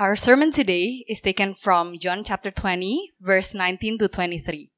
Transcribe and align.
Our 0.00 0.16
sermon 0.16 0.50
today 0.50 1.04
is 1.12 1.20
taken 1.20 1.52
from 1.52 1.98
John 1.98 2.24
chapter 2.24 2.50
20, 2.50 3.12
verse 3.20 3.52
19 3.52 3.98
to 3.98 4.08
23. 4.08 4.70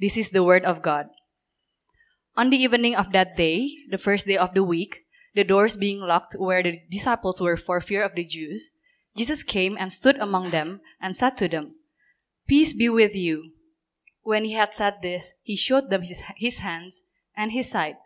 This 0.00 0.16
is 0.16 0.30
the 0.30 0.42
word 0.42 0.64
of 0.64 0.80
God. 0.80 1.08
On 2.34 2.48
the 2.48 2.56
evening 2.56 2.96
of 2.96 3.12
that 3.12 3.36
day, 3.36 3.68
the 3.90 3.98
first 3.98 4.26
day 4.26 4.38
of 4.38 4.54
the 4.54 4.64
week, 4.64 5.04
the 5.34 5.44
doors 5.44 5.76
being 5.76 6.00
locked 6.00 6.36
where 6.38 6.62
the 6.62 6.80
disciples 6.90 7.38
were 7.38 7.58
for 7.58 7.82
fear 7.82 8.02
of 8.02 8.14
the 8.14 8.24
Jews, 8.24 8.70
Jesus 9.14 9.42
came 9.42 9.76
and 9.78 9.92
stood 9.92 10.16
among 10.16 10.52
them 10.52 10.80
and 11.02 11.14
said 11.14 11.36
to 11.36 11.46
them, 11.46 11.74
Peace 12.48 12.72
be 12.72 12.88
with 12.88 13.14
you. 13.14 13.52
When 14.22 14.46
he 14.46 14.54
had 14.54 14.72
said 14.72 15.02
this, 15.02 15.34
he 15.42 15.54
showed 15.54 15.90
them 15.90 16.00
his, 16.00 16.22
his 16.38 16.60
hands 16.60 17.02
and 17.36 17.52
his 17.52 17.68
side. 17.68 17.96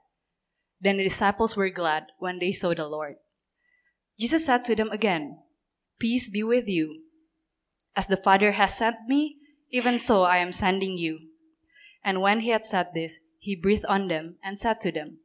Then 0.80 0.96
the 0.96 1.04
disciples 1.04 1.54
were 1.54 1.70
glad 1.70 2.06
when 2.18 2.40
they 2.40 2.50
saw 2.50 2.74
the 2.74 2.88
Lord. 2.88 3.22
Jesus 4.18 4.46
said 4.46 4.64
to 4.64 4.74
them 4.74 4.90
again, 4.90 5.38
Peace 5.98 6.28
be 6.28 6.42
with 6.42 6.68
you. 6.68 7.02
As 7.96 8.06
the 8.06 8.16
Father 8.16 8.52
has 8.52 8.76
sent 8.76 8.96
me, 9.08 9.36
even 9.70 9.98
so 9.98 10.22
I 10.22 10.38
am 10.38 10.52
sending 10.52 10.96
you. 10.96 11.18
And 12.04 12.20
when 12.20 12.40
he 12.40 12.50
had 12.50 12.64
said 12.64 12.88
this, 12.94 13.18
he 13.38 13.56
breathed 13.56 13.84
on 13.86 14.08
them 14.08 14.36
and 14.42 14.58
said 14.58 14.80
to 14.82 14.92
them, 14.92 15.18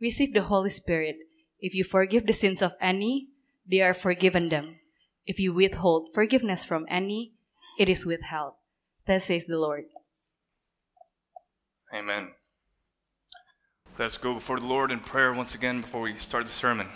Receive 0.00 0.32
the 0.32 0.42
Holy 0.42 0.70
Spirit. 0.70 1.16
If 1.60 1.74
you 1.74 1.84
forgive 1.84 2.26
the 2.26 2.32
sins 2.32 2.62
of 2.62 2.74
any, 2.80 3.28
they 3.68 3.80
are 3.80 3.94
forgiven 3.94 4.48
them. 4.48 4.76
If 5.26 5.38
you 5.38 5.52
withhold 5.52 6.12
forgiveness 6.12 6.64
from 6.64 6.86
any, 6.88 7.32
it 7.78 7.88
is 7.88 8.04
withheld. 8.04 8.54
Thus 9.06 9.24
says 9.24 9.46
the 9.46 9.58
Lord. 9.58 9.84
Amen. 11.94 12.28
Let's 13.98 14.18
go 14.18 14.34
before 14.34 14.58
the 14.58 14.66
Lord 14.66 14.90
in 14.90 15.00
prayer 15.00 15.32
once 15.32 15.54
again 15.54 15.80
before 15.80 16.00
we 16.00 16.16
start 16.16 16.46
the 16.46 16.52
sermon. 16.52 16.88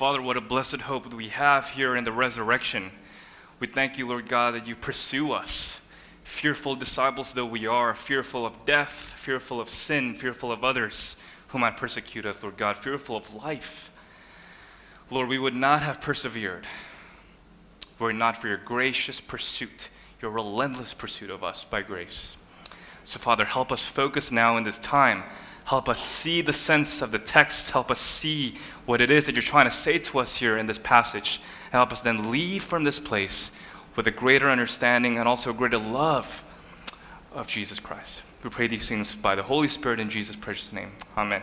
Father, 0.00 0.22
what 0.22 0.38
a 0.38 0.40
blessed 0.40 0.80
hope 0.80 1.10
that 1.10 1.14
we 1.14 1.28
have 1.28 1.68
here 1.68 1.94
in 1.94 2.04
the 2.04 2.10
resurrection. 2.10 2.90
We 3.58 3.66
thank 3.66 3.98
you, 3.98 4.08
Lord 4.08 4.30
God, 4.30 4.54
that 4.54 4.66
you 4.66 4.74
pursue 4.74 5.32
us, 5.32 5.78
fearful 6.24 6.74
disciples 6.74 7.34
though 7.34 7.44
we 7.44 7.66
are, 7.66 7.92
fearful 7.92 8.46
of 8.46 8.64
death, 8.64 9.12
fearful 9.16 9.60
of 9.60 9.68
sin, 9.68 10.14
fearful 10.14 10.50
of 10.50 10.64
others 10.64 11.16
who 11.48 11.58
might 11.58 11.76
persecute 11.76 12.24
us, 12.24 12.42
Lord 12.42 12.56
God, 12.56 12.78
fearful 12.78 13.14
of 13.14 13.34
life. 13.34 13.92
Lord, 15.10 15.28
we 15.28 15.38
would 15.38 15.54
not 15.54 15.82
have 15.82 16.00
persevered 16.00 16.66
were 17.98 18.08
it 18.08 18.14
not 18.14 18.38
for 18.38 18.48
your 18.48 18.56
gracious 18.56 19.20
pursuit, 19.20 19.90
your 20.22 20.30
relentless 20.30 20.94
pursuit 20.94 21.28
of 21.28 21.44
us 21.44 21.64
by 21.64 21.82
grace. 21.82 22.38
So, 23.04 23.18
Father, 23.18 23.44
help 23.44 23.70
us 23.70 23.82
focus 23.82 24.32
now 24.32 24.56
in 24.56 24.64
this 24.64 24.78
time 24.78 25.24
Help 25.70 25.88
us 25.88 26.00
see 26.00 26.40
the 26.40 26.52
sense 26.52 27.00
of 27.00 27.12
the 27.12 27.18
text. 27.20 27.70
Help 27.70 27.92
us 27.92 28.00
see 28.00 28.56
what 28.86 29.00
it 29.00 29.08
is 29.08 29.26
that 29.26 29.36
you're 29.36 29.42
trying 29.42 29.66
to 29.66 29.70
say 29.70 29.98
to 29.98 30.18
us 30.18 30.34
here 30.34 30.58
in 30.58 30.66
this 30.66 30.78
passage. 30.78 31.40
And 31.66 31.74
Help 31.74 31.92
us 31.92 32.02
then 32.02 32.32
leave 32.32 32.64
from 32.64 32.82
this 32.82 32.98
place 32.98 33.52
with 33.94 34.08
a 34.08 34.10
greater 34.10 34.50
understanding 34.50 35.16
and 35.16 35.28
also 35.28 35.50
a 35.50 35.52
greater 35.52 35.78
love 35.78 36.42
of 37.32 37.46
Jesus 37.46 37.78
Christ. 37.78 38.24
We 38.42 38.50
pray 38.50 38.66
these 38.66 38.88
things 38.88 39.14
by 39.14 39.36
the 39.36 39.44
Holy 39.44 39.68
Spirit 39.68 40.00
in 40.00 40.10
Jesus' 40.10 40.34
precious 40.34 40.72
name. 40.72 40.90
Amen. 41.16 41.42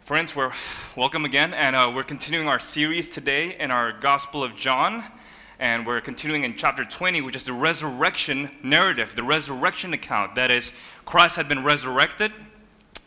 Friends, 0.00 0.34
we're 0.34 0.52
welcome 0.96 1.26
again, 1.26 1.52
and 1.52 1.76
uh, 1.76 1.92
we're 1.94 2.02
continuing 2.02 2.48
our 2.48 2.58
series 2.58 3.10
today 3.10 3.58
in 3.60 3.70
our 3.70 3.92
Gospel 3.92 4.42
of 4.42 4.56
John, 4.56 5.04
and 5.58 5.86
we're 5.86 6.00
continuing 6.00 6.44
in 6.44 6.56
chapter 6.56 6.82
20, 6.82 7.20
which 7.20 7.36
is 7.36 7.44
the 7.44 7.52
resurrection 7.52 8.50
narrative, 8.62 9.14
the 9.14 9.22
resurrection 9.22 9.92
account. 9.92 10.34
That 10.34 10.50
is, 10.50 10.72
Christ 11.04 11.36
had 11.36 11.46
been 11.46 11.62
resurrected, 11.62 12.32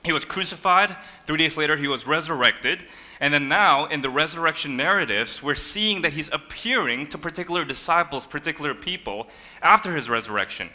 he 0.03 0.13
was 0.13 0.23
crucified. 0.23 0.95
Three 1.25 1.37
days 1.37 1.57
later, 1.57 1.75
he 1.75 1.87
was 1.87 2.07
resurrected. 2.07 2.85
And 3.19 3.33
then 3.33 3.49
now, 3.49 3.85
in 3.85 4.01
the 4.01 4.09
resurrection 4.09 4.77
narratives, 4.77 5.43
we're 5.43 5.55
seeing 5.55 6.03
that 6.03 6.13
he's 6.13 6.29
appearing 6.31 7.07
to 7.07 7.17
particular 7.17 7.65
disciples, 7.65 8.25
particular 8.25 8.73
people, 8.73 9.27
after 9.61 9.93
his 9.93 10.09
resurrection. 10.09 10.69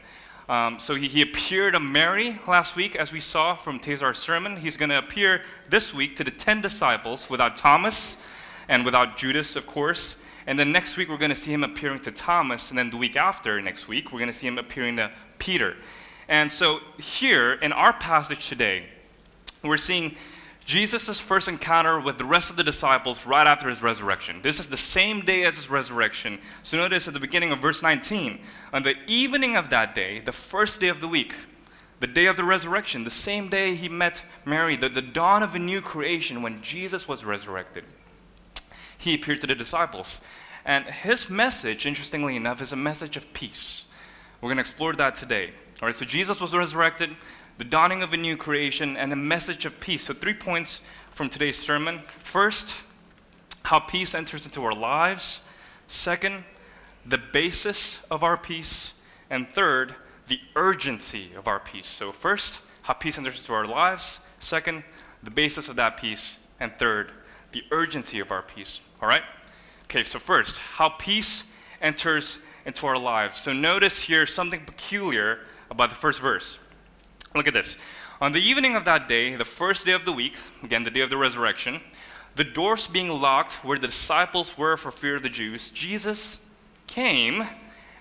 Um, 0.47 0.79
so 0.79 0.95
he, 0.95 1.09
he 1.09 1.23
appeared 1.23 1.73
to 1.73 1.81
Mary 1.81 2.39
last 2.47 2.77
week, 2.77 2.97
as 2.97 3.13
we 3.13 3.21
saw 3.21 3.57
from 3.57 3.81
Tazar's 3.81 4.19
sermon. 4.19 4.59
He's 4.59 4.77
going 4.77 4.91
to 4.91 4.99
appear 4.99 5.41
this 5.71 5.95
week 5.95 6.17
to 6.17 6.25
the 6.25 6.31
10 6.31 6.61
disciples 6.61 7.31
without 7.31 7.57
Thomas 7.57 8.17
and 8.69 8.85
without 8.85 9.17
Judas, 9.17 9.57
of 9.57 9.67
course. 9.67 10.17
And 10.47 10.59
then 10.59 10.71
next 10.71 10.99
week, 10.99 11.09
we're 11.09 11.17
going 11.17 11.31
to 11.31 11.35
see 11.35 11.53
him 11.55 11.65
appearing 11.65 12.01
to 12.01 12.11
Thomas. 12.11 12.69
And 12.69 12.79
then 12.79 12.91
the 12.91 12.99
week 12.99 13.17
after, 13.17 13.59
next 13.63 13.89
week, 13.89 14.13
we're 14.13 14.19
going 14.19 14.31
to 14.31 14.37
see 14.37 14.47
him 14.47 14.59
appearing 14.59 14.97
to 14.97 15.11
Peter. 15.39 15.77
And 16.29 16.53
so 16.53 16.81
here, 16.99 17.55
in 17.55 17.73
our 17.73 17.95
passage 17.95 18.51
today, 18.51 18.85
we're 19.69 19.77
seeing 19.77 20.17
Jesus' 20.65 21.21
first 21.21 21.47
encounter 21.47 22.01
with 22.01 22.17
the 22.17 22.25
rest 22.25 22.49
of 22.49 22.57
the 22.57 22.65
disciples 22.65 23.27
right 23.27 23.47
after 23.47 23.69
his 23.69 23.83
resurrection. 23.83 24.41
This 24.43 24.59
is 24.59 24.69
the 24.69 24.77
same 24.77 25.21
day 25.21 25.45
as 25.45 25.57
his 25.57 25.69
resurrection. 25.69 26.39
So 26.63 26.79
notice 26.79 27.07
at 27.07 27.15
the 27.15 27.21
beginning 27.21 27.53
of 27.53 27.59
verse 27.59 27.83
19, 27.83 28.41
on 28.73 28.83
the 28.83 28.95
evening 29.07 29.57
of 29.57 29.69
that 29.71 29.95
day, 29.95 30.21
the 30.21 30.33
first 30.33 30.81
day 30.81 30.89
of 30.89 31.01
the 31.01 31.09
week, 31.09 31.35
the 32.01 32.07
day 32.07 32.27
of 32.27 32.37
the 32.37 32.45
resurrection, 32.45 33.05
the 33.05 33.11
same 33.11 33.49
day 33.49 33.75
he 33.75 33.89
met 33.89 34.23
Mary, 34.45 34.77
the, 34.77 34.89
the 34.89 35.03
dawn 35.03 35.43
of 35.43 35.55
a 35.55 35.59
new 35.59 35.81
creation 35.83 36.41
when 36.41 36.63
Jesus 36.63 37.07
was 37.07 37.25
resurrected, 37.25 37.85
he 38.97 39.15
appeared 39.15 39.43
to 39.43 39.47
the 39.47 39.55
disciples. 39.55 40.21
And 40.65 40.87
his 40.87 41.29
message, 41.29 41.85
interestingly 41.85 42.37
enough, 42.37 42.63
is 42.63 42.73
a 42.73 42.77
message 42.77 43.19
of 43.19 43.31
peace. 43.35 43.85
We're 44.41 44.49
going 44.49 44.57
to 44.57 44.63
explore 44.63 44.95
that 44.95 45.15
today. 45.15 45.51
All 45.83 45.87
right, 45.87 45.95
so 45.95 46.07
Jesus 46.07 46.41
was 46.41 46.55
resurrected 46.55 47.11
the 47.59 47.65
dawning 47.65 48.03
of 48.03 48.13
a 48.13 48.17
new 48.17 48.37
creation, 48.37 48.97
and 48.97 49.13
a 49.13 49.17
message 49.17 49.65
of 49.65 49.79
peace. 49.81 50.05
So, 50.05 50.15
three 50.15 50.35
points 50.35 50.81
from 51.13 51.29
today's 51.29 51.59
sermon. 51.59 52.01
First, 52.23 52.75
how 53.65 53.79
peace 53.79 54.15
enters 54.15 54.45
into 54.45 54.65
our 54.65 54.73
lives. 54.73 55.41
Second, 55.87 56.45
the 57.07 57.19
basis 57.19 58.01
of 58.11 58.23
our 58.23 58.37
peace. 58.37 58.93
And 59.31 59.49
third, 59.49 59.95
the 60.27 60.41
urgency 60.57 61.31
of 61.37 61.47
our 61.47 61.61
peace. 61.61 61.87
So, 61.87 62.13
first, 62.13 62.59
how 62.83 62.95
peace 62.95 63.17
enters 63.17 63.39
into 63.39 63.55
our 63.55 63.67
lives. 63.67 64.19
Second, 64.41 64.83
the 65.23 65.31
basis 65.31 65.69
of 65.69 65.77
that 65.77 65.97
peace. 65.97 66.39
And 66.61 66.73
third, 66.79 67.13
the 67.53 67.63
urgency 67.71 68.21
of 68.21 68.33
our 68.33 68.43
peace. 68.43 68.81
All 69.01 69.09
right? 69.09 69.23
Okay, 69.85 70.03
so 70.03 70.19
first, 70.19 70.59
how 70.59 70.89
peace 70.89 71.45
enters 71.81 72.41
into 72.67 72.87
our 72.87 72.99
lives. 72.99 73.41
So, 73.41 73.53
notice 73.53 74.03
here 74.03 74.27
something 74.27 74.65
peculiar 74.65 75.41
about 75.71 75.91
the 75.91 75.97
first 75.97 76.21
verse. 76.21 76.59
Look 77.35 77.49
at 77.49 77.55
this. 77.55 77.77
On 78.21 78.33
the 78.33 78.41
evening 78.41 78.77
of 78.77 78.85
that 78.85 79.09
day, 79.09 79.35
the 79.35 79.45
first 79.45 79.85
day 79.85 79.93
of 79.93 80.05
the 80.05 80.13
week, 80.13 80.35
again, 80.63 80.85
the 80.85 80.91
day 80.91 81.01
of 81.01 81.11
the 81.11 81.17
resurrection, 81.17 81.81
the 82.37 82.45
doors 82.45 82.87
being 82.87 83.09
locked 83.09 83.65
where 83.65 83.79
the 83.79 83.89
disciples 83.89 84.57
were 84.57 84.77
for 84.77 84.91
fear 84.91 85.17
of 85.17 85.23
the 85.23 85.29
Jews, 85.29 85.71
Jesus 85.71 86.39
came 86.87 87.45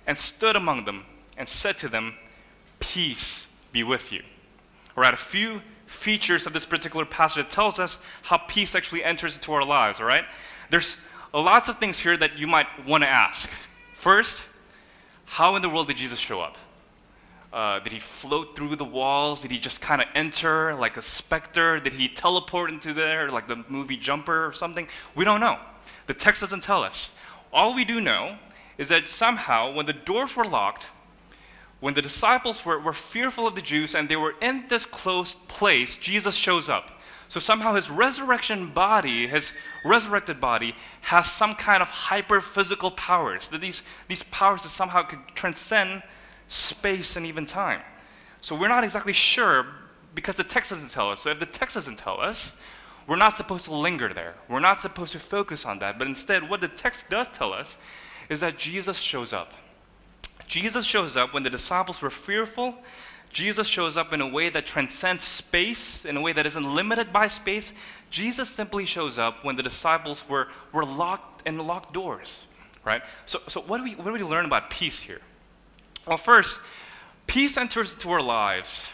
and 0.05 0.17
stood 0.17 0.55
among 0.55 0.85
them 0.85 1.05
and 1.37 1.47
said 1.47 1.77
to 1.79 1.89
them, 1.89 2.15
Peace 2.79 3.47
be 3.71 3.83
with 3.83 4.11
you. 4.11 4.21
All 4.95 5.01
right, 5.01 5.13
a 5.13 5.17
few 5.17 5.61
features 5.85 6.45
of 6.45 6.53
this 6.53 6.65
particular 6.65 7.05
passage 7.05 7.43
that 7.43 7.51
tells 7.51 7.79
us 7.79 7.97
how 8.23 8.37
peace 8.37 8.75
actually 8.75 9.03
enters 9.03 9.35
into 9.35 9.53
our 9.53 9.65
lives, 9.65 9.99
all 9.99 10.05
right? 10.05 10.25
There's 10.69 10.97
lots 11.33 11.69
of 11.69 11.79
things 11.79 11.99
here 11.99 12.17
that 12.17 12.37
you 12.37 12.45
might 12.47 12.67
want 12.85 13.03
to 13.03 13.09
ask. 13.09 13.49
First, 13.93 14.43
how 15.25 15.55
in 15.55 15.61
the 15.61 15.69
world 15.69 15.87
did 15.87 15.97
Jesus 15.97 16.19
show 16.19 16.41
up? 16.41 16.57
Uh, 17.53 17.77
did 17.77 17.93
he 17.93 17.99
float 17.99 18.55
through 18.55 18.75
the 18.75 18.83
walls? 18.83 19.43
Did 19.43 19.51
he 19.51 19.59
just 19.59 19.79
kind 19.79 20.01
of 20.01 20.07
enter 20.15 20.73
like 20.73 20.97
a 20.97 21.03
specter? 21.03 21.79
Did 21.79 21.93
he 21.93 22.09
teleport 22.09 22.71
into 22.71 22.93
there 22.93 23.29
like 23.29 23.47
the 23.47 23.63
movie 23.69 23.95
Jumper 23.95 24.47
or 24.47 24.51
something? 24.51 24.87
We 25.13 25.23
don't 25.23 25.39
know. 25.39 25.59
The 26.07 26.15
text 26.15 26.41
doesn't 26.41 26.63
tell 26.63 26.83
us. 26.83 27.13
All 27.53 27.75
we 27.75 27.85
do 27.85 28.01
know 28.01 28.37
is 28.79 28.89
that 28.89 29.07
somehow, 29.07 29.71
when 29.71 29.85
the 29.85 29.93
doors 29.93 30.35
were 30.35 30.43
locked, 30.43 30.87
when 31.79 31.93
the 31.93 32.01
disciples 32.01 32.65
were, 32.65 32.79
were 32.79 32.93
fearful 32.93 33.45
of 33.45 33.53
the 33.53 33.61
Jews 33.61 33.93
and 33.93 34.09
they 34.09 34.15
were 34.15 34.33
in 34.41 34.65
this 34.67 34.85
closed 34.85 35.47
place, 35.47 35.95
Jesus 35.95 36.33
shows 36.33 36.69
up. 36.69 37.01
So 37.27 37.39
somehow 37.39 37.75
his 37.75 37.89
resurrection 37.89 38.71
body, 38.73 39.27
his 39.27 39.53
resurrected 39.85 40.41
body, 40.41 40.75
has 41.01 41.31
some 41.31 41.53
kind 41.53 41.83
of 41.83 41.89
hyper 41.89 42.41
physical 42.41 42.89
powers. 42.89 43.49
That 43.49 43.61
these, 43.61 43.83
these 44.07 44.23
powers 44.23 44.63
that 44.63 44.69
somehow 44.69 45.03
could 45.03 45.19
transcend 45.35 46.01
space, 46.53 47.15
and 47.15 47.25
even 47.25 47.45
time. 47.45 47.81
So 48.41 48.55
we're 48.55 48.67
not 48.67 48.83
exactly 48.83 49.13
sure 49.13 49.65
because 50.15 50.35
the 50.35 50.43
text 50.43 50.69
doesn't 50.69 50.91
tell 50.91 51.09
us. 51.09 51.21
So 51.21 51.29
if 51.29 51.39
the 51.39 51.45
text 51.45 51.75
doesn't 51.75 51.97
tell 51.97 52.19
us, 52.19 52.55
we're 53.07 53.15
not 53.15 53.33
supposed 53.33 53.65
to 53.65 53.73
linger 53.73 54.13
there. 54.13 54.35
We're 54.47 54.59
not 54.59 54.79
supposed 54.79 55.11
to 55.13 55.19
focus 55.19 55.65
on 55.65 55.79
that. 55.79 55.97
But 55.97 56.07
instead, 56.07 56.49
what 56.49 56.61
the 56.61 56.67
text 56.67 57.09
does 57.09 57.27
tell 57.29 57.53
us 57.53 57.77
is 58.29 58.39
that 58.39 58.57
Jesus 58.57 58.99
shows 58.99 59.33
up. 59.33 59.53
Jesus 60.47 60.85
shows 60.85 61.17
up 61.17 61.33
when 61.33 61.43
the 61.43 61.49
disciples 61.49 62.01
were 62.01 62.09
fearful. 62.09 62.75
Jesus 63.31 63.67
shows 63.67 63.97
up 63.97 64.13
in 64.13 64.21
a 64.21 64.27
way 64.27 64.49
that 64.49 64.65
transcends 64.65 65.23
space, 65.23 66.05
in 66.05 66.15
a 66.15 66.21
way 66.21 66.33
that 66.33 66.45
isn't 66.45 66.63
limited 66.75 67.11
by 67.11 67.27
space. 67.27 67.73
Jesus 68.09 68.47
simply 68.47 68.85
shows 68.85 69.17
up 69.17 69.43
when 69.43 69.55
the 69.55 69.63
disciples 69.63 70.27
were, 70.29 70.49
were 70.71 70.85
locked 70.85 71.47
in 71.47 71.57
locked 71.57 71.93
doors, 71.93 72.45
right? 72.85 73.01
So, 73.25 73.41
so 73.47 73.61
what, 73.61 73.79
do 73.79 73.83
we, 73.83 73.95
what 73.95 74.05
do 74.05 74.11
we 74.13 74.23
learn 74.23 74.45
about 74.45 74.69
peace 74.69 74.99
here? 74.99 75.21
Well, 76.05 76.17
first, 76.17 76.59
peace 77.27 77.57
enters 77.57 77.93
into 77.93 78.11
our 78.11 78.21
lives 78.21 78.89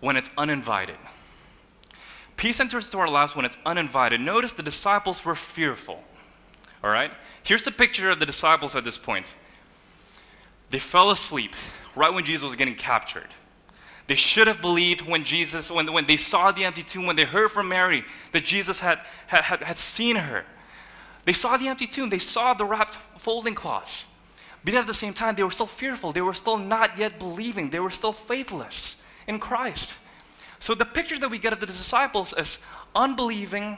when 0.00 0.16
it's 0.16 0.30
uninvited. 0.38 0.96
Peace 2.36 2.60
enters 2.60 2.86
into 2.86 2.98
our 2.98 3.08
lives 3.08 3.34
when 3.34 3.44
it's 3.44 3.58
uninvited. 3.64 4.20
Notice 4.20 4.52
the 4.52 4.62
disciples 4.62 5.24
were 5.24 5.34
fearful. 5.34 6.02
All 6.84 6.90
right? 6.90 7.10
Here's 7.42 7.64
the 7.64 7.70
picture 7.70 8.10
of 8.10 8.20
the 8.20 8.26
disciples 8.26 8.74
at 8.74 8.84
this 8.84 8.98
point. 8.98 9.32
They 10.70 10.78
fell 10.78 11.10
asleep 11.10 11.54
right 11.94 12.12
when 12.12 12.24
Jesus 12.24 12.44
was 12.44 12.56
getting 12.56 12.74
captured. 12.74 13.28
They 14.06 14.14
should 14.14 14.46
have 14.46 14.60
believed 14.60 15.00
when 15.02 15.24
Jesus, 15.24 15.70
when, 15.70 15.92
when 15.92 16.06
they 16.06 16.16
saw 16.16 16.52
the 16.52 16.64
empty 16.64 16.82
tomb, 16.82 17.06
when 17.06 17.16
they 17.16 17.24
heard 17.24 17.50
from 17.50 17.68
Mary 17.68 18.04
that 18.32 18.44
Jesus 18.44 18.78
had, 18.78 19.00
had, 19.26 19.62
had 19.62 19.78
seen 19.78 20.16
her. 20.16 20.44
They 21.24 21.32
saw 21.32 21.56
the 21.56 21.66
empty 21.66 21.88
tomb, 21.88 22.10
they 22.10 22.18
saw 22.18 22.54
the 22.54 22.64
wrapped 22.64 22.98
folding 23.16 23.56
cloths. 23.56 24.06
But 24.66 24.74
at 24.74 24.88
the 24.88 24.94
same 24.94 25.14
time, 25.14 25.36
they 25.36 25.44
were 25.44 25.52
still 25.52 25.66
fearful. 25.66 26.10
They 26.10 26.20
were 26.20 26.34
still 26.34 26.58
not 26.58 26.98
yet 26.98 27.20
believing. 27.20 27.70
They 27.70 27.78
were 27.78 27.90
still 27.90 28.12
faithless 28.12 28.96
in 29.28 29.38
Christ. 29.38 29.94
So 30.58 30.74
the 30.74 30.84
picture 30.84 31.16
that 31.20 31.30
we 31.30 31.38
get 31.38 31.52
of 31.52 31.60
the 31.60 31.66
disciples 31.66 32.34
is 32.36 32.58
unbelieving, 32.92 33.76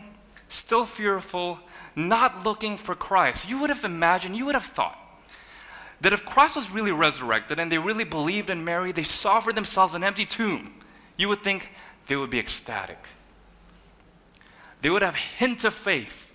still 0.48 0.86
fearful, 0.86 1.60
not 1.94 2.42
looking 2.42 2.78
for 2.78 2.94
Christ. 2.94 3.50
You 3.50 3.60
would 3.60 3.68
have 3.68 3.84
imagined, 3.84 4.34
you 4.34 4.46
would 4.46 4.54
have 4.54 4.64
thought 4.64 4.98
that 6.00 6.14
if 6.14 6.24
Christ 6.24 6.56
was 6.56 6.70
really 6.70 6.92
resurrected 6.92 7.58
and 7.58 7.70
they 7.70 7.76
really 7.76 8.04
believed 8.04 8.48
in 8.48 8.64
Mary, 8.64 8.90
they 8.90 9.04
saw 9.04 9.40
for 9.40 9.52
themselves 9.52 9.92
an 9.92 10.02
empty 10.02 10.24
tomb, 10.24 10.72
you 11.18 11.28
would 11.28 11.44
think 11.44 11.70
they 12.06 12.16
would 12.16 12.30
be 12.30 12.38
ecstatic. 12.38 13.04
They 14.80 14.88
would 14.88 15.02
have 15.02 15.16
hint 15.16 15.64
of 15.64 15.74
faith. 15.74 16.27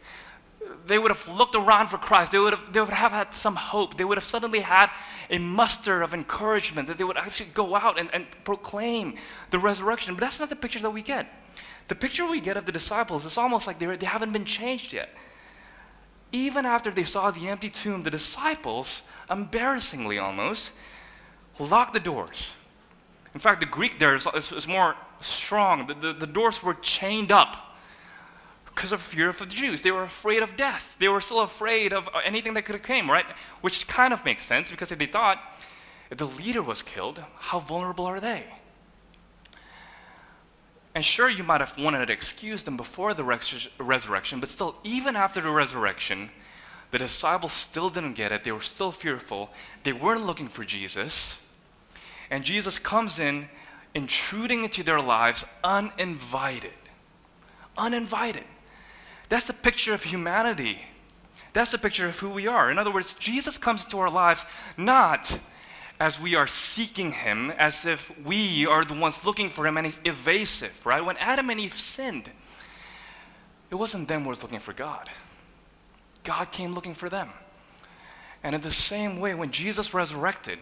They 0.86 1.00
would 1.00 1.12
have 1.12 1.28
looked 1.30 1.56
around 1.56 1.88
for 1.88 1.98
Christ. 1.98 2.32
They 2.32 2.40
would, 2.40 2.54
have, 2.54 2.74
they 2.74 2.80
would 2.80 2.90
have 2.90 3.12
had 3.12 3.34
some 3.34 3.56
hope. 3.56 3.98
They 3.98 4.04
would 4.04 4.18
have 4.18 4.26
suddenly 4.26 4.60
had 4.60 4.90
a 5.30 5.38
muster 5.38 6.02
of 6.02 6.14
encouragement 6.14 6.88
that 6.88 6.98
they 6.98 7.04
would 7.04 7.18
actually 7.18 7.50
go 7.54 7.76
out 7.76 7.98
and, 7.98 8.10
and 8.14 8.26
proclaim 8.44 9.16
the 9.52 9.60
resurrection. 9.60 10.14
But 10.16 10.22
that's 10.22 10.40
not 10.40 10.50
the 10.50 10.56
picture 10.56 10.80
that 10.80 10.90
we 10.90 11.02
get. 11.02 11.28
The 11.88 11.96
picture 11.96 12.30
we 12.30 12.42
get 12.42 12.58
of 12.58 12.66
the 12.66 12.72
disciples 12.72 13.26
is 13.26 13.38
almost 13.38 13.68
like 13.68 13.80
they, 13.80 14.06
haven't 14.06 14.32
been 14.32 14.46
changed 14.46 14.94
yet. 14.94 15.10
Even 16.32 16.66
after 16.66 16.92
they 16.92 17.04
saw 17.04 17.32
the 17.32 17.48
empty 17.48 17.70
tomb, 17.70 18.04
the 18.04 18.12
disciples 18.12 19.02
embarrassingly 19.30 20.18
almost, 20.18 20.72
locked 21.60 21.94
the 21.94 22.00
doors. 22.00 22.54
In 23.34 23.40
fact, 23.40 23.60
the 23.60 23.66
Greek 23.66 24.00
there 24.00 24.16
is, 24.16 24.28
is, 24.36 24.52
is 24.52 24.68
more 24.68 24.96
strong. 25.20 25.88
The, 25.88 25.94
the, 25.94 26.14
the, 26.14 26.28
doors 26.28 26.62
were 26.62 26.76
chained 26.76 27.32
up 27.32 27.73
because 28.74 28.92
of 28.92 29.02
fear 29.02 29.30
of 29.30 29.40
the 29.40 29.46
Jews. 29.46 29.82
They 29.82 29.92
were 29.92 30.04
afraid 30.04 30.42
of 30.42 30.56
death. 30.56 30.96
They 31.00 31.08
were 31.08 31.22
still 31.22 31.42
afraid 31.42 31.94
of 31.94 32.08
uh, 32.08 32.20
anything 32.24 32.54
that 32.56 32.64
could 32.64 32.76
have 32.76 32.84
came, 32.84 33.10
right? 33.10 33.26
Which 33.62 33.88
kind 33.88 34.14
of 34.14 34.26
makes 34.26 34.44
sense 34.44 34.72
because 34.72 34.92
if 34.92 35.00
they 35.00 35.06
thought, 35.06 35.40
if 36.10 36.18
the 36.18 36.26
leader 36.26 36.62
was 36.62 36.82
killed, 36.82 37.24
how 37.40 37.60
vulnerable 37.60 38.06
are 38.06 38.20
they? 38.20 38.46
And 40.96 41.04
sure, 41.04 41.30
you 41.30 41.44
might 41.44 41.62
have 41.62 41.78
wanted 41.78 42.06
to 42.06 42.14
excuse 42.14 42.64
them 42.64 42.78
before 42.78 43.14
the 43.14 43.24
res- 43.24 43.68
resurrection, 43.80 44.40
but 44.40 44.50
still, 44.50 44.80
even 44.84 45.16
after 45.16 45.42
the 45.42 45.50
resurrection, 45.50 46.30
the 46.92 47.00
disciples 47.00 47.54
still 47.54 47.90
didn't 47.90 48.14
get 48.14 48.32
it. 48.32 48.44
They 48.44 48.52
were 48.52 48.62
still 48.62 48.92
fearful. 48.92 49.50
They 49.84 49.94
weren't 49.94 50.26
looking 50.26 50.48
for 50.48 50.64
Jesus. 50.64 51.38
And 52.30 52.44
Jesus 52.44 52.78
comes 52.78 53.18
in, 53.18 53.50
intruding 53.96 54.64
into 54.64 54.84
their 54.84 55.02
lives 55.02 55.44
uninvited. 55.64 56.72
Uninvited. 57.76 58.44
That's 59.34 59.46
the 59.46 59.54
picture 59.54 59.96
of 59.96 60.04
humanity. 60.04 60.78
That's 61.54 61.72
the 61.72 61.80
picture 61.80 62.06
of 62.06 62.20
who 62.20 62.30
we 62.30 62.46
are. 62.46 62.70
In 62.70 62.78
other 62.78 62.92
words, 62.92 63.16
Jesus 63.16 63.58
comes 63.58 63.84
into 63.84 63.98
our 63.98 64.12
lives 64.12 64.46
not 64.78 65.40
as 66.00 66.20
we 66.20 66.36
are 66.36 66.46
seeking 66.46 67.14
him, 67.14 67.50
as 67.50 67.84
if 67.84 68.16
we 68.24 68.68
are 68.68 68.86
the 68.86 68.94
ones 68.94 69.26
looking 69.26 69.50
for 69.50 69.66
him 69.66 69.76
and 69.76 69.88
he's 69.88 70.00
evasive, 70.06 70.86
right? 70.86 71.04
When 71.04 71.18
Adam 71.18 71.50
and 71.50 71.60
Eve 71.60 71.76
sinned, 71.76 72.30
it 73.72 73.74
wasn't 73.74 74.08
them 74.08 74.22
who 74.22 74.30
was 74.30 74.44
looking 74.44 74.60
for 74.60 74.72
God. 74.72 75.10
God 76.24 76.52
came 76.52 76.76
looking 76.76 76.94
for 76.94 77.10
them. 77.10 77.32
And 78.44 78.54
in 78.54 78.62
the 78.62 78.70
same 78.70 79.20
way, 79.20 79.34
when 79.34 79.50
Jesus 79.50 79.96
resurrected, 79.96 80.60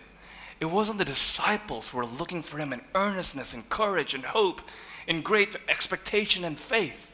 it 0.62 0.66
wasn't 0.72 0.98
the 0.98 1.04
disciples 1.04 1.90
who 1.90 1.98
were 1.98 2.06
looking 2.06 2.42
for 2.42 2.58
him 2.58 2.72
in 2.72 2.80
earnestness 2.96 3.54
and 3.54 3.68
courage 3.68 4.14
and 4.14 4.24
hope, 4.24 4.62
in 5.08 5.20
great 5.20 5.58
expectation 5.68 6.46
and 6.46 6.58
faith. 6.58 7.11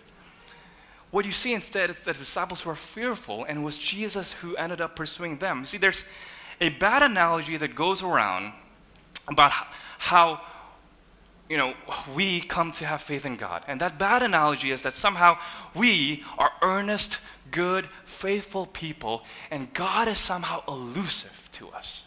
What 1.12 1.26
you 1.26 1.32
see 1.32 1.54
instead 1.54 1.90
is 1.90 1.98
that 2.02 2.14
the 2.14 2.20
disciples 2.20 2.66
were 2.66 2.76
fearful, 2.76 3.46
and 3.46 3.60
it 3.60 3.62
was 3.62 3.78
Jesus 3.78 4.34
who 4.34 4.56
ended 4.58 4.82
up 4.82 4.96
pursuing 4.96 5.38
them. 5.38 5.64
See, 5.66 5.78
there's 5.78 6.04
a 6.60 6.70
bad 6.70 7.02
analogy 7.02 7.58
that 7.58 7.76
goes 7.76 8.04
around 8.04 8.54
about 9.28 9.52
how 10.00 10.42
you 11.50 11.58
know, 11.58 11.74
we 12.14 12.42
come 12.42 12.72
to 12.74 12.86
have 12.86 13.02
faith 13.02 13.26
in 13.26 13.38
God. 13.38 13.64
And 13.68 13.80
that 13.80 13.98
bad 13.98 14.22
analogy 14.22 14.72
is 14.72 14.84
that 14.84 14.94
somehow 14.94 15.38
we 15.74 16.24
are 16.38 16.52
earnest, 16.62 17.20
good, 17.52 17.88
faithful 18.06 18.66
people, 18.66 19.24
and 19.50 19.74
God 19.74 20.08
is 20.08 20.20
somehow 20.20 20.64
elusive 20.68 21.50
to 21.54 21.70
us. 21.70 22.04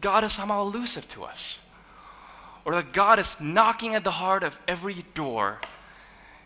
God 0.00 0.24
is 0.24 0.32
somehow 0.32 0.62
elusive 0.62 1.06
to 1.08 1.24
us. 1.24 1.60
Or 2.64 2.74
that 2.74 2.92
God 2.92 3.20
is 3.20 3.36
knocking 3.40 3.94
at 3.94 4.02
the 4.02 4.10
heart 4.10 4.42
of 4.42 4.58
every 4.66 5.04
door. 5.14 5.60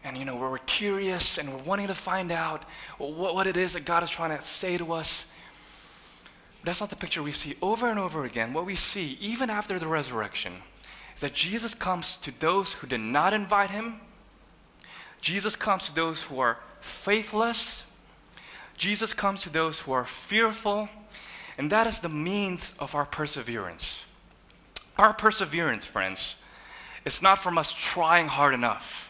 And, 0.03 0.17
you 0.17 0.25
know, 0.25 0.37
we're 0.37 0.59
curious 0.59 1.39
and 1.39 1.53
we're 1.53 1.63
wanting 1.63 1.89
to 1.89 1.95
find 1.95 2.33
out 2.33 2.65
what, 2.99 3.35
what 3.35 3.47
it 3.47 3.57
is 3.57 3.75
that 3.75 3.85
God 3.85 4.03
is 4.03 4.11
trying 4.11 4.37
to 4.37 4.43
say 4.43 4.79
to 4.79 4.93
us. 4.93 5.27
But 6.61 6.67
that's 6.67 6.81
not 6.81 6.91
the 6.91 6.97
picture 6.97 7.23
we 7.23 7.33
see 7.33 7.57
over 7.61 7.89
and 7.89 7.99
over 7.99 8.25
again. 8.25 8.53
What 8.53 8.67
we 8.67 8.77
see, 8.77 9.19
even 9.21 9.51
after 9.51 9.79
the 9.79 9.87
resurrection, 9.87 10.55
is 11.15 11.21
that 11.21 11.35
Jesus 11.35 11.75
comes 11.75 12.17
to 12.19 12.39
those 12.41 12.75
who 12.75 12.87
did 12.87 13.01
not 13.01 13.35
invite 13.35 13.71
him. 13.71 14.01
Jesus 15.21 15.55
comes 15.55 15.87
to 15.87 15.95
those 15.95 16.23
who 16.25 16.39
are 16.41 16.59
faithless. 16.81 17.85
Jesus 18.79 19.13
comes 19.13 19.43
to 19.43 19.51
those 19.51 19.81
who 19.81 19.93
are 19.93 20.07
fearful. 20.07 20.89
And 21.59 21.71
that 21.71 21.87
is 21.87 22.01
the 22.01 22.09
means 22.09 22.73
of 22.79 22.95
our 22.95 23.05
perseverance. 23.05 24.05
Our 24.97 25.13
perseverance, 25.13 25.85
friends, 25.85 26.37
is 27.05 27.21
not 27.21 27.39
from 27.39 27.59
us 27.59 27.73
trying 27.73 28.29
hard 28.29 28.55
enough 28.55 29.10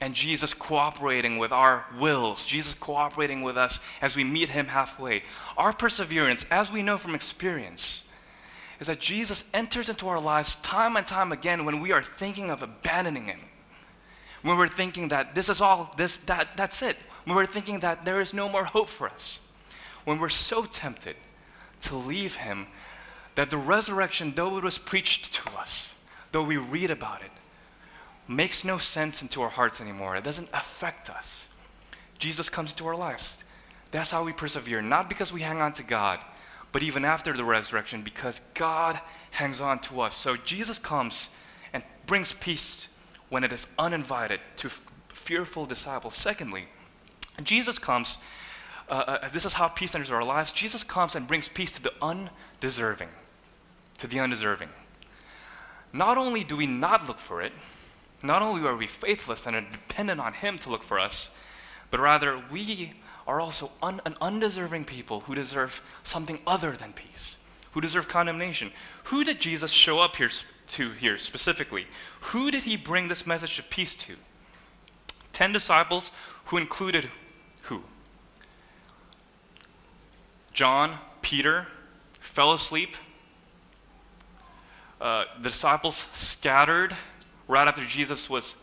and 0.00 0.14
Jesus 0.14 0.54
cooperating 0.54 1.38
with 1.38 1.52
our 1.52 1.84
wills, 1.98 2.46
Jesus 2.46 2.74
cooperating 2.74 3.42
with 3.42 3.56
us 3.56 3.80
as 4.00 4.14
we 4.14 4.24
meet 4.24 4.50
Him 4.50 4.66
halfway. 4.66 5.22
Our 5.56 5.72
perseverance, 5.72 6.44
as 6.50 6.70
we 6.70 6.82
know 6.82 6.98
from 6.98 7.14
experience, 7.14 8.04
is 8.80 8.86
that 8.86 9.00
Jesus 9.00 9.44
enters 9.52 9.88
into 9.88 10.08
our 10.08 10.20
lives 10.20 10.56
time 10.56 10.96
and 10.96 11.06
time 11.06 11.32
again 11.32 11.64
when 11.64 11.80
we 11.80 11.90
are 11.90 12.02
thinking 12.02 12.50
of 12.50 12.62
abandoning 12.62 13.24
Him. 13.24 13.40
When 14.42 14.56
we're 14.56 14.68
thinking 14.68 15.08
that 15.08 15.34
this 15.34 15.48
is 15.48 15.60
all, 15.60 15.92
this, 15.96 16.18
that, 16.18 16.56
that's 16.56 16.80
it. 16.80 16.96
When 17.24 17.34
we're 17.34 17.46
thinking 17.46 17.80
that 17.80 18.04
there 18.04 18.20
is 18.20 18.32
no 18.32 18.48
more 18.48 18.64
hope 18.64 18.88
for 18.88 19.08
us. 19.08 19.40
When 20.04 20.20
we're 20.20 20.28
so 20.28 20.64
tempted 20.64 21.16
to 21.82 21.96
leave 21.96 22.36
Him 22.36 22.68
that 23.34 23.50
the 23.50 23.58
resurrection, 23.58 24.32
though 24.34 24.58
it 24.58 24.64
was 24.64 24.78
preached 24.78 25.34
to 25.34 25.50
us, 25.58 25.94
though 26.30 26.44
we 26.44 26.56
read 26.56 26.90
about 26.90 27.22
it, 27.22 27.30
makes 28.28 28.62
no 28.62 28.76
sense 28.78 29.22
into 29.22 29.40
our 29.42 29.48
hearts 29.48 29.80
anymore. 29.80 30.14
It 30.14 30.24
doesn't 30.24 30.50
affect 30.52 31.08
us. 31.08 31.48
Jesus 32.18 32.48
comes 32.48 32.70
into 32.70 32.86
our 32.86 32.96
lives. 32.96 33.42
That's 33.90 34.10
how 34.10 34.22
we 34.22 34.32
persevere, 34.32 34.82
not 34.82 35.08
because 35.08 35.32
we 35.32 35.40
hang 35.40 35.62
on 35.62 35.72
to 35.74 35.82
God, 35.82 36.20
but 36.72 36.82
even 36.82 37.04
after 37.04 37.32
the 37.32 37.44
resurrection, 37.44 38.02
because 38.02 38.42
God 38.52 39.00
hangs 39.30 39.60
on 39.60 39.78
to 39.80 40.02
us. 40.02 40.14
So 40.14 40.36
Jesus 40.36 40.78
comes 40.78 41.30
and 41.72 41.82
brings 42.06 42.32
peace 42.32 42.88
when 43.30 43.44
it 43.44 43.52
is 43.52 43.66
uninvited 43.78 44.40
to 44.56 44.70
fearful 45.08 45.64
disciples. 45.64 46.14
Secondly, 46.14 46.66
Jesus 47.42 47.78
comes, 47.78 48.18
uh, 48.90 48.92
uh, 48.92 49.28
this 49.28 49.46
is 49.46 49.54
how 49.54 49.68
peace 49.68 49.94
enters 49.94 50.10
our 50.10 50.24
lives. 50.24 50.52
Jesus 50.52 50.84
comes 50.84 51.14
and 51.14 51.26
brings 51.26 51.48
peace 51.48 51.72
to 51.72 51.82
the 51.82 51.92
undeserving. 52.02 53.08
To 53.98 54.06
the 54.06 54.20
undeserving. 54.20 54.68
Not 55.92 56.18
only 56.18 56.44
do 56.44 56.56
we 56.56 56.66
not 56.66 57.06
look 57.06 57.18
for 57.18 57.40
it, 57.40 57.52
not 58.22 58.42
only 58.42 58.66
are 58.66 58.76
we 58.76 58.86
faithless 58.86 59.46
and 59.46 59.54
are 59.54 59.60
dependent 59.60 60.20
on 60.20 60.32
Him 60.34 60.58
to 60.58 60.70
look 60.70 60.82
for 60.82 60.98
us, 60.98 61.28
but 61.90 62.00
rather 62.00 62.42
we 62.50 62.92
are 63.26 63.40
also 63.40 63.70
un- 63.82 64.00
an 64.04 64.14
undeserving 64.20 64.84
people 64.84 65.20
who 65.20 65.34
deserve 65.34 65.82
something 66.02 66.38
other 66.46 66.72
than 66.72 66.92
peace, 66.92 67.36
who 67.72 67.80
deserve 67.80 68.08
condemnation. 68.08 68.72
Who 69.04 69.22
did 69.22 69.40
Jesus 69.40 69.70
show 69.70 70.00
up 70.00 70.16
here 70.16 70.30
to 70.68 70.90
here 70.92 71.18
specifically? 71.18 71.86
Who 72.20 72.50
did 72.50 72.64
he 72.64 72.76
bring 72.76 73.08
this 73.08 73.26
message 73.26 73.58
of 73.58 73.70
peace 73.70 73.94
to? 73.96 74.16
Ten 75.32 75.52
disciples 75.52 76.10
who 76.46 76.56
included 76.56 77.10
who? 77.62 77.82
John, 80.52 80.98
Peter, 81.22 81.68
fell 82.18 82.52
asleep. 82.52 82.96
Uh, 85.00 85.24
the 85.40 85.50
disciples 85.50 86.06
scattered 86.12 86.96
right 87.48 87.66
after 87.66 87.84
Jesus 87.84 88.30
was 88.30 88.56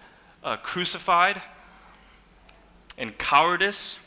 uh, 0.43 0.57
crucified 0.57 1.41
in 2.97 3.09
cowardice. 3.11 3.97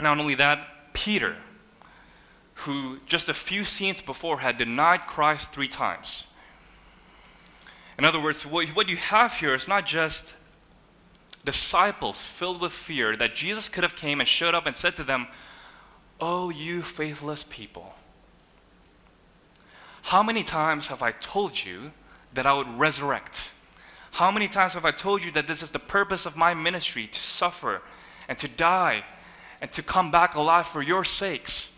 Not 0.00 0.18
only 0.18 0.36
that, 0.36 0.94
Peter, 0.94 1.36
who 2.54 2.98
just 3.06 3.28
a 3.28 3.34
few 3.34 3.64
scenes 3.64 4.00
before 4.00 4.38
had 4.38 4.56
denied 4.56 5.06
Christ 5.06 5.52
three 5.52 5.68
times. 5.68 6.24
In 7.98 8.04
other 8.04 8.20
words, 8.20 8.46
what, 8.46 8.68
what 8.68 8.88
you 8.88 8.96
have 8.96 9.34
here 9.34 9.54
is 9.54 9.66
not 9.66 9.84
just 9.84 10.34
disciples 11.44 12.22
filled 12.22 12.60
with 12.60 12.72
fear 12.72 13.16
that 13.16 13.34
Jesus 13.34 13.68
could 13.68 13.82
have 13.82 13.96
came 13.96 14.20
and 14.20 14.28
showed 14.28 14.54
up 14.54 14.66
and 14.66 14.76
said 14.76 14.94
to 14.96 15.04
them, 15.04 15.26
"Oh, 16.20 16.50
you 16.50 16.82
faithless 16.82 17.44
people. 17.48 17.94
How 20.02 20.22
many 20.22 20.42
times 20.42 20.86
have 20.86 21.02
I 21.02 21.12
told 21.12 21.64
you 21.64 21.92
that 22.34 22.46
I 22.46 22.52
would 22.52 22.78
resurrect? 22.78 23.50
How 24.18 24.32
many 24.32 24.48
times 24.48 24.72
have 24.72 24.84
I 24.84 24.90
told 24.90 25.22
you 25.22 25.30
that 25.30 25.46
this 25.46 25.62
is 25.62 25.70
the 25.70 25.78
purpose 25.78 26.26
of 26.26 26.34
my 26.34 26.52
ministry 26.52 27.06
to 27.06 27.20
suffer 27.20 27.82
and 28.28 28.36
to 28.40 28.48
die 28.48 29.04
and 29.60 29.72
to 29.72 29.80
come 29.80 30.10
back 30.10 30.34
alive 30.34 30.66
for 30.66 30.82
your 30.82 31.04
sakes?" 31.04 31.68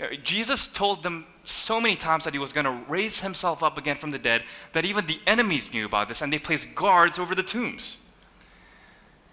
Uh, 0.00 0.14
Jesus 0.22 0.68
told 0.68 1.02
them 1.02 1.26
so 1.42 1.80
many 1.80 1.96
times 1.96 2.22
that 2.22 2.32
he 2.32 2.38
was 2.38 2.52
going 2.52 2.66
to 2.66 2.84
raise 2.88 3.22
himself 3.22 3.60
up 3.60 3.76
again 3.76 3.96
from 3.96 4.12
the 4.12 4.20
dead 4.20 4.44
that 4.72 4.84
even 4.84 5.06
the 5.06 5.20
enemies 5.26 5.72
knew 5.72 5.84
about 5.84 6.06
this 6.06 6.22
and 6.22 6.32
they 6.32 6.38
placed 6.38 6.76
guards 6.76 7.18
over 7.18 7.34
the 7.34 7.42
tombs. 7.42 7.96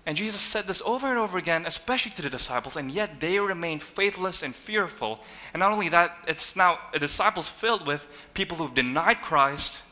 And 0.07 0.17
Jesus 0.17 0.41
said 0.41 0.65
this 0.65 0.81
over 0.83 1.07
and 1.07 1.19
over 1.19 1.37
again, 1.37 1.67
especially 1.67 2.09
to 2.13 2.23
the 2.23 2.29
disciples, 2.31 2.75
and 2.75 2.89
yet 2.89 3.19
they 3.19 3.39
remained 3.39 3.83
faithless 3.83 4.41
and 4.41 4.55
fearful. 4.55 5.19
And 5.53 5.59
not 5.59 5.71
only 5.71 5.89
that, 5.89 6.17
it's 6.27 6.55
now 6.55 6.79
a 6.91 6.97
disciples 6.97 7.47
filled 7.47 7.85
with 7.85 8.07
people 8.33 8.57
who've 8.57 8.73
denied 8.73 9.21
Christ, 9.21 9.83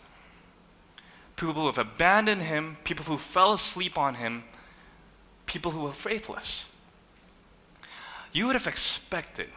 people 1.37 1.53
who 1.53 1.65
have 1.67 1.77
abandoned 1.77 2.43
him, 2.43 2.77
people 2.83 3.05
who 3.05 3.17
fell 3.17 3.53
asleep 3.53 3.97
on 3.97 4.15
him, 4.15 4.43
people 5.45 5.71
who 5.71 5.81
were 5.81 5.91
faithless. 5.91 6.65
You 8.33 8.47
would 8.47 8.55
have 8.55 8.67
expected 8.67 9.49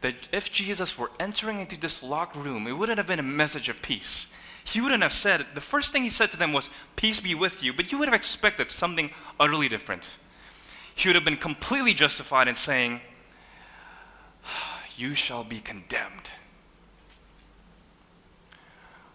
that 0.00 0.14
if 0.32 0.52
Jesus 0.52 0.98
were 0.98 1.10
entering 1.20 1.60
into 1.60 1.78
this 1.78 2.02
locked 2.02 2.34
room, 2.34 2.66
it 2.66 2.72
wouldn't 2.72 2.98
have 2.98 3.06
been 3.06 3.20
a 3.20 3.22
message 3.22 3.68
of 3.68 3.82
peace. 3.82 4.26
He 4.64 4.80
wouldn't 4.80 5.02
have 5.02 5.12
said, 5.12 5.46
the 5.54 5.60
first 5.60 5.92
thing 5.92 6.02
he 6.02 6.10
said 6.10 6.30
to 6.32 6.36
them 6.36 6.52
was, 6.52 6.70
Peace 6.96 7.20
be 7.20 7.34
with 7.34 7.62
you, 7.62 7.72
but 7.72 7.92
you 7.92 7.98
would 7.98 8.08
have 8.08 8.14
expected 8.14 8.70
something 8.70 9.10
utterly 9.38 9.68
different. 9.68 10.08
He 10.94 11.08
would 11.08 11.16
have 11.16 11.24
been 11.24 11.36
completely 11.36 11.94
justified 11.94 12.48
in 12.48 12.54
saying, 12.54 13.00
You 14.96 15.14
shall 15.14 15.44
be 15.44 15.60
condemned. 15.60 16.30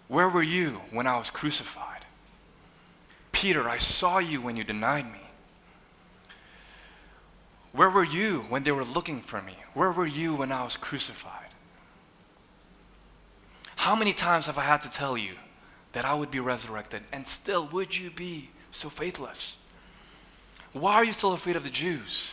Where 0.07 0.29
were 0.29 0.43
you 0.43 0.81
when 0.91 1.07
I 1.07 1.17
was 1.17 1.29
crucified? 1.29 2.05
Peter, 3.31 3.69
I 3.69 3.77
saw 3.77 4.19
you 4.19 4.41
when 4.41 4.55
you 4.55 4.63
denied 4.63 5.11
me. 5.11 5.19
Where 7.71 7.89
were 7.89 8.03
you 8.03 8.39
when 8.49 8.63
they 8.63 8.71
were 8.71 8.85
looking 8.85 9.21
for 9.21 9.41
me? 9.41 9.55
Where 9.73 9.91
were 9.91 10.07
you 10.07 10.35
when 10.35 10.51
I 10.51 10.63
was 10.63 10.75
crucified? 10.75 11.49
How 13.75 13.95
many 13.95 14.13
times 14.13 14.47
have 14.47 14.57
I 14.57 14.63
had 14.63 14.81
to 14.81 14.91
tell 14.91 15.17
you 15.17 15.33
that 15.91 16.03
I 16.03 16.13
would 16.13 16.31
be 16.31 16.39
resurrected, 16.39 17.03
and 17.11 17.27
still 17.27 17.67
would 17.67 17.97
you 17.97 18.09
be 18.09 18.49
so 18.71 18.89
faithless? 18.89 19.57
Why 20.73 20.95
are 20.95 21.05
you 21.05 21.13
still 21.13 21.33
afraid 21.33 21.55
of 21.55 21.63
the 21.63 21.69
Jews 21.69 22.31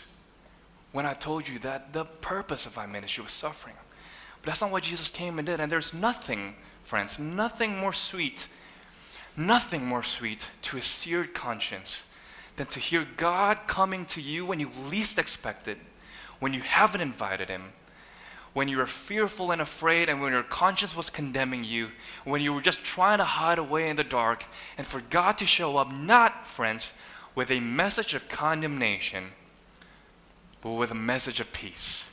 when 0.93 1.07
I 1.07 1.13
told 1.13 1.49
you 1.49 1.59
that 1.61 1.93
the 1.93 2.05
purpose 2.05 2.67
of 2.67 2.77
my 2.77 2.87
ministry 2.87 3.23
was 3.23 3.33
suffering? 3.33 3.77
But 4.41 4.47
that's 4.47 4.61
not 4.61 4.71
what 4.71 4.83
Jesus 4.83 5.09
came 5.09 5.39
and 5.39 5.47
did. 5.47 5.61
And 5.61 5.71
there's 5.71 5.95
nothing, 5.95 6.55
friends, 6.85 7.19
nothing 7.19 7.77
more 7.77 7.93
sweet, 7.93 8.47
nothing 9.37 9.85
more 9.85 10.03
sweet 10.03 10.49
to 10.63 10.77
a 10.77 10.83
seared 10.83 11.35
conscience 11.35 12.07
than 12.57 12.67
to 12.69 12.79
hear 12.79 13.07
God 13.17 13.61
coming 13.67 14.05
to 14.07 14.21
you 14.21 14.47
when 14.47 14.61
you 14.61 14.71
least 14.89 15.19
expect 15.19 15.67
it, 15.67 15.79
when 16.39 16.55
you 16.55 16.61
haven't 16.61 17.01
invited 17.01 17.49
Him, 17.49 17.73
when 18.53 18.69
you 18.69 18.77
were 18.77 18.87
fearful 18.87 19.51
and 19.51 19.61
afraid, 19.61 20.09
and 20.09 20.21
when 20.21 20.33
your 20.33 20.45
conscience 20.45 20.95
was 20.95 21.11
condemning 21.11 21.65
you, 21.65 21.89
when 22.25 22.41
you 22.41 22.53
were 22.53 22.61
just 22.61 22.85
trying 22.85 23.19
to 23.19 23.25
hide 23.25 23.59
away 23.59 23.89
in 23.89 23.97
the 23.97 24.05
dark, 24.05 24.45
and 24.79 24.87
for 24.87 25.01
God 25.01 25.37
to 25.39 25.47
show 25.47 25.77
up, 25.77 25.93
not, 25.93 26.47
friends, 26.47 26.93
with 27.35 27.51
a 27.51 27.59
message 27.59 28.15
of 28.15 28.29
condemnation, 28.29 29.33
but 30.63 30.71
with 30.73 30.93
a 30.93 30.95
message 30.95 31.41
of 31.41 31.53
peace. 31.53 32.05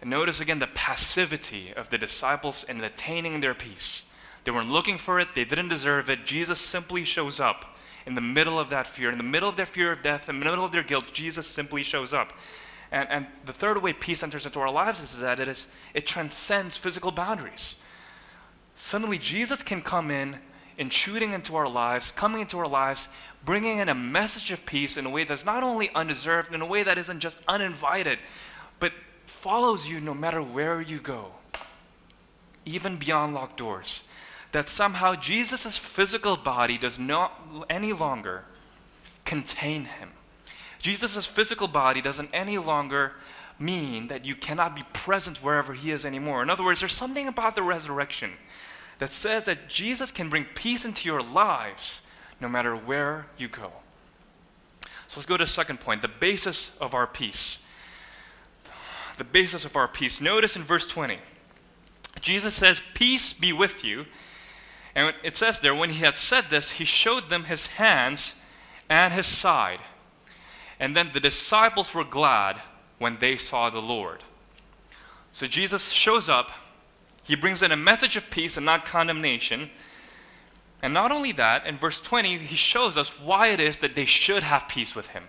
And 0.00 0.10
notice 0.10 0.40
again 0.40 0.58
the 0.58 0.68
passivity 0.68 1.72
of 1.74 1.90
the 1.90 1.98
disciples 1.98 2.64
in 2.64 2.80
attaining 2.80 3.40
their 3.40 3.54
peace. 3.54 4.04
They 4.44 4.50
weren't 4.50 4.70
looking 4.70 4.98
for 4.98 5.18
it, 5.18 5.34
they 5.34 5.44
didn't 5.44 5.68
deserve 5.68 6.08
it. 6.08 6.24
Jesus 6.24 6.60
simply 6.60 7.04
shows 7.04 7.40
up 7.40 7.76
in 8.06 8.14
the 8.14 8.20
middle 8.20 8.58
of 8.58 8.70
that 8.70 8.86
fear, 8.86 9.10
in 9.10 9.18
the 9.18 9.24
middle 9.24 9.48
of 9.48 9.56
their 9.56 9.66
fear 9.66 9.92
of 9.92 10.02
death, 10.02 10.28
in 10.28 10.38
the 10.38 10.44
middle 10.44 10.64
of 10.64 10.72
their 10.72 10.82
guilt. 10.82 11.12
Jesus 11.12 11.46
simply 11.46 11.82
shows 11.82 12.14
up. 12.14 12.32
And, 12.90 13.08
and 13.10 13.26
the 13.44 13.52
third 13.52 13.82
way 13.82 13.92
peace 13.92 14.22
enters 14.22 14.46
into 14.46 14.60
our 14.60 14.70
lives 14.70 15.02
is 15.02 15.18
that 15.20 15.40
it, 15.40 15.48
is, 15.48 15.66
it 15.92 16.06
transcends 16.06 16.76
physical 16.76 17.10
boundaries. 17.10 17.76
Suddenly, 18.76 19.18
Jesus 19.18 19.62
can 19.62 19.82
come 19.82 20.10
in, 20.10 20.38
intruding 20.78 21.32
into 21.32 21.56
our 21.56 21.68
lives, 21.68 22.12
coming 22.12 22.40
into 22.40 22.58
our 22.58 22.68
lives, 22.68 23.08
bringing 23.44 23.78
in 23.78 23.88
a 23.88 23.94
message 23.94 24.52
of 24.52 24.64
peace 24.64 24.96
in 24.96 25.04
a 25.04 25.10
way 25.10 25.24
that's 25.24 25.44
not 25.44 25.62
only 25.62 25.90
undeserved, 25.94 26.54
in 26.54 26.62
a 26.62 26.66
way 26.66 26.82
that 26.82 26.96
isn't 26.96 27.20
just 27.20 27.36
uninvited, 27.48 28.18
but 28.80 28.92
follows 29.28 29.88
you 29.88 30.00
no 30.00 30.14
matter 30.14 30.42
where 30.42 30.80
you 30.80 30.98
go, 30.98 31.32
even 32.64 32.96
beyond 32.96 33.34
locked 33.34 33.56
doors 33.56 34.02
that 34.52 34.68
somehow 34.68 35.14
Jesus' 35.14 35.76
physical 35.76 36.36
body 36.36 36.78
does 36.78 36.98
not 36.98 37.32
any 37.68 37.92
longer 37.92 38.44
contain 39.24 39.84
him. 39.84 40.10
Jesus' 40.78 41.26
physical 41.26 41.68
body 41.68 42.00
doesn't 42.00 42.30
any 42.32 42.56
longer 42.56 43.12
mean 43.58 44.08
that 44.08 44.24
you 44.24 44.34
cannot 44.34 44.74
be 44.74 44.82
present 44.92 45.42
wherever 45.42 45.74
he 45.74 45.90
is 45.90 46.04
anymore. 46.04 46.42
In 46.42 46.48
other 46.48 46.64
words, 46.64 46.80
there's 46.80 46.94
something 46.94 47.28
about 47.28 47.54
the 47.54 47.62
resurrection 47.62 48.32
that 48.98 49.12
says 49.12 49.44
that 49.44 49.68
Jesus 49.68 50.10
can 50.10 50.30
bring 50.30 50.46
peace 50.54 50.84
into 50.84 51.08
your 51.08 51.22
lives 51.22 52.00
no 52.40 52.48
matter 52.48 52.74
where 52.74 53.26
you 53.36 53.48
go. 53.48 53.72
So 55.08 55.18
let's 55.18 55.26
go 55.26 55.36
to 55.36 55.44
the 55.44 55.48
second 55.48 55.80
point 55.80 56.02
the 56.02 56.08
basis 56.08 56.70
of 56.80 56.94
our 56.94 57.06
peace. 57.06 57.58
The 59.18 59.24
basis 59.24 59.64
of 59.64 59.76
our 59.76 59.88
peace. 59.88 60.20
Notice 60.20 60.56
in 60.56 60.62
verse 60.62 60.86
20, 60.86 61.18
Jesus 62.20 62.54
says, 62.54 62.80
Peace 62.94 63.32
be 63.32 63.52
with 63.52 63.84
you. 63.84 64.06
And 64.94 65.14
it 65.22 65.36
says 65.36 65.60
there, 65.60 65.74
when 65.74 65.90
he 65.90 66.00
had 66.00 66.14
said 66.14 66.46
this, 66.50 66.72
he 66.72 66.84
showed 66.84 67.28
them 67.28 67.44
his 67.44 67.66
hands 67.66 68.34
and 68.88 69.12
his 69.12 69.26
side. 69.26 69.80
And 70.80 70.96
then 70.96 71.10
the 71.12 71.20
disciples 71.20 71.94
were 71.94 72.04
glad 72.04 72.60
when 72.98 73.18
they 73.18 73.36
saw 73.36 73.70
the 73.70 73.82
Lord. 73.82 74.22
So 75.32 75.46
Jesus 75.46 75.90
shows 75.90 76.28
up. 76.28 76.50
He 77.22 77.36
brings 77.36 77.62
in 77.62 77.72
a 77.72 77.76
message 77.76 78.16
of 78.16 78.30
peace 78.30 78.56
and 78.56 78.64
not 78.64 78.86
condemnation. 78.86 79.70
And 80.82 80.94
not 80.94 81.12
only 81.12 81.32
that, 81.32 81.66
in 81.66 81.76
verse 81.76 82.00
20, 82.00 82.38
he 82.38 82.56
shows 82.56 82.96
us 82.96 83.20
why 83.20 83.48
it 83.48 83.60
is 83.60 83.78
that 83.78 83.94
they 83.94 84.04
should 84.04 84.42
have 84.42 84.68
peace 84.68 84.94
with 84.94 85.08
him. 85.08 85.24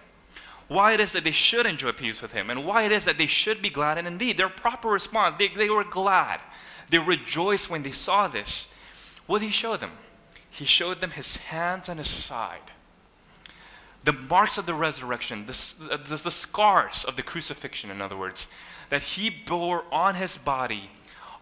Why 0.70 0.94
it 0.94 1.00
is 1.00 1.12
that 1.14 1.24
they 1.24 1.32
should 1.32 1.66
enjoy 1.66 1.92
peace 1.92 2.22
with 2.22 2.32
him. 2.32 2.50
And 2.50 2.64
why 2.64 2.84
it 2.84 2.92
is 2.92 3.04
that 3.06 3.18
they 3.18 3.26
should 3.26 3.62
be 3.62 3.70
glad. 3.70 3.98
And 3.98 4.08
indeed, 4.08 4.38
their 4.38 4.50
proper 4.50 4.88
response, 4.88 5.36
they, 5.36 5.50
they 5.50 5.70
were 5.70 5.84
glad. 5.84 6.40
They 6.90 7.00
rejoiced 7.00 7.70
when 7.70 7.84
they 7.84 7.92
saw 7.92 8.28
this. 8.28 8.68
What 9.26 9.40
did 9.40 9.48
he 9.48 9.52
show 9.52 9.76
them? 9.78 9.92
He 10.50 10.66
showed 10.66 11.02
them 11.02 11.12
his 11.12 11.38
hands 11.38 11.90
and 11.90 12.00
his 12.00 12.10
side. 12.10 12.72
The 14.04 14.14
marks 14.14 14.58
of 14.58 14.66
the 14.66 14.74
resurrection, 14.74 15.46
the, 15.46 15.98
the, 15.98 16.16
the 16.16 16.32
scars 16.32 17.04
of 17.04 17.16
the 17.16 17.24
crucifixion, 17.24 17.92
in 17.92 18.02
other 18.02 18.16
words, 18.16 18.48
that 18.90 19.02
he 19.02 19.30
bore 19.30 19.84
on 19.92 20.16
his 20.16 20.38
body 20.38 20.92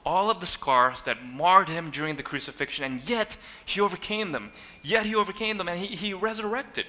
all 0.05 0.31
of 0.31 0.39
the 0.39 0.45
scars 0.45 1.01
that 1.01 1.25
marred 1.25 1.67
him 1.67 1.91
during 1.91 2.15
the 2.15 2.23
crucifixion, 2.23 2.85
and 2.85 3.09
yet 3.09 3.35
he 3.65 3.81
overcame 3.81 4.31
them. 4.31 4.51
Yet 4.81 5.05
he 5.05 5.13
overcame 5.13 5.57
them, 5.57 5.67
and 5.67 5.79
he, 5.79 5.95
he 5.95 6.13
resurrected. 6.13 6.85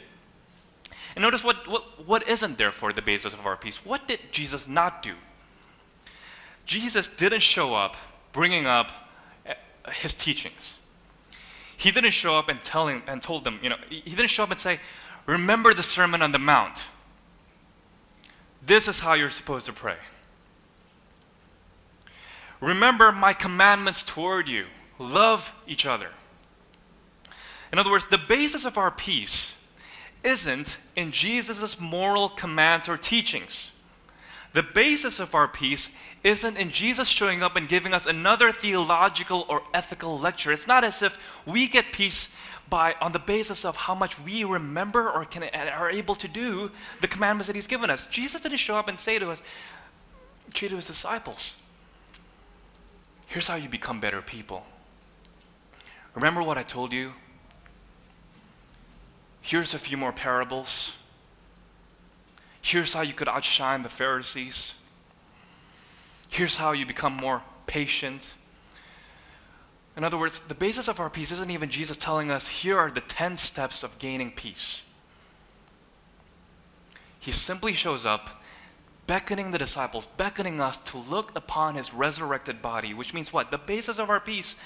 And 1.19 1.25
notice 1.25 1.43
what, 1.43 1.67
what, 1.67 2.07
what 2.07 2.29
isn't 2.29 2.59
there 2.59 2.71
for 2.71 2.93
the 2.93 3.03
basis 3.03 3.35
of 3.35 3.45
our 3.45 3.57
peace. 3.57 3.85
What 3.85 4.07
did 4.07 4.21
Jesus 4.31 4.69
not 4.69 5.03
do? 5.03 5.15
Jesus 6.65 7.09
didn't 7.09 7.41
show 7.41 7.75
up 7.75 7.97
bringing 8.33 8.67
up 8.67 8.93
eh, 9.45 9.55
his 9.95 10.15
teachings. 10.15 10.79
He 11.77 11.91
didn't 11.91 12.13
show 12.13 12.39
up 12.39 12.49
and, 12.49 12.63
telling, 12.63 13.03
and 13.09 13.21
told 13.21 13.43
them, 13.43 13.59
you 13.65 13.69
know, 13.69 13.79
he 13.89 14.11
didn't 14.11 14.29
show 14.29 14.45
up 14.45 14.53
and 14.53 14.61
say, 14.61 14.79
Remember 15.27 15.75
the 15.75 15.83
Sermon 15.83 16.23
on 16.23 16.31
the 16.31 16.39
Mount. 16.39 16.87
This 18.65 18.87
is 18.87 19.01
how 19.01 19.15
you're 19.15 19.29
supposed 19.29 19.67
to 19.67 19.73
pray. 19.73 19.97
Remember 22.61 23.11
my 23.11 23.33
commandments 23.33 24.05
toward 24.05 24.47
you. 24.49 24.67
Love 25.01 25.53
each 25.67 25.85
other. 25.85 26.11
In 27.73 27.81
other 27.81 27.91
words, 27.91 28.07
the 28.07 28.19
basis 28.19 28.65
of 28.65 28.79
our 28.79 28.93
peace 28.93 29.55
isn't 30.25 30.79
in 30.97 31.13
Jesus' 31.13 31.79
moral 31.81 32.29
commands 32.29 32.89
or 32.89 32.97
teachings. 32.97 33.71
The 34.53 34.63
basis 34.63 35.21
of 35.21 35.35
our 35.35 35.47
peace 35.47 35.91
isn't 36.25 36.57
in 36.57 36.71
Jesus 36.71 37.09
showing 37.09 37.43
up 37.43 37.55
and 37.57 37.69
giving 37.69 37.95
us 37.95 38.07
another 38.07 38.51
theological 38.51 39.47
or 39.49 39.63
ethical 39.73 40.19
lecture. 40.19 40.53
It's 40.53 40.67
not 40.67 40.85
as 40.85 41.03
if 41.03 41.17
we 41.47 41.69
get 41.69 41.93
peace 41.93 42.29
by 42.69 42.95
on 43.01 43.13
the 43.13 43.19
basis 43.19 43.65
of 43.65 43.77
how 43.77 43.95
much 43.95 44.19
we 44.21 44.45
remember 44.45 45.11
or 45.11 45.25
can 45.25 45.45
are 45.45 45.91
able 45.91 46.15
to 46.17 46.29
do 46.29 46.71
the 47.01 47.09
commandments 47.09 47.47
that 47.47 47.57
he's 47.57 47.67
given 47.67 47.89
us. 47.91 48.07
Jesus 48.07 48.41
didn't 48.41 48.59
show 48.59 48.77
up 48.77 48.89
and 48.89 48.99
say 48.99 49.19
to 49.19 49.31
us, 49.31 49.43
say 50.55 50.69
to 50.69 50.77
his 50.77 50.87
disciples, 50.87 51.57
here's 53.27 53.49
how 53.49 53.55
you 53.55 53.69
become 53.69 54.01
better 54.01 54.21
people. 54.21 54.67
Remember 56.15 56.43
what 56.43 56.59
I 56.59 56.63
told 56.63 56.93
you? 56.93 57.13
Here's 59.49 59.73
a 59.73 59.79
few 59.79 59.97
more 59.97 60.13
parables. 60.13 60.93
Here's 62.61 62.93
how 62.93 63.01
you 63.01 63.15
could 63.15 63.29
outshine 63.29 63.83
the 63.83 63.89
Pharisees. 63.89 64.75
Here's 66.29 66.57
how 66.57 66.73
you 66.73 66.85
become 66.85 67.15
more 67.15 67.41
patient. 67.67 68.35
In 69.97 70.05
other 70.05 70.19
words, 70.19 70.43
the 70.43 70.55
basis 70.55 70.87
of 70.87 71.01
our 71.01 71.09
peace 71.09 71.33
isn't 71.33 71.51
even 71.51 71.71
Jesus 71.71 71.97
telling 71.97 72.31
us, 72.31 72.47
here 72.47 72.77
are 72.79 72.91
the 72.91 73.01
10 73.01 73.39
steps 73.39 73.83
of 73.83 73.99
gaining 73.99 74.33
peace. 74.33 74.83
He 77.19 77.33
simply 77.33 77.73
shows 77.73 78.05
up, 78.05 78.43
beckoning 79.07 79.53
the 79.53 79.59
disciples, 79.59 80.05
beckoning 80.05 80.61
us 80.61 80.77
to 80.77 80.99
look 80.99 81.35
upon 81.35 81.75
his 81.75 81.95
resurrected 81.95 82.61
body, 82.61 82.93
which 82.93 83.15
means 83.15 83.33
what? 83.33 83.51
The 83.51 83.57
basis 83.57 83.99
of 83.99 84.11
our 84.11 84.21
peace 84.21 84.57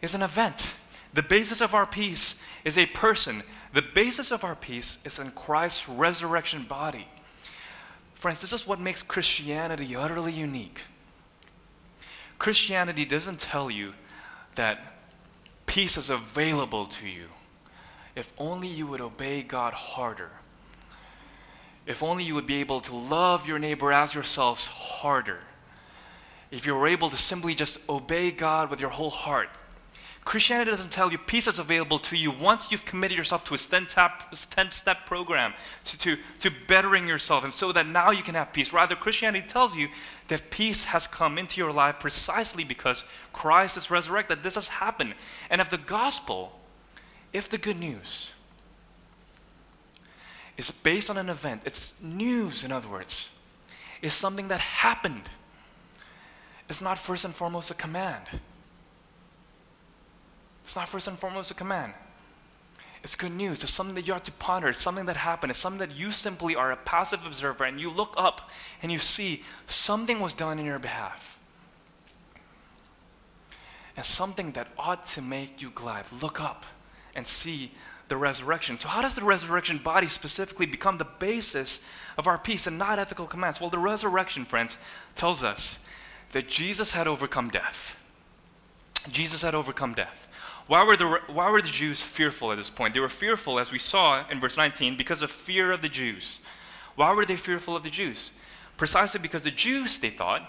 is 0.00 0.14
an 0.14 0.22
event. 0.22 0.74
The 1.12 1.22
basis 1.22 1.60
of 1.60 1.74
our 1.74 1.86
peace 1.86 2.36
is 2.64 2.78
a 2.78 2.86
person. 2.86 3.42
The 3.74 3.82
basis 3.82 4.30
of 4.30 4.44
our 4.44 4.54
peace 4.54 4.98
is 5.04 5.18
in 5.18 5.32
Christ's 5.32 5.88
resurrection 5.88 6.64
body. 6.64 7.08
Friends, 8.14 8.40
this 8.40 8.52
is 8.52 8.66
what 8.66 8.78
makes 8.78 9.02
Christianity 9.02 9.96
utterly 9.96 10.32
unique. 10.32 10.82
Christianity 12.38 13.04
doesn't 13.04 13.40
tell 13.40 13.70
you 13.70 13.94
that 14.54 14.94
peace 15.66 15.96
is 15.96 16.10
available 16.10 16.86
to 16.86 17.08
you 17.08 17.28
if 18.16 18.32
only 18.38 18.68
you 18.68 18.86
would 18.86 19.00
obey 19.00 19.42
God 19.42 19.72
harder. 19.72 20.30
If 21.86 22.02
only 22.02 22.24
you 22.24 22.34
would 22.34 22.46
be 22.46 22.56
able 22.56 22.80
to 22.82 22.94
love 22.94 23.46
your 23.46 23.58
neighbor 23.58 23.92
as 23.92 24.14
yourselves 24.14 24.66
harder. 24.66 25.40
If 26.50 26.66
you 26.66 26.74
were 26.74 26.86
able 26.86 27.10
to 27.10 27.16
simply 27.16 27.54
just 27.54 27.78
obey 27.88 28.30
God 28.30 28.70
with 28.70 28.80
your 28.80 28.90
whole 28.90 29.10
heart. 29.10 29.48
Christianity 30.24 30.70
doesn't 30.70 30.92
tell 30.92 31.10
you 31.10 31.18
peace 31.18 31.46
is 31.46 31.58
available 31.58 31.98
to 32.00 32.16
you 32.16 32.30
once 32.30 32.70
you've 32.70 32.84
committed 32.84 33.16
yourself 33.16 33.42
to 33.44 33.54
a 33.54 33.58
10 33.58 34.70
step 34.70 35.06
program, 35.06 35.54
to, 35.84 35.98
to, 35.98 36.16
to 36.40 36.50
bettering 36.68 37.08
yourself, 37.08 37.42
and 37.42 37.52
so 37.52 37.72
that 37.72 37.86
now 37.86 38.10
you 38.10 38.22
can 38.22 38.34
have 38.34 38.52
peace. 38.52 38.72
Rather, 38.72 38.94
Christianity 38.94 39.46
tells 39.46 39.74
you 39.74 39.88
that 40.28 40.50
peace 40.50 40.84
has 40.84 41.06
come 41.06 41.38
into 41.38 41.60
your 41.60 41.72
life 41.72 41.96
precisely 41.98 42.64
because 42.64 43.02
Christ 43.32 43.76
is 43.76 43.90
resurrected. 43.90 44.42
This 44.42 44.56
has 44.56 44.68
happened. 44.68 45.14
And 45.48 45.60
if 45.60 45.70
the 45.70 45.78
gospel, 45.78 46.60
if 47.32 47.48
the 47.48 47.58
good 47.58 47.78
news, 47.78 48.32
is 50.58 50.70
based 50.70 51.08
on 51.08 51.16
an 51.16 51.30
event, 51.30 51.62
it's 51.64 51.94
news, 52.00 52.62
in 52.62 52.70
other 52.70 52.88
words, 52.88 53.30
is 54.02 54.12
something 54.12 54.48
that 54.48 54.60
happened. 54.60 55.30
It's 56.68 56.82
not 56.82 56.98
first 56.98 57.24
and 57.24 57.34
foremost 57.34 57.70
a 57.70 57.74
command. 57.74 58.24
It's 60.70 60.76
not 60.76 60.88
first 60.88 61.08
and 61.08 61.18
foremost 61.18 61.50
a 61.50 61.54
command. 61.54 61.94
It's 63.02 63.16
good 63.16 63.32
news. 63.32 63.64
It's 63.64 63.72
something 63.72 63.96
that 63.96 64.06
you 64.06 64.12
have 64.12 64.22
to 64.22 64.30
ponder. 64.30 64.68
It's 64.68 64.80
something 64.80 65.06
that 65.06 65.16
happened. 65.16 65.50
It's 65.50 65.58
something 65.58 65.80
that 65.80 65.96
you 65.96 66.12
simply 66.12 66.54
are 66.54 66.70
a 66.70 66.76
passive 66.76 67.26
observer 67.26 67.64
and 67.64 67.80
you 67.80 67.90
look 67.90 68.14
up 68.16 68.52
and 68.80 68.92
you 68.92 69.00
see 69.00 69.42
something 69.66 70.20
was 70.20 70.32
done 70.32 70.60
in 70.60 70.64
your 70.64 70.78
behalf. 70.78 71.40
And 73.96 74.06
something 74.06 74.52
that 74.52 74.68
ought 74.78 75.06
to 75.06 75.20
make 75.20 75.60
you 75.60 75.72
glad. 75.74 76.04
Look 76.22 76.40
up 76.40 76.64
and 77.16 77.26
see 77.26 77.72
the 78.06 78.16
resurrection. 78.16 78.78
So, 78.78 78.86
how 78.86 79.02
does 79.02 79.16
the 79.16 79.24
resurrection 79.24 79.78
body 79.78 80.06
specifically 80.06 80.66
become 80.66 80.98
the 80.98 81.04
basis 81.04 81.80
of 82.16 82.28
our 82.28 82.38
peace 82.38 82.68
and 82.68 82.78
not 82.78 83.00
ethical 83.00 83.26
commands? 83.26 83.60
Well, 83.60 83.70
the 83.70 83.78
resurrection, 83.78 84.44
friends, 84.44 84.78
tells 85.16 85.42
us 85.42 85.80
that 86.30 86.48
Jesus 86.48 86.92
had 86.92 87.08
overcome 87.08 87.50
death. 87.50 87.96
Jesus 89.10 89.42
had 89.42 89.56
overcome 89.56 89.94
death. 89.94 90.28
Why 90.70 90.84
were, 90.84 90.96
the, 90.96 91.20
why 91.26 91.50
were 91.50 91.60
the 91.60 91.66
Jews 91.66 92.00
fearful 92.00 92.52
at 92.52 92.58
this 92.58 92.70
point? 92.70 92.94
They 92.94 93.00
were 93.00 93.08
fearful, 93.08 93.58
as 93.58 93.72
we 93.72 93.80
saw 93.80 94.24
in 94.28 94.38
verse 94.38 94.56
19, 94.56 94.96
because 94.96 95.20
of 95.20 95.28
fear 95.28 95.72
of 95.72 95.82
the 95.82 95.88
Jews. 95.88 96.38
Why 96.94 97.12
were 97.12 97.26
they 97.26 97.34
fearful 97.34 97.74
of 97.74 97.82
the 97.82 97.90
Jews? 97.90 98.30
Precisely 98.76 99.18
because 99.18 99.42
the 99.42 99.50
Jews, 99.50 99.98
they 99.98 100.10
thought, 100.10 100.48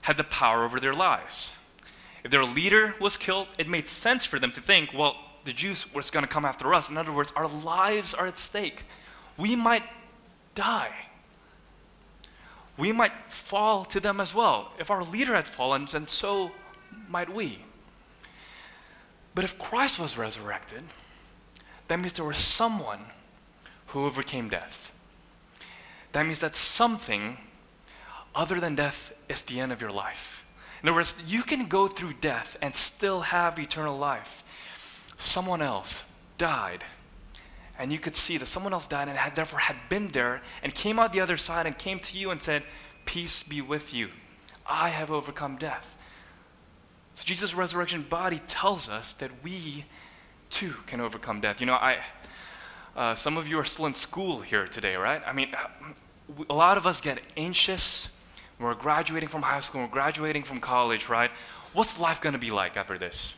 had 0.00 0.16
the 0.16 0.24
power 0.24 0.64
over 0.64 0.80
their 0.80 0.94
lives. 0.94 1.50
If 2.24 2.30
their 2.30 2.46
leader 2.46 2.94
was 2.98 3.18
killed, 3.18 3.48
it 3.58 3.68
made 3.68 3.86
sense 3.86 4.24
for 4.24 4.38
them 4.38 4.50
to 4.50 4.62
think, 4.62 4.94
well, 4.94 5.16
the 5.44 5.52
Jews 5.52 5.92
were 5.92 6.00
going 6.10 6.24
to 6.24 6.26
come 6.26 6.46
after 6.46 6.72
us. 6.72 6.88
In 6.88 6.96
other 6.96 7.12
words, 7.12 7.30
our 7.36 7.48
lives 7.48 8.14
are 8.14 8.28
at 8.28 8.38
stake. 8.38 8.84
We 9.36 9.54
might 9.56 9.84
die. 10.54 10.94
We 12.78 12.92
might 12.92 13.12
fall 13.28 13.84
to 13.84 14.00
them 14.00 14.22
as 14.22 14.34
well. 14.34 14.72
If 14.78 14.90
our 14.90 15.04
leader 15.04 15.34
had 15.34 15.46
fallen, 15.46 15.86
then 15.92 16.06
so 16.06 16.52
might 17.10 17.30
we. 17.30 17.58
But 19.38 19.44
if 19.44 19.56
Christ 19.56 20.00
was 20.00 20.18
resurrected, 20.18 20.82
that 21.86 22.00
means 22.00 22.14
there 22.14 22.24
was 22.24 22.38
someone 22.38 22.98
who 23.86 24.04
overcame 24.04 24.48
death. 24.48 24.90
That 26.10 26.26
means 26.26 26.40
that 26.40 26.56
something 26.56 27.38
other 28.34 28.58
than 28.58 28.74
death 28.74 29.12
is 29.28 29.42
the 29.42 29.60
end 29.60 29.70
of 29.70 29.80
your 29.80 29.92
life. 29.92 30.44
In 30.82 30.88
other 30.88 30.96
words, 30.96 31.14
you 31.24 31.44
can 31.44 31.68
go 31.68 31.86
through 31.86 32.14
death 32.14 32.56
and 32.60 32.74
still 32.74 33.20
have 33.20 33.60
eternal 33.60 33.96
life. 33.96 34.42
Someone 35.18 35.62
else 35.62 36.02
died, 36.36 36.82
and 37.78 37.92
you 37.92 38.00
could 38.00 38.16
see 38.16 38.38
that 38.38 38.46
someone 38.46 38.72
else 38.72 38.88
died 38.88 39.06
and 39.06 39.16
had, 39.16 39.36
therefore 39.36 39.60
had 39.60 39.76
been 39.88 40.08
there 40.08 40.42
and 40.64 40.74
came 40.74 40.98
out 40.98 41.12
the 41.12 41.20
other 41.20 41.36
side 41.36 41.64
and 41.64 41.78
came 41.78 42.00
to 42.00 42.18
you 42.18 42.32
and 42.32 42.42
said, 42.42 42.64
Peace 43.04 43.44
be 43.44 43.60
with 43.60 43.94
you. 43.94 44.08
I 44.66 44.88
have 44.88 45.12
overcome 45.12 45.58
death. 45.58 45.94
So 47.18 47.24
Jesus' 47.24 47.52
resurrection 47.52 48.02
body 48.08 48.38
tells 48.46 48.88
us 48.88 49.12
that 49.14 49.32
we 49.42 49.86
too 50.50 50.74
can 50.86 51.00
overcome 51.00 51.40
death. 51.40 51.58
You 51.58 51.66
know, 51.66 51.74
I, 51.74 51.96
uh, 52.94 53.16
some 53.16 53.36
of 53.36 53.48
you 53.48 53.58
are 53.58 53.64
still 53.64 53.86
in 53.86 53.94
school 53.94 54.40
here 54.40 54.68
today, 54.68 54.94
right? 54.94 55.20
I 55.26 55.32
mean, 55.32 55.48
a 56.48 56.54
lot 56.54 56.78
of 56.78 56.86
us 56.86 57.00
get 57.00 57.18
anxious. 57.36 58.08
We're 58.60 58.72
graduating 58.74 59.30
from 59.30 59.42
high 59.42 59.58
school, 59.58 59.80
we're 59.80 59.88
graduating 59.88 60.44
from 60.44 60.60
college, 60.60 61.08
right? 61.08 61.32
What's 61.72 61.98
life 61.98 62.20
going 62.20 62.34
to 62.34 62.38
be 62.38 62.52
like 62.52 62.76
after 62.76 62.98
this? 62.98 63.34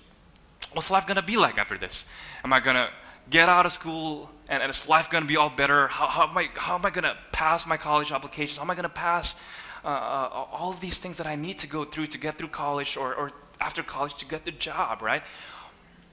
What's 0.75 0.91
life 0.91 1.07
going 1.07 1.17
to 1.17 1.23
be 1.23 1.39
like 1.39 1.57
after 1.57 1.79
this? 1.79 2.05
Am 2.45 2.53
I 2.53 2.61
going 2.61 2.77
to 2.77 2.91
get 3.31 3.49
out 3.49 3.65
of 3.65 3.73
school 3.73 4.29
and, 4.51 4.63
and 4.63 4.69
is 4.69 4.91
life 4.91 5.09
going 5.09 5.25
to 5.25 5.29
be 5.29 5.39
all 5.39 5.49
better? 5.49 5.89
How, 5.89 6.07
how 6.07 6.29
am 6.29 6.37
I, 6.37 6.51
how 6.55 6.75
am 6.75 6.85
I 6.85 6.91
going 6.91 7.05
to 7.05 7.17
pass 7.33 7.65
my 7.65 7.79
college 7.79 8.13
applications? 8.13 8.59
How 8.59 8.65
am 8.65 8.71
I 8.71 8.75
going 8.75 8.83
to 8.83 8.91
pass 8.91 9.37
uh, 9.83 9.89
uh, 9.89 10.47
all 10.53 10.73
these 10.75 10.99
things 10.99 11.17
that 11.17 11.27
I 11.27 11.35
need 11.35 11.59
to 11.61 11.67
go 11.67 11.85
through 11.85 12.09
to 12.09 12.19
get 12.19 12.37
through 12.37 12.49
college 12.49 12.99
or, 12.99 13.15
or 13.15 13.31
after 13.61 13.83
college 13.83 14.15
to 14.17 14.27
get 14.27 14.45
the 14.45 14.51
job, 14.51 15.03
right? 15.03 15.23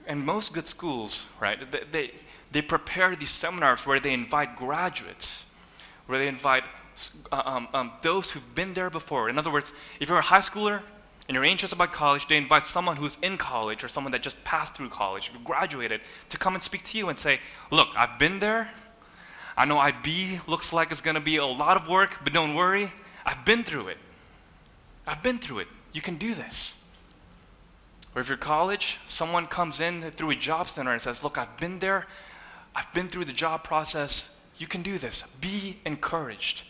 And 0.06 0.24
most 0.24 0.52
good 0.52 0.68
schools, 0.68 1.26
right, 1.40 1.58
they, 1.92 2.12
they, 2.52 2.62
prepare 2.62 3.14
these 3.14 3.30
seminars 3.30 3.86
where 3.86 4.00
they 4.00 4.12
invite 4.12 4.56
graduates, 4.56 5.44
where 6.06 6.18
they 6.18 6.28
invite 6.28 6.64
uh, 7.30 7.42
um, 7.44 7.68
um, 7.74 7.92
those 8.02 8.30
who've 8.30 8.54
been 8.54 8.74
there 8.74 8.90
before. 8.90 9.28
In 9.28 9.38
other 9.38 9.50
words, 9.50 9.72
if 10.00 10.08
you're 10.08 10.18
a 10.18 10.22
high 10.22 10.38
schooler 10.38 10.80
and 11.28 11.34
you're 11.34 11.44
anxious 11.44 11.72
about 11.72 11.92
college, 11.92 12.26
they 12.26 12.36
invite 12.36 12.64
someone 12.64 12.96
who's 12.96 13.18
in 13.22 13.36
college 13.36 13.84
or 13.84 13.88
someone 13.88 14.12
that 14.12 14.22
just 14.22 14.42
passed 14.44 14.74
through 14.74 14.88
college, 14.88 15.30
graduated, 15.44 16.00
to 16.30 16.38
come 16.38 16.54
and 16.54 16.62
speak 16.62 16.82
to 16.84 16.98
you 16.98 17.08
and 17.08 17.18
say, 17.18 17.40
Look, 17.70 17.88
I've 17.96 18.18
been 18.18 18.38
there. 18.38 18.70
I 19.56 19.64
know 19.64 19.78
IB 19.78 20.40
looks 20.46 20.72
like 20.72 20.90
it's 20.90 21.00
going 21.00 21.16
to 21.16 21.20
be 21.20 21.36
a 21.36 21.44
lot 21.44 21.76
of 21.76 21.88
work, 21.88 22.20
but 22.22 22.32
don't 22.32 22.54
worry. 22.54 22.92
I've 23.26 23.44
been 23.44 23.64
through 23.64 23.88
it. 23.88 23.98
I've 25.06 25.22
been 25.22 25.38
through 25.38 25.60
it. 25.60 25.68
You 25.92 26.00
can 26.00 26.16
do 26.16 26.34
this. 26.34 26.74
Or 28.14 28.20
if 28.20 28.28
you're 28.28 28.38
college, 28.38 28.98
someone 29.06 29.46
comes 29.46 29.80
in 29.80 30.10
through 30.12 30.30
a 30.30 30.34
job 30.34 30.70
center 30.70 30.92
and 30.92 31.00
says, 31.00 31.22
Look, 31.22 31.38
I've 31.38 31.56
been 31.58 31.78
there, 31.78 32.06
I've 32.74 32.92
been 32.92 33.08
through 33.08 33.26
the 33.26 33.32
job 33.32 33.64
process. 33.64 34.28
You 34.56 34.66
can 34.66 34.82
do 34.82 34.98
this. 34.98 35.22
Be 35.40 35.78
encouraged. 35.84 36.62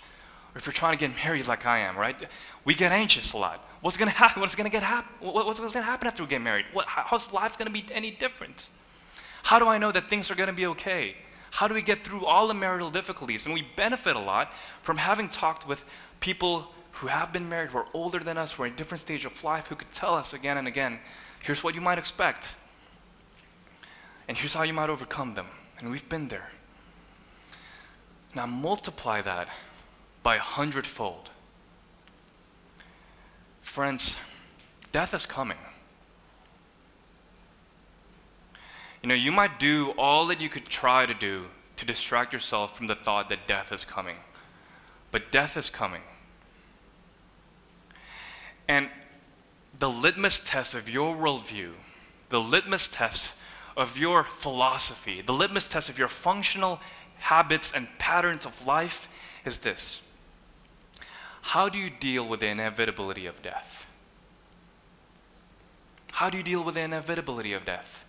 Or 0.55 0.59
if 0.59 0.66
you're 0.66 0.72
trying 0.72 0.96
to 0.96 1.09
get 1.09 1.14
married 1.24 1.46
like 1.46 1.66
I 1.66 1.79
am, 1.79 1.96
right? 1.96 2.16
We 2.64 2.74
get 2.74 2.92
anxious 2.92 3.33
a 3.33 3.38
lot. 3.38 3.66
What's 3.81 3.96
going 3.96 4.11
to 4.11 4.16
happen? 4.16 4.40
What's 4.40 4.55
going 4.55 4.66
to 4.66 4.70
get 4.70 4.83
happen? 4.83 5.11
What's 5.20 5.59
to 5.59 5.83
happen 5.83 6.07
after 6.07 6.22
we 6.22 6.29
get 6.29 6.42
married? 6.42 6.66
What, 6.72 6.87
how's 6.87 7.33
life 7.33 7.59
going 7.59 7.66
to 7.66 7.72
be 7.72 7.85
any 7.92 8.11
different? 8.11 8.68
How 9.44 9.59
do 9.59 9.66
I 9.68 9.79
know 9.79 9.92
that 9.92 10.11
things 10.11 10.31
are 10.31 10.35
going 10.35 10.48
to 10.48 10.53
be 10.53 10.66
okay? 10.66 11.16
How 11.51 11.68
do 11.68 11.74
we 11.74 11.83
get 11.83 12.05
through 12.05 12.27
all 12.27 12.46
the 12.48 12.55
marital 12.55 12.90
difficulties? 12.90 13.46
And 13.46 13.55
we 13.55 13.66
benefit 13.77 14.16
a 14.16 14.20
lot 14.20 14.53
from 14.83 14.98
having 14.98 15.29
talked 15.29 15.66
with 15.66 15.85
people 16.20 16.68
who 16.92 17.07
have 17.07 17.33
been 17.33 17.48
married, 17.48 17.70
who 17.70 17.79
are 17.79 17.87
older 17.94 18.18
than 18.18 18.37
us, 18.37 18.53
who 18.53 18.64
are 18.64 18.66
in 18.66 18.72
a 18.72 18.77
different 18.77 19.01
stage 19.01 19.24
of 19.24 19.44
life, 19.44 19.68
who 19.68 19.77
could 19.77 19.92
tell 19.92 20.14
us 20.14 20.35
again 20.35 20.59
and 20.59 20.68
again 20.68 20.98
Here's 21.42 21.64
what 21.64 21.74
you 21.74 21.81
might 21.81 21.98
expect. 21.98 22.55
And 24.29 24.37
here's 24.37 24.55
how 24.55 24.62
you 24.62 24.72
might 24.72 24.90
overcome 24.90 25.35
them. 25.35 25.46
And 25.79 25.90
we've 25.90 26.09
been 26.09 26.29
there. 26.29 26.51
Now 28.35 28.46
multiply 28.46 29.22
that 29.22 29.48
by 30.22 30.37
a 30.37 30.40
hundredfold. 30.40 31.31
Friends, 33.62 34.16
death 34.92 35.14
is 35.14 35.24
coming. 35.24 35.59
You 39.03 39.09
know, 39.09 39.14
you 39.14 39.33
might 39.33 39.61
do 39.61 39.94
all 39.96 40.27
that 40.27 40.40
you 40.40 40.48
could 40.48 40.66
try 40.66 41.07
to 41.07 41.14
do 41.14 41.46
to 41.77 41.87
distract 41.87 42.33
yourself 42.33 42.77
from 42.77 42.88
the 42.88 42.96
thought 42.96 43.29
that 43.29 43.46
death 43.46 43.72
is 43.72 43.85
coming. 43.85 44.16
But 45.11 45.31
death 45.31 45.57
is 45.57 45.70
coming. 45.70 46.03
And 48.66 48.88
the 49.76 49.90
litmus 49.90 50.40
test 50.44 50.74
of 50.74 50.88
your 50.88 51.14
worldview, 51.14 51.72
the 52.28 52.40
litmus 52.40 52.88
test 52.88 53.33
of 53.76 53.96
your 53.96 54.24
philosophy, 54.24 55.22
the 55.22 55.33
litmus 55.33 55.68
test 55.68 55.88
of 55.88 55.98
your 55.98 56.09
functional 56.09 56.81
habits 57.18 57.72
and 57.72 57.88
patterns 57.98 58.46
of 58.46 58.66
life 58.66 59.09
is 59.44 59.59
this 59.59 60.00
How 61.42 61.68
do 61.68 61.78
you 61.78 61.90
deal 61.90 62.26
with 62.26 62.40
the 62.40 62.48
inevitability 62.48 63.26
of 63.26 63.42
death? 63.42 63.87
How 66.12 66.31
do 66.31 66.37
you 66.37 66.42
deal 66.42 66.64
with 66.64 66.74
the 66.74 66.81
inevitability 66.81 67.52
of 67.52 67.64
death? 67.64 68.04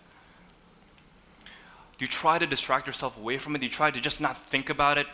Do 1.44 2.04
you 2.04 2.08
try 2.08 2.38
to 2.38 2.46
distract 2.46 2.86
yourself 2.86 3.16
away 3.16 3.38
from 3.38 3.54
it? 3.54 3.58
Do 3.58 3.66
you 3.66 3.70
try 3.70 3.90
to 3.90 4.00
just 4.00 4.20
not 4.20 4.36
think 4.36 4.70
about 4.70 4.98
it? 4.98 5.06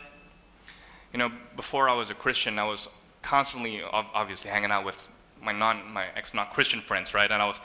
You 1.12 1.18
know, 1.18 1.32
before 1.56 1.88
I 1.88 1.94
was 1.94 2.10
a 2.10 2.14
Christian, 2.14 2.58
I 2.58 2.64
was 2.64 2.88
constantly, 3.22 3.82
obviously, 3.82 4.50
hanging 4.50 4.70
out 4.70 4.84
with 4.84 5.06
my 5.42 5.52
non, 5.52 5.92
my 5.92 6.06
ex 6.16 6.34
not 6.34 6.52
Christian 6.52 6.80
friends, 6.80 7.14
right? 7.14 7.30
And 7.30 7.42
I 7.42 7.46
was 7.46 7.60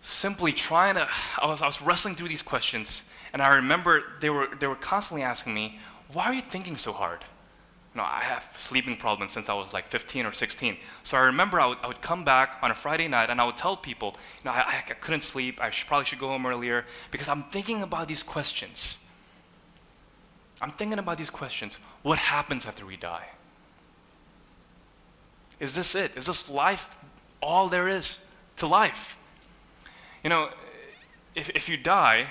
simply 0.00 0.52
trying 0.52 0.94
to, 0.94 1.08
I 1.40 1.46
was, 1.46 1.62
I 1.62 1.66
was 1.66 1.82
wrestling 1.82 2.14
through 2.14 2.28
these 2.28 2.42
questions, 2.42 3.04
and 3.32 3.42
I 3.42 3.56
remember 3.56 4.02
they 4.20 4.30
were, 4.30 4.48
they 4.58 4.66
were 4.66 4.76
constantly 4.76 5.22
asking 5.22 5.54
me, 5.54 5.78
why 6.12 6.24
are 6.24 6.34
you 6.34 6.42
thinking 6.42 6.76
so 6.76 6.92
hard? 6.92 7.24
You 7.92 8.02
know, 8.02 8.04
I 8.04 8.20
have 8.20 8.50
sleeping 8.56 8.96
problems 8.96 9.32
since 9.32 9.48
I 9.48 9.54
was 9.54 9.72
like 9.72 9.88
15 9.88 10.26
or 10.26 10.32
16. 10.32 10.76
So 11.02 11.16
I 11.16 11.20
remember 11.20 11.58
I 11.58 11.66
would, 11.66 11.78
I 11.82 11.86
would 11.86 12.02
come 12.02 12.24
back 12.24 12.58
on 12.62 12.70
a 12.70 12.74
Friday 12.74 13.08
night 13.08 13.30
and 13.30 13.40
I 13.40 13.44
would 13.44 13.56
tell 13.56 13.74
people, 13.74 14.14
you 14.38 14.44
know, 14.44 14.50
I, 14.50 14.84
I 14.86 14.92
couldn't 14.92 15.22
sleep, 15.22 15.62
I 15.62 15.70
should, 15.70 15.88
probably 15.88 16.04
should 16.04 16.18
go 16.18 16.28
home 16.28 16.46
earlier, 16.46 16.84
because 17.10 17.28
I'm 17.28 17.44
thinking 17.44 17.82
about 17.82 18.06
these 18.06 18.22
questions. 18.22 18.98
I'm 20.60 20.70
thinking 20.70 20.98
about 20.98 21.18
these 21.18 21.30
questions. 21.30 21.78
What 22.02 22.18
happens 22.18 22.66
after 22.66 22.86
we 22.86 22.96
die? 22.96 23.26
Is 25.58 25.74
this 25.74 25.94
it? 25.94 26.12
Is 26.16 26.26
this 26.26 26.50
life 26.50 26.94
all 27.42 27.68
there 27.68 27.88
is 27.88 28.18
to 28.56 28.66
life? 28.66 29.16
You 30.22 30.30
know, 30.30 30.50
if, 31.34 31.50
if 31.50 31.68
you 31.68 31.76
die, 31.76 32.28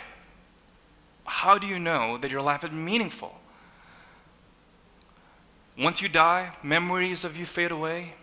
how 1.26 1.58
do 1.58 1.68
you 1.68 1.80
know 1.80 2.18
that 2.18 2.32
your 2.32 2.42
life 2.42 2.64
is 2.64 2.72
meaningful? 2.72 3.40
Once 5.78 6.02
you 6.02 6.08
die, 6.08 6.52
memories 6.64 7.26
of 7.26 7.36
you 7.36 7.46
fade 7.46 7.72
away. 7.72 8.14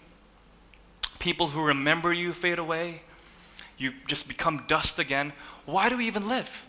People 1.19 1.49
who 1.49 1.63
remember 1.63 2.13
you 2.13 2.33
fade 2.33 2.59
away. 2.59 3.03
You 3.77 3.93
just 4.07 4.29
become 4.29 4.65
dust 4.69 4.99
again. 4.99 5.33
Why 5.67 5.89
do 5.89 5.97
we 5.97 6.07
even 6.07 6.29
live? 6.29 6.65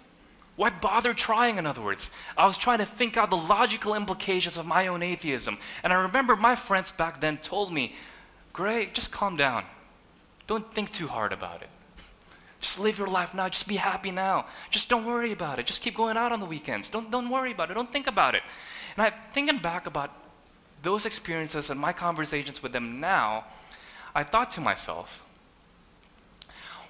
Why 0.55 0.69
bother 0.69 1.13
trying, 1.13 1.57
in 1.57 1.65
other 1.65 1.81
words? 1.81 2.11
I 2.37 2.45
was 2.45 2.57
trying 2.57 2.77
to 2.79 2.85
think 2.85 3.17
out 3.17 3.29
the 3.29 3.37
logical 3.37 3.95
implications 3.95 4.57
of 4.57 4.65
my 4.65 4.87
own 4.87 5.01
atheism. 5.01 5.57
And 5.83 5.91
I 5.91 5.95
remember 5.95 6.35
my 6.35 6.55
friends 6.55 6.91
back 6.91 7.21
then 7.21 7.37
told 7.37 7.73
me, 7.73 7.95
Gray, 8.53 8.89
just 8.93 9.11
calm 9.11 9.35
down. 9.35 9.65
Don't 10.45 10.71
think 10.73 10.91
too 10.91 11.07
hard 11.07 11.33
about 11.33 11.61
it. 11.61 11.69
Just 12.61 12.79
live 12.79 12.97
your 12.97 13.07
life 13.07 13.33
now. 13.33 13.49
Just 13.49 13.67
be 13.67 13.75
happy 13.75 14.11
now. 14.11 14.45
Just 14.69 14.87
don't 14.87 15.05
worry 15.05 15.31
about 15.31 15.59
it. 15.59 15.65
Just 15.65 15.81
keep 15.81 15.97
going 15.97 16.15
out 16.15 16.31
on 16.31 16.39
the 16.39 16.45
weekends. 16.45 16.87
Don't, 16.87 17.11
don't 17.11 17.29
worry 17.29 17.51
about 17.51 17.69
it. 17.71 17.73
Don't 17.73 17.91
think 17.91 18.07
about 18.07 18.35
it. 18.35 18.43
And 18.95 19.05
I'm 19.05 19.13
thinking 19.33 19.57
back 19.57 19.85
about 19.85 20.11
those 20.83 21.05
experiences 21.05 21.69
and 21.69 21.79
my 21.79 21.91
conversations 21.91 22.61
with 22.61 22.71
them 22.71 22.99
now, 22.99 23.45
I 24.13 24.23
thought 24.23 24.51
to 24.51 24.61
myself, 24.61 25.23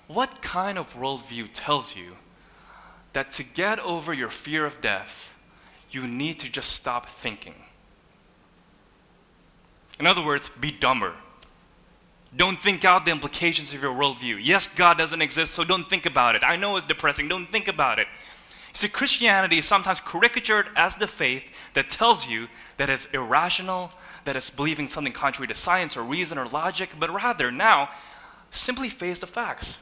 what 0.07 0.41
kind 0.41 0.77
of 0.77 0.95
worldview 0.95 1.49
tells 1.53 1.95
you 1.95 2.17
that 3.13 3.31
to 3.31 3.43
get 3.43 3.79
over 3.79 4.13
your 4.13 4.29
fear 4.29 4.65
of 4.65 4.81
death, 4.81 5.31
you 5.91 6.07
need 6.07 6.39
to 6.41 6.51
just 6.51 6.71
stop 6.71 7.07
thinking? 7.07 7.55
In 9.99 10.05
other 10.05 10.23
words, 10.23 10.49
be 10.59 10.71
dumber. 10.71 11.13
Don't 12.35 12.61
think 12.61 12.83
out 12.83 13.05
the 13.05 13.11
implications 13.11 13.73
of 13.73 13.81
your 13.81 13.93
worldview. 13.93 14.39
Yes, 14.41 14.67
God 14.75 14.97
doesn't 14.97 15.21
exist, 15.21 15.53
so 15.53 15.63
don't 15.63 15.87
think 15.87 16.05
about 16.05 16.35
it. 16.35 16.43
I 16.43 16.55
know 16.55 16.75
it's 16.75 16.85
depressing, 16.85 17.27
don't 17.27 17.47
think 17.47 17.67
about 17.67 17.99
it. 17.99 18.07
You 18.73 18.79
see, 18.79 18.87
Christianity 18.89 19.59
is 19.59 19.65
sometimes 19.65 19.99
caricatured 19.99 20.67
as 20.75 20.95
the 20.95 21.05
faith 21.05 21.47
that 21.75 21.89
tells 21.89 22.27
you 22.27 22.47
that 22.77 22.89
it's 22.89 23.05
irrational, 23.05 23.91
that 24.25 24.35
it's 24.35 24.49
believing 24.49 24.87
something 24.87 25.13
contrary 25.13 25.47
to 25.47 25.53
science 25.53 25.95
or 25.95 26.01
reason 26.01 26.39
or 26.39 26.47
logic, 26.47 26.89
but 26.99 27.13
rather 27.13 27.51
now 27.51 27.89
simply 28.49 28.89
face 28.89 29.19
the 29.19 29.27
facts. 29.27 29.77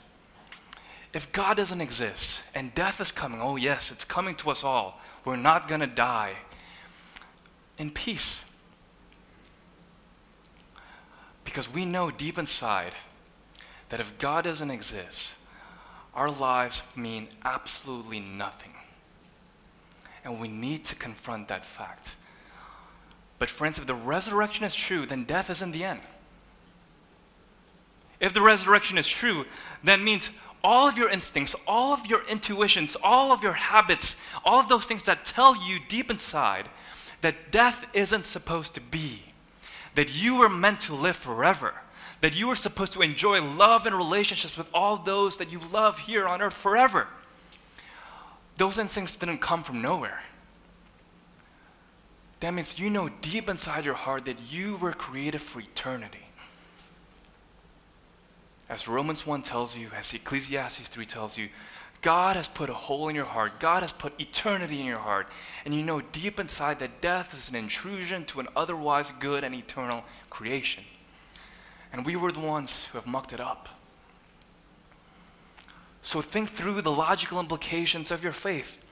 If 1.14 1.32
God 1.32 1.58
doesn't 1.58 1.82
exist 1.82 2.44
and 2.54 2.76
death 2.76 3.00
is 3.00 3.12
coming, 3.12 3.42
oh 3.42 3.56
yes, 3.56 3.92
it's 3.92 4.04
coming 4.04 4.36
to 4.36 4.50
us 4.50 4.64
all. 4.64 5.00
We're 5.24 5.38
not 5.38 5.68
going 5.70 5.82
to 5.82 5.88
die 5.88 6.34
in 7.78 7.92
peace. 7.92 8.42
Because 11.44 11.72
we 11.72 11.86
know 11.86 12.12
deep 12.12 12.38
inside 12.38 12.94
that 13.90 14.00
if 14.00 14.18
God 14.18 14.46
doesn't 14.46 14.72
exist, 14.72 15.32
our 16.14 16.30
lives 16.30 16.84
mean 16.96 17.28
absolutely 17.44 18.20
nothing. 18.20 18.74
And 20.24 20.40
we 20.40 20.48
need 20.48 20.86
to 20.86 20.96
confront 20.96 21.48
that 21.48 21.66
fact. 21.66 22.16
But, 23.40 23.50
friends, 23.50 23.80
if 23.80 23.88
the 23.88 23.96
resurrection 23.96 24.66
is 24.66 24.76
true, 24.76 25.06
then 25.06 25.24
death 25.24 25.50
isn't 25.50 25.72
the 25.72 25.84
end. 25.84 26.02
If 28.20 28.34
the 28.34 28.42
resurrection 28.42 29.00
is 29.00 29.08
true, 29.08 29.46
that 29.84 30.00
means 30.00 30.30
all 30.64 30.88
of 30.88 30.96
your 30.98 31.10
instincts, 31.10 31.56
all 31.66 31.92
of 31.94 32.06
your 32.06 32.24
intuitions, 32.28 32.96
all 33.02 33.32
of 33.32 33.42
your 33.42 33.54
habits, 33.54 34.16
all 34.46 34.60
of 34.60 34.70
those 34.70 34.86
things 34.86 35.04
that 35.04 35.26
tell 35.26 35.56
you 35.68 35.80
deep 35.90 36.12
inside 36.12 36.70
that 37.22 37.52
death 37.52 37.86
isn't 37.94 38.26
supposed 38.26 38.76
to 38.76 38.82
be, 38.82 39.24
that 39.96 40.14
you 40.14 40.38
were 40.38 40.50
meant 40.50 40.80
to 40.82 40.94
live 40.94 41.16
forever, 41.16 41.74
that 42.22 42.38
you 42.38 42.48
were 42.48 42.56
supposed 42.56 42.94
to 42.94 43.02
enjoy 43.02 43.42
love 43.42 43.86
and 43.86 43.96
relationships 43.96 44.58
with 44.58 44.68
all 44.74 44.98
those 44.98 45.38
that 45.38 45.52
you 45.52 45.60
love 45.72 46.00
here 46.00 46.28
on 46.28 46.42
earth 46.42 46.54
forever. 46.54 47.08
Those 48.58 48.78
instincts 48.78 49.16
didn't 49.16 49.40
come 49.40 49.64
from 49.64 49.82
nowhere. 49.82 50.22
That 52.42 52.54
means 52.54 52.80
you 52.80 52.90
know 52.90 53.10
deep 53.10 53.50
inside 53.50 53.86
your 53.86 53.94
heart 53.94 54.26
that 54.26 54.52
you 54.52 54.78
were 54.78 54.94
created 54.94 55.42
for 55.42 55.60
eternity. 55.60 56.28
As 58.68 58.88
Romans 58.88 59.28
1 59.28 59.42
tells 59.42 59.76
you, 59.76 59.90
as 59.98 60.14
Ecclesiastes 60.14 60.88
3 60.88 61.06
tells 61.06 61.38
you, 61.38 61.50
God 62.02 62.36
has 62.36 62.48
put 62.48 62.70
a 62.70 62.74
hole 62.74 63.10
in 63.10 63.16
your 63.16 63.26
heart. 63.26 63.60
God 63.60 63.84
has 63.84 63.92
put 63.92 64.20
eternity 64.20 64.80
in 64.80 64.86
your 64.86 65.00
heart. 65.00 65.28
And 65.66 65.74
you 65.74 65.84
know 65.84 66.02
deep 66.02 66.40
inside 66.40 66.80
that 66.80 67.00
death 67.00 67.38
is 67.38 67.50
an 67.50 67.56
intrusion 67.56 68.26
to 68.26 68.40
an 68.40 68.48
otherwise 68.56 69.12
good 69.20 69.44
and 69.44 69.54
eternal 69.54 70.04
creation. 70.30 70.84
And 71.94 72.06
we 72.06 72.16
were 72.16 72.32
the 72.32 72.40
ones 72.40 72.86
who 72.86 72.98
have 72.98 73.06
mucked 73.06 73.34
it 73.34 73.40
up. 73.40 73.70
So 76.02 76.22
think 76.22 76.50
through 76.50 76.82
the 76.82 76.92
logical 76.92 77.40
implications 77.40 78.10
of 78.10 78.24
your 78.24 78.34
faith. 78.34 78.84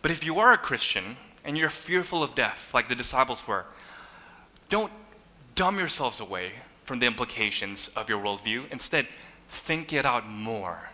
But 0.00 0.10
if 0.10 0.24
you 0.24 0.40
are 0.40 0.52
a 0.52 0.58
Christian 0.58 1.16
and 1.44 1.56
you're 1.56 1.70
fearful 1.70 2.24
of 2.24 2.34
death, 2.34 2.72
like 2.74 2.88
the 2.88 2.96
disciples 2.96 3.46
were, 3.46 3.66
don't 4.68 4.92
dumb 5.54 5.78
yourselves 5.78 6.18
away 6.18 6.52
from 6.84 6.98
the 6.98 7.06
implications 7.06 7.88
of 7.94 8.08
your 8.08 8.20
worldview. 8.20 8.64
Instead, 8.72 9.06
think 9.48 9.92
it 9.92 10.04
out 10.04 10.26
more. 10.26 10.91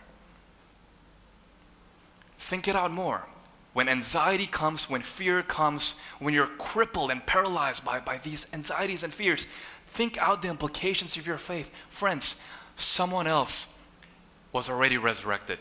Think 2.49 2.67
it 2.67 2.75
out 2.75 2.91
more. 2.91 3.27
When 3.73 3.87
anxiety 3.87 4.47
comes, 4.47 4.89
when 4.89 5.03
fear 5.03 5.43
comes, 5.43 5.93
when 6.17 6.33
you're 6.33 6.47
crippled 6.47 7.11
and 7.11 7.23
paralyzed 7.23 7.85
by, 7.85 7.99
by 7.99 8.17
these 8.17 8.47
anxieties 8.51 9.03
and 9.03 9.13
fears, 9.13 9.45
think 9.85 10.17
out 10.17 10.41
the 10.41 10.47
implications 10.47 11.15
of 11.15 11.27
your 11.27 11.37
faith. 11.37 11.69
Friends, 11.89 12.37
someone 12.75 13.27
else 13.27 13.67
was 14.51 14.67
already 14.67 14.97
resurrected. 14.97 15.59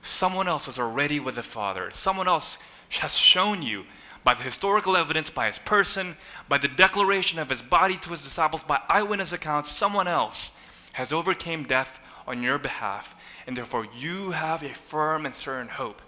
Someone 0.00 0.48
else 0.48 0.66
is 0.66 0.78
already 0.78 1.20
with 1.20 1.34
the 1.34 1.42
Father. 1.42 1.90
Someone 1.92 2.26
else 2.26 2.56
has 3.00 3.14
shown 3.14 3.60
you 3.60 3.84
by 4.24 4.32
the 4.32 4.44
historical 4.44 4.96
evidence, 4.96 5.28
by 5.28 5.48
his 5.48 5.58
person, 5.58 6.16
by 6.48 6.56
the 6.56 6.68
declaration 6.68 7.38
of 7.38 7.50
his 7.50 7.60
body 7.60 7.98
to 7.98 8.08
his 8.08 8.22
disciples, 8.22 8.62
by 8.62 8.80
eyewitness 8.88 9.34
accounts, 9.34 9.70
someone 9.70 10.08
else 10.08 10.52
has 10.94 11.12
overcame 11.12 11.64
death 11.64 12.00
on 12.26 12.42
your 12.42 12.56
behalf, 12.56 13.14
and 13.46 13.54
therefore 13.54 13.86
you 13.94 14.30
have 14.30 14.62
a 14.62 14.72
firm 14.72 15.26
and 15.26 15.34
certain 15.34 15.68
hope 15.68 16.00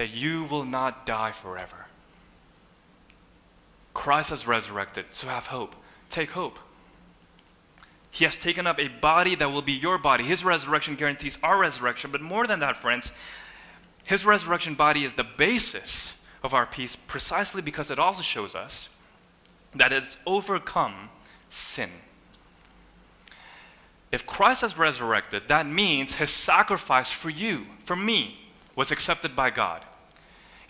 that 0.00 0.14
you 0.14 0.44
will 0.44 0.64
not 0.64 1.04
die 1.04 1.30
forever. 1.30 1.84
Christ 3.92 4.30
has 4.30 4.46
resurrected, 4.46 5.04
so 5.12 5.28
have 5.28 5.48
hope. 5.48 5.76
Take 6.08 6.30
hope. 6.30 6.58
He 8.10 8.24
has 8.24 8.38
taken 8.38 8.66
up 8.66 8.80
a 8.80 8.88
body 8.88 9.34
that 9.34 9.52
will 9.52 9.60
be 9.60 9.74
your 9.74 9.98
body. 9.98 10.24
His 10.24 10.42
resurrection 10.42 10.94
guarantees 10.94 11.36
our 11.42 11.58
resurrection. 11.58 12.10
But 12.10 12.22
more 12.22 12.46
than 12.46 12.60
that, 12.60 12.78
friends, 12.78 13.12
his 14.02 14.24
resurrection 14.24 14.74
body 14.74 15.04
is 15.04 15.12
the 15.12 15.22
basis 15.22 16.14
of 16.42 16.54
our 16.54 16.64
peace 16.64 16.96
precisely 16.96 17.60
because 17.60 17.90
it 17.90 17.98
also 17.98 18.22
shows 18.22 18.54
us 18.54 18.88
that 19.74 19.92
it's 19.92 20.16
overcome 20.26 21.10
sin. 21.50 21.90
If 24.10 24.24
Christ 24.24 24.62
has 24.62 24.78
resurrected, 24.78 25.48
that 25.48 25.66
means 25.66 26.14
his 26.14 26.30
sacrifice 26.30 27.12
for 27.12 27.28
you, 27.28 27.66
for 27.84 27.96
me, 27.96 28.38
was 28.74 28.90
accepted 28.90 29.36
by 29.36 29.50
God. 29.50 29.84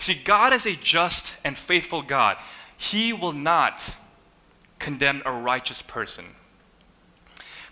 See, 0.00 0.14
God 0.14 0.52
is 0.52 0.66
a 0.66 0.74
just 0.74 1.36
and 1.44 1.56
faithful 1.56 2.02
God. 2.02 2.38
He 2.76 3.12
will 3.12 3.32
not 3.32 3.92
condemn 4.78 5.22
a 5.24 5.32
righteous 5.32 5.82
person. 5.82 6.24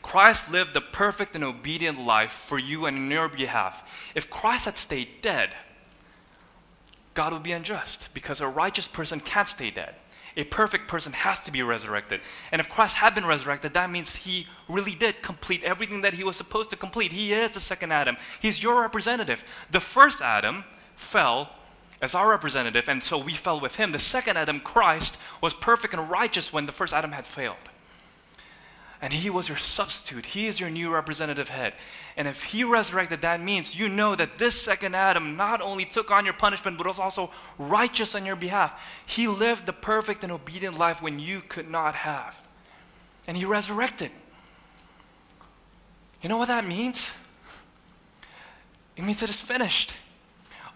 Christ 0.02 0.50
lived 0.50 0.74
the 0.74 0.80
perfect 0.80 1.34
and 1.34 1.42
obedient 1.42 1.98
life 1.98 2.30
for 2.30 2.58
you 2.58 2.86
and 2.86 2.96
in 2.96 3.10
your 3.10 3.28
behalf. 3.28 4.10
If 4.14 4.30
Christ 4.30 4.66
had 4.66 4.76
stayed 4.76 5.22
dead, 5.22 5.54
God 7.14 7.32
would 7.32 7.42
be 7.42 7.52
unjust 7.52 8.08
because 8.14 8.40
a 8.40 8.48
righteous 8.48 8.86
person 8.86 9.20
can't 9.20 9.48
stay 9.48 9.70
dead. 9.70 9.94
A 10.36 10.44
perfect 10.44 10.86
person 10.86 11.12
has 11.14 11.40
to 11.40 11.50
be 11.50 11.62
resurrected. 11.62 12.20
And 12.52 12.60
if 12.60 12.68
Christ 12.68 12.96
had 12.96 13.14
been 13.14 13.26
resurrected, 13.26 13.74
that 13.74 13.90
means 13.90 14.14
he 14.14 14.46
really 14.68 14.94
did 14.94 15.20
complete 15.22 15.64
everything 15.64 16.02
that 16.02 16.14
he 16.14 16.22
was 16.22 16.36
supposed 16.36 16.70
to 16.70 16.76
complete. 16.76 17.10
He 17.10 17.32
is 17.32 17.52
the 17.52 17.60
second 17.60 17.92
Adam, 17.92 18.16
he's 18.40 18.62
your 18.62 18.80
representative. 18.80 19.42
The 19.70 19.80
first 19.80 20.20
Adam 20.20 20.64
fell 20.94 21.50
as 22.00 22.14
our 22.14 22.30
representative, 22.30 22.88
and 22.88 23.02
so 23.02 23.18
we 23.18 23.32
fell 23.32 23.60
with 23.60 23.76
him. 23.76 23.92
The 23.92 23.98
second 23.98 24.36
Adam, 24.36 24.60
Christ, 24.60 25.18
was 25.40 25.54
perfect 25.54 25.94
and 25.94 26.10
righteous 26.10 26.52
when 26.52 26.66
the 26.66 26.72
first 26.72 26.94
Adam 26.94 27.12
had 27.12 27.24
failed. 27.24 27.56
And 29.00 29.12
he 29.12 29.30
was 29.30 29.48
your 29.48 29.58
substitute. 29.58 30.26
He 30.26 30.48
is 30.48 30.58
your 30.58 30.70
new 30.70 30.92
representative 30.92 31.48
head. 31.48 31.74
And 32.16 32.26
if 32.26 32.42
he 32.42 32.64
resurrected, 32.64 33.20
that 33.22 33.40
means 33.40 33.78
you 33.78 33.88
know 33.88 34.16
that 34.16 34.38
this 34.38 34.60
second 34.60 34.96
Adam 34.96 35.36
not 35.36 35.60
only 35.60 35.84
took 35.84 36.10
on 36.10 36.24
your 36.24 36.34
punishment, 36.34 36.78
but 36.78 36.86
was 36.86 36.98
also 36.98 37.30
righteous 37.58 38.16
on 38.16 38.26
your 38.26 38.34
behalf. 38.34 38.84
He 39.06 39.28
lived 39.28 39.66
the 39.66 39.72
perfect 39.72 40.24
and 40.24 40.32
obedient 40.32 40.78
life 40.78 41.00
when 41.00 41.20
you 41.20 41.42
could 41.48 41.70
not 41.70 41.94
have. 41.94 42.40
And 43.28 43.36
he 43.36 43.44
resurrected. 43.44 44.10
You 46.22 46.28
know 46.28 46.38
what 46.38 46.48
that 46.48 46.66
means? 46.66 47.12
It 48.96 49.04
means 49.04 49.20
that 49.20 49.28
it 49.28 49.34
is 49.34 49.40
finished. 49.40 49.94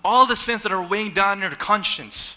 All 0.05 0.27
the 0.27 0.37
sins 0.37 0.62
that 0.65 0.73
are 0.73 0.87
weighing 0.87 1.12
down 1.12 1.41
your 1.41 1.51
conscience, 1.51 2.37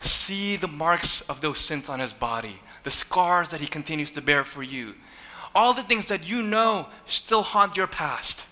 see 0.00 0.56
the 0.56 0.68
marks 0.68 1.20
of 1.22 1.40
those 1.40 1.58
sins 1.58 1.88
on 1.88 2.00
his 2.00 2.12
body 2.12 2.60
the 2.84 2.90
scars 2.90 3.48
that 3.48 3.60
He 3.60 3.66
continues 3.66 4.12
to 4.12 4.20
bear 4.20 4.44
for 4.44 4.62
you, 4.62 4.94
all 5.54 5.74
the 5.74 5.82
things 5.82 6.06
that 6.06 6.28
you 6.28 6.42
know 6.42 6.86
still 7.06 7.42
haunt 7.42 7.76
your 7.76 7.86
past. 7.86 8.44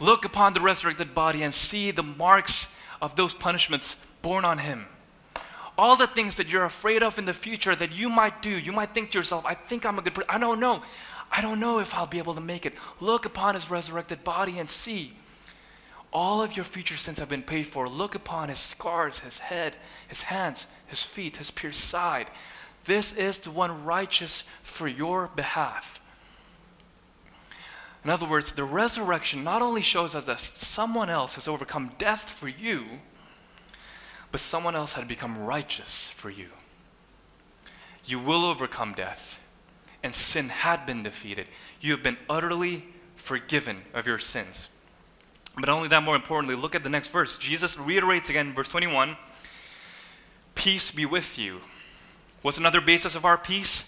Look 0.00 0.24
upon 0.24 0.52
the 0.52 0.60
resurrected 0.60 1.14
body 1.14 1.42
and 1.42 1.54
see 1.54 1.90
the 1.90 2.02
marks 2.02 2.68
of 3.00 3.16
those 3.16 3.34
punishments 3.34 3.96
borne 4.22 4.44
on 4.44 4.58
Him. 4.58 4.86
All 5.76 5.96
the 5.96 6.06
things 6.08 6.36
that 6.36 6.48
you're 6.48 6.64
afraid 6.64 7.02
of 7.02 7.18
in 7.18 7.24
the 7.24 7.32
future 7.32 7.74
that 7.76 7.96
you 7.96 8.08
might 8.08 8.42
do, 8.42 8.50
you 8.50 8.72
might 8.72 8.92
think 8.92 9.12
to 9.12 9.18
yourself, 9.18 9.46
I 9.46 9.54
think 9.54 9.86
I'm 9.86 9.98
a 9.98 10.02
good 10.02 10.14
person. 10.14 10.30
I 10.30 10.38
don't 10.38 10.58
know. 10.58 10.82
I 11.30 11.40
don't 11.40 11.60
know 11.60 11.78
if 11.78 11.94
I'll 11.94 12.06
be 12.06 12.18
able 12.18 12.34
to 12.34 12.40
make 12.40 12.66
it. 12.66 12.74
Look 13.00 13.26
upon 13.26 13.54
His 13.54 13.70
resurrected 13.70 14.24
body 14.24 14.58
and 14.58 14.68
see 14.68 15.14
all 16.12 16.42
of 16.42 16.56
your 16.56 16.64
future 16.64 16.96
sins 16.96 17.18
have 17.18 17.28
been 17.28 17.42
paid 17.42 17.66
for. 17.66 17.88
Look 17.88 18.14
upon 18.14 18.48
his 18.48 18.58
scars, 18.58 19.20
his 19.20 19.38
head, 19.38 19.76
his 20.06 20.22
hands, 20.22 20.66
his 20.86 21.02
feet, 21.02 21.36
his 21.36 21.50
pierced 21.50 21.80
side. 21.80 22.28
This 22.84 23.12
is 23.12 23.38
the 23.38 23.50
one 23.50 23.84
righteous 23.84 24.44
for 24.62 24.88
your 24.88 25.28
behalf. 25.36 26.00
In 28.04 28.10
other 28.10 28.26
words, 28.26 28.52
the 28.52 28.64
resurrection 28.64 29.44
not 29.44 29.60
only 29.60 29.82
shows 29.82 30.14
us 30.14 30.24
that 30.26 30.40
someone 30.40 31.10
else 31.10 31.34
has 31.34 31.48
overcome 31.48 31.92
death 31.98 32.30
for 32.30 32.48
you, 32.48 32.84
but 34.30 34.40
someone 34.40 34.76
else 34.76 34.94
had 34.94 35.08
become 35.08 35.44
righteous 35.44 36.08
for 36.08 36.30
you. 36.30 36.48
You 38.04 38.18
will 38.18 38.44
overcome 38.44 38.94
death, 38.94 39.44
and 40.02 40.14
sin 40.14 40.48
had 40.48 40.86
been 40.86 41.02
defeated. 41.02 41.48
You 41.80 41.92
have 41.92 42.02
been 42.02 42.16
utterly 42.30 42.86
forgiven 43.16 43.82
of 43.92 44.06
your 44.06 44.18
sins. 44.18 44.68
But 45.58 45.68
only 45.68 45.88
that, 45.88 46.02
more 46.02 46.14
importantly, 46.14 46.54
look 46.54 46.74
at 46.74 46.84
the 46.84 46.88
next 46.88 47.08
verse. 47.08 47.36
Jesus 47.36 47.78
reiterates 47.78 48.30
again, 48.30 48.54
verse 48.54 48.68
21 48.68 49.16
Peace 50.54 50.90
be 50.90 51.06
with 51.06 51.38
you. 51.38 51.60
What's 52.42 52.58
another 52.58 52.80
basis 52.80 53.14
of 53.14 53.24
our 53.24 53.38
peace? 53.38 53.84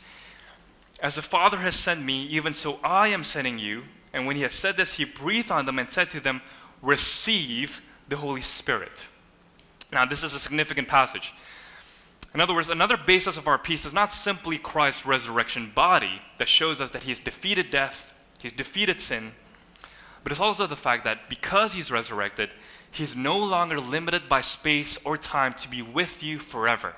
As 1.03 1.15
the 1.15 1.23
Father 1.23 1.59
has 1.59 1.77
sent 1.77 2.03
me, 2.03 2.27
even 2.27 2.55
so 2.55 2.79
I 2.85 3.09
am 3.09 3.25
sending 3.25 3.59
you. 3.59 3.85
And 4.13 4.27
when 4.27 4.37
he 4.37 4.43
had 4.43 4.51
said 4.51 4.77
this, 4.77 4.95
he 4.95 5.05
breathed 5.05 5.51
on 5.51 5.67
them 5.67 5.79
and 5.79 5.89
said 5.89 6.11
to 6.11 6.21
them, 6.21 6.43
Receive 6.83 7.81
the 8.09 8.17
Holy 8.17 8.41
Spirit. 8.41 9.07
Now, 9.93 10.05
this 10.05 10.23
is 10.23 10.35
a 10.35 10.39
significant 10.39 10.89
passage. 10.89 11.33
In 12.35 12.41
other 12.41 12.55
words, 12.55 12.69
another 12.69 12.97
basis 12.97 13.37
of 13.37 13.49
our 13.49 13.59
peace 13.59 13.85
is 13.85 13.93
not 13.93 14.13
simply 14.13 14.59
Christ's 14.59 15.05
resurrection 15.05 15.73
body 15.75 16.23
that 16.39 16.49
shows 16.49 16.81
us 16.81 16.91
that 16.91 17.03
he 17.03 17.11
has 17.11 17.21
defeated 17.21 17.71
death, 17.71 18.15
he's 18.39 18.53
defeated 18.53 19.01
sin, 19.01 19.33
but 20.23 20.33
it's 20.33 20.41
also 20.41 20.67
the 20.67 20.77
fact 20.77 21.05
that 21.05 21.29
because 21.29 21.73
he's 21.73 21.91
resurrected, 21.91 22.51
he's 22.91 23.17
no 23.17 23.39
longer 23.39 23.81
limited 23.81 24.29
by 24.29 24.41
space 24.41 24.99
or 25.05 25.17
time 25.17 25.55
to 25.55 25.69
be 25.69 25.83
with 25.83 26.23
you 26.23 26.39
forever. 26.39 26.95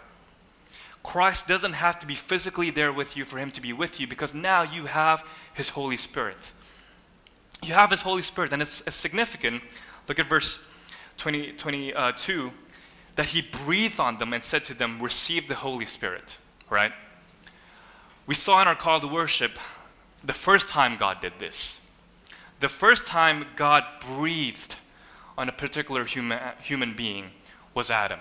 Christ 1.02 1.46
doesn't 1.48 1.74
have 1.74 1.98
to 2.00 2.06
be 2.06 2.14
physically 2.14 2.70
there 2.70 2.92
with 2.92 3.16
you 3.16 3.24
for 3.24 3.38
him 3.38 3.50
to 3.52 3.60
be 3.60 3.72
with 3.72 3.98
you 4.00 4.06
because 4.06 4.34
now 4.34 4.62
you 4.62 4.86
have 4.86 5.24
his 5.52 5.70
Holy 5.70 5.96
Spirit. 5.96 6.52
You 7.62 7.74
have 7.74 7.90
his 7.90 8.02
Holy 8.02 8.22
Spirit, 8.22 8.52
and 8.52 8.62
it's, 8.62 8.82
it's 8.86 8.96
significant. 8.96 9.62
Look 10.08 10.18
at 10.18 10.28
verse 10.28 10.58
20, 11.18 11.52
22 11.52 11.96
uh, 11.96 12.50
that 13.14 13.26
he 13.26 13.42
breathed 13.42 14.00
on 14.00 14.18
them 14.18 14.32
and 14.32 14.42
said 14.42 14.64
to 14.64 14.74
them, 14.74 15.00
Receive 15.00 15.48
the 15.48 15.56
Holy 15.56 15.86
Spirit, 15.86 16.38
right? 16.70 16.92
We 18.26 18.34
saw 18.34 18.62
in 18.62 18.68
our 18.68 18.74
call 18.74 19.00
to 19.00 19.08
worship 19.08 19.58
the 20.24 20.32
first 20.32 20.68
time 20.68 20.96
God 20.96 21.20
did 21.20 21.34
this 21.38 21.78
the 22.62 22.68
first 22.68 23.04
time 23.04 23.44
God 23.56 23.84
breathed 24.00 24.76
on 25.36 25.48
a 25.48 25.52
particular 25.52 26.04
human, 26.04 26.40
human 26.62 26.94
being 26.94 27.30
was 27.74 27.90
Adam. 27.90 28.20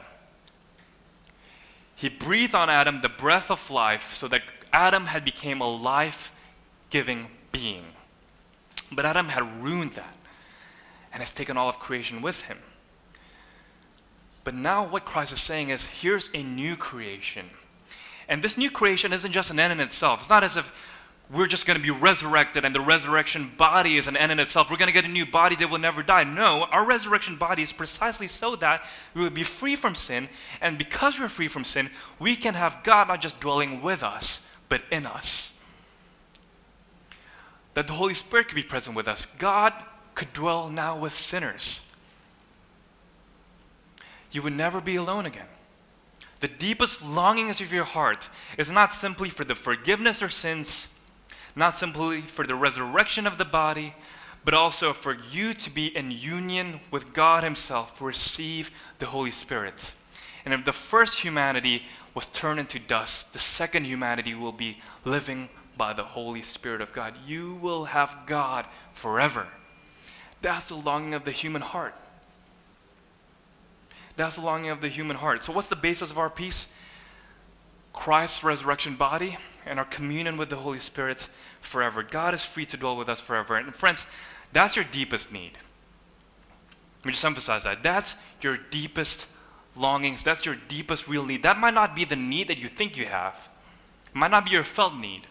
He 1.95 2.09
breathed 2.09 2.55
on 2.55 2.69
Adam 2.69 3.01
the 3.01 3.09
breath 3.09 3.51
of 3.51 3.69
life 3.69 4.13
so 4.13 4.27
that 4.29 4.41
Adam 4.73 5.05
had 5.05 5.23
become 5.23 5.61
a 5.61 5.69
life-giving 5.69 7.27
being. 7.51 7.85
But 8.91 9.05
Adam 9.05 9.29
had 9.29 9.63
ruined 9.63 9.91
that 9.91 10.17
and 11.13 11.21
has 11.21 11.31
taken 11.31 11.55
all 11.55 11.69
of 11.69 11.77
creation 11.77 12.21
with 12.21 12.41
him. 12.41 12.57
But 14.43 14.55
now 14.55 14.87
what 14.87 15.05
Christ 15.05 15.33
is 15.33 15.41
saying 15.41 15.69
is 15.69 15.85
here's 15.85 16.31
a 16.33 16.41
new 16.41 16.75
creation. 16.75 17.51
And 18.27 18.43
this 18.43 18.57
new 18.57 18.71
creation 18.71 19.13
isn't 19.13 19.33
just 19.33 19.51
an 19.51 19.59
end 19.59 19.73
in 19.73 19.79
itself. 19.79 20.21
It's 20.21 20.29
not 20.29 20.43
as 20.43 20.57
if 20.57 20.71
we're 21.33 21.47
just 21.47 21.65
going 21.65 21.77
to 21.77 21.83
be 21.83 21.91
resurrected 21.91 22.65
and 22.65 22.75
the 22.75 22.81
resurrection 22.81 23.51
body 23.57 23.97
is 23.97 24.07
an 24.07 24.17
end 24.17 24.31
in 24.31 24.39
itself. 24.39 24.69
We're 24.69 24.77
going 24.77 24.87
to 24.87 24.93
get 24.93 25.05
a 25.05 25.09
new 25.09 25.25
body 25.25 25.55
that 25.57 25.69
will 25.69 25.77
never 25.77 26.03
die. 26.03 26.25
No, 26.25 26.65
our 26.71 26.83
resurrection 26.83 27.37
body 27.37 27.63
is 27.63 27.71
precisely 27.71 28.27
so 28.27 28.55
that 28.57 28.85
we 29.13 29.21
will 29.21 29.29
be 29.29 29.43
free 29.43 29.75
from 29.77 29.95
sin. 29.95 30.27
And 30.59 30.77
because 30.77 31.19
we're 31.19 31.29
free 31.29 31.47
from 31.47 31.63
sin, 31.63 31.89
we 32.19 32.35
can 32.35 32.55
have 32.55 32.83
God 32.83 33.07
not 33.07 33.21
just 33.21 33.39
dwelling 33.39 33.81
with 33.81 34.03
us, 34.03 34.41
but 34.67 34.81
in 34.91 35.05
us. 35.05 35.51
That 37.75 37.87
the 37.87 37.93
Holy 37.93 38.13
Spirit 38.13 38.49
could 38.49 38.55
be 38.55 38.63
present 38.63 38.95
with 38.95 39.07
us. 39.07 39.25
God 39.37 39.73
could 40.15 40.33
dwell 40.33 40.69
now 40.69 40.97
with 40.97 41.13
sinners. 41.13 41.79
You 44.31 44.41
would 44.41 44.53
never 44.53 44.81
be 44.81 44.97
alone 44.97 45.25
again. 45.25 45.47
The 46.41 46.49
deepest 46.49 47.05
longings 47.05 47.61
of 47.61 47.71
your 47.71 47.83
heart 47.85 48.27
is 48.57 48.69
not 48.69 48.91
simply 48.91 49.29
for 49.29 49.45
the 49.45 49.55
forgiveness 49.55 50.21
of 50.21 50.33
sins 50.33 50.89
not 51.55 51.73
simply 51.73 52.21
for 52.21 52.45
the 52.45 52.55
resurrection 52.55 53.27
of 53.27 53.37
the 53.37 53.45
body, 53.45 53.93
but 54.43 54.53
also 54.53 54.93
for 54.93 55.17
you 55.31 55.53
to 55.53 55.69
be 55.69 55.95
in 55.95 56.11
union 56.11 56.79
with 56.89 57.13
God 57.13 57.43
Himself, 57.43 57.97
to 57.97 58.05
receive 58.05 58.71
the 58.99 59.07
Holy 59.07 59.31
Spirit. 59.31 59.93
And 60.45 60.53
if 60.53 60.65
the 60.65 60.73
first 60.73 61.19
humanity 61.19 61.83
was 62.15 62.25
turned 62.25 62.59
into 62.59 62.79
dust, 62.79 63.33
the 63.33 63.39
second 63.39 63.85
humanity 63.85 64.33
will 64.33 64.51
be 64.51 64.79
living 65.05 65.49
by 65.77 65.93
the 65.93 66.03
Holy 66.03 66.41
Spirit 66.41 66.81
of 66.81 66.93
God. 66.93 67.13
You 67.25 67.55
will 67.55 67.85
have 67.85 68.23
God 68.25 68.65
forever. 68.93 69.47
That's 70.41 70.69
the 70.69 70.75
longing 70.75 71.13
of 71.13 71.25
the 71.25 71.31
human 71.31 71.61
heart. 71.61 71.93
That's 74.17 74.35
the 74.35 74.41
longing 74.41 74.71
of 74.71 74.81
the 74.81 74.89
human 74.89 75.17
heart. 75.17 75.45
So, 75.45 75.53
what's 75.53 75.69
the 75.69 75.75
basis 75.75 76.11
of 76.11 76.17
our 76.17 76.29
peace? 76.29 76.67
Christ's 77.93 78.43
resurrection 78.43 78.95
body 78.95 79.37
and 79.65 79.79
our 79.79 79.85
communion 79.85 80.37
with 80.37 80.49
the 80.49 80.57
Holy 80.57 80.79
Spirit 80.79 81.29
forever. 81.61 82.03
God 82.03 82.33
is 82.33 82.43
free 82.43 82.65
to 82.65 82.77
dwell 82.77 82.97
with 82.97 83.09
us 83.09 83.21
forever. 83.21 83.55
And 83.55 83.73
friends, 83.75 84.05
that's 84.53 84.75
your 84.75 84.85
deepest 84.85 85.31
need. 85.31 85.57
Let 86.99 87.05
me 87.05 87.11
just 87.13 87.25
emphasize 87.25 87.63
that. 87.63 87.81
That's 87.81 88.15
your 88.41 88.57
deepest 88.57 89.27
longings. 89.75 90.23
That's 90.23 90.45
your 90.45 90.55
deepest 90.55 91.07
real 91.07 91.25
need. 91.25 91.43
That 91.43 91.57
might 91.57 91.73
not 91.73 91.95
be 91.95 92.05
the 92.05 92.15
need 92.15 92.47
that 92.47 92.57
you 92.57 92.67
think 92.67 92.97
you 92.97 93.05
have. 93.05 93.49
It 94.07 94.15
might 94.15 94.31
not 94.31 94.45
be 94.45 94.51
your 94.51 94.63
felt 94.63 94.95
need, 94.95 95.27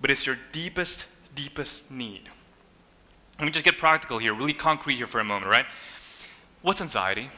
but 0.00 0.10
it's 0.10 0.26
your 0.26 0.38
deepest, 0.52 1.06
deepest 1.34 1.90
need. 1.90 2.28
Let 3.38 3.46
me 3.46 3.50
just 3.50 3.64
get 3.64 3.78
practical 3.78 4.18
here, 4.18 4.34
really 4.34 4.52
concrete 4.52 4.96
here 4.96 5.06
for 5.06 5.18
a 5.18 5.24
moment, 5.24 5.50
right? 5.50 5.66
What's 6.62 6.80
anxiety? 6.80 7.30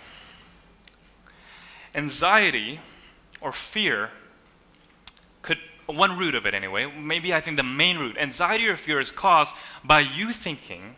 Anxiety 1.94 2.80
or 3.40 3.52
fear 3.52 4.10
one 5.86 6.18
root 6.18 6.34
of 6.34 6.46
it 6.46 6.54
anyway, 6.54 6.86
maybe 6.86 7.32
I 7.32 7.40
think 7.40 7.56
the 7.56 7.62
main 7.62 7.98
root, 7.98 8.16
anxiety 8.18 8.68
or 8.68 8.76
fear 8.76 9.00
is 9.00 9.10
caused 9.10 9.54
by 9.84 10.00
you 10.00 10.32
thinking 10.32 10.96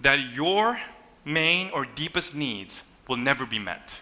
that 0.00 0.32
your 0.32 0.80
main 1.24 1.70
or 1.70 1.84
deepest 1.84 2.34
needs 2.34 2.82
will 3.08 3.16
never 3.16 3.44
be 3.44 3.58
met. 3.58 3.96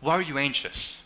Why 0.00 0.14
are 0.14 0.22
you 0.22 0.38
anxious? 0.38 1.00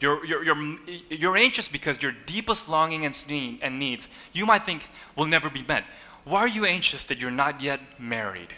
You're, 0.00 0.24
you're, 0.24 0.44
you're, 0.44 0.78
you're 1.10 1.36
anxious 1.36 1.68
because 1.68 2.00
your 2.02 2.12
deepest 2.26 2.68
longing 2.68 3.04
and, 3.04 3.16
and 3.62 3.78
needs 3.78 4.06
you 4.32 4.46
might 4.46 4.64
think 4.64 4.88
will 5.16 5.26
never 5.26 5.50
be 5.50 5.62
met. 5.62 5.84
Why 6.24 6.40
are 6.40 6.48
you 6.48 6.64
anxious 6.64 7.04
that 7.06 7.18
you're 7.18 7.30
not 7.30 7.60
yet 7.60 7.80
married? 7.98 8.54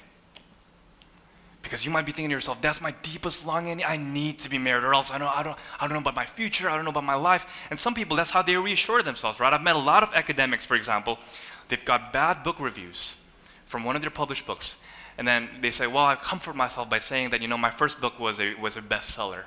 Because 1.63 1.85
you 1.85 1.91
might 1.91 2.07
be 2.07 2.13
thinking 2.13 2.31
to 2.31 2.35
yourself, 2.35 2.61
that's 2.61 2.81
my 2.81 2.93
deepest 3.03 3.47
longing. 3.47 3.85
I 3.85 3.97
need 3.97 4.39
to 4.41 4.51
be 4.51 4.59
married, 4.59 4.85
or 4.85 4.95
else 4.95 5.11
I 5.11 5.19
don't, 5.19 5.29
I, 5.29 5.43
don't, 5.43 5.59
I 5.79 5.87
don't 5.87 5.93
know 5.93 6.01
about 6.01 6.17
my 6.17 6.25
future, 6.25 6.71
I 6.71 6.77
don't 6.77 6.85
know 6.85 6.91
about 6.91 7.05
my 7.05 7.15
life. 7.15 7.67
And 7.71 7.79
some 7.79 7.95
people, 7.95 8.17
that's 8.17 8.31
how 8.31 8.43
they 8.43 8.57
reassure 8.57 9.03
themselves, 9.03 9.41
right? 9.41 9.53
I've 9.53 9.63
met 9.63 9.77
a 9.77 9.81
lot 9.81 10.03
of 10.03 10.15
academics, 10.15 10.65
for 10.65 10.75
example, 10.75 11.19
they've 11.69 11.85
got 11.85 12.13
bad 12.13 12.43
book 12.43 12.59
reviews 12.59 13.17
from 13.65 13.85
one 13.85 13.95
of 13.95 14.03
their 14.03 14.11
published 14.11 14.47
books. 14.47 14.79
And 15.19 15.29
then 15.29 15.51
they 15.61 15.71
say, 15.71 15.87
well, 15.87 16.07
I 16.07 16.15
comfort 16.15 16.57
myself 16.57 16.89
by 16.89 16.99
saying 16.99 17.31
that, 17.31 17.43
you 17.43 17.49
know, 17.49 17.59
my 17.59 17.71
first 17.71 18.01
book 18.01 18.19
was 18.19 18.41
a, 18.41 18.55
was 18.55 18.77
a 18.79 18.83
bestseller. 18.83 19.43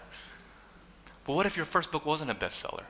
But 1.26 1.34
what 1.34 1.46
if 1.46 1.56
your 1.56 1.66
first 1.66 1.92
book 1.92 2.06
wasn't 2.06 2.30
a 2.30 2.36
bestseller? 2.36 2.84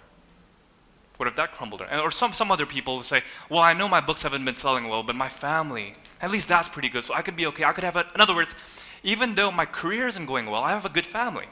What 1.17 1.29
if 1.29 1.35
that 1.35 1.53
crumbled? 1.53 1.81
Or 1.81 2.11
some, 2.11 2.33
some 2.33 2.51
other 2.51 2.65
people 2.65 3.01
say, 3.03 3.21
well, 3.49 3.61
I 3.61 3.73
know 3.73 3.87
my 3.87 4.01
books 4.01 4.23
haven't 4.23 4.43
been 4.43 4.55
selling 4.55 4.89
well, 4.89 5.03
but 5.03 5.15
my 5.15 5.29
family, 5.29 5.93
at 6.19 6.31
least 6.31 6.47
that's 6.47 6.67
pretty 6.67 6.89
good, 6.89 7.03
so 7.03 7.13
I 7.13 7.21
could 7.21 7.35
be 7.35 7.45
okay. 7.47 7.63
I 7.63 7.71
could 7.71 7.83
have 7.83 7.95
a, 7.95 8.07
in 8.15 8.19
other 8.19 8.35
words, 8.35 8.55
even 9.03 9.35
though 9.35 9.51
my 9.51 9.65
career 9.65 10.07
isn't 10.07 10.25
going 10.25 10.45
well, 10.45 10.63
I 10.63 10.71
have 10.71 10.85
a 10.85 10.89
good 10.89 11.05
family. 11.05 11.47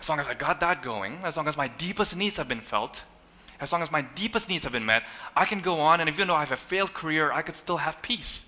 As 0.00 0.08
long 0.08 0.18
as 0.18 0.28
I 0.28 0.34
got 0.34 0.60
that 0.60 0.82
going, 0.82 1.18
as 1.22 1.36
long 1.36 1.46
as 1.46 1.56
my 1.56 1.68
deepest 1.68 2.16
needs 2.16 2.38
have 2.38 2.48
been 2.48 2.62
felt, 2.62 3.02
as 3.60 3.72
long 3.72 3.82
as 3.82 3.92
my 3.92 4.00
deepest 4.00 4.48
needs 4.48 4.64
have 4.64 4.72
been 4.72 4.86
met, 4.86 5.02
I 5.36 5.44
can 5.44 5.60
go 5.60 5.80
on, 5.80 6.00
and 6.00 6.08
even 6.08 6.28
though 6.28 6.34
I 6.34 6.40
have 6.40 6.52
a 6.52 6.56
failed 6.56 6.94
career, 6.94 7.30
I 7.30 7.42
could 7.42 7.56
still 7.56 7.76
have 7.76 8.00
peace. 8.00 8.46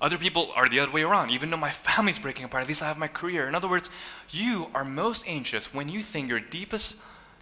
Other 0.00 0.18
people 0.18 0.50
are 0.54 0.68
the 0.68 0.78
other 0.78 0.92
way 0.92 1.02
around. 1.02 1.30
Even 1.30 1.50
though 1.50 1.56
my 1.56 1.70
family's 1.70 2.18
breaking 2.18 2.44
apart, 2.44 2.62
at 2.62 2.68
least 2.68 2.82
I 2.82 2.86
have 2.86 2.98
my 2.98 3.08
career. 3.08 3.48
In 3.48 3.54
other 3.54 3.68
words, 3.68 3.90
you 4.30 4.68
are 4.74 4.84
most 4.84 5.24
anxious 5.26 5.72
when 5.72 5.88
you 5.88 6.02
think 6.02 6.28
your 6.28 6.38
deepest 6.38 6.96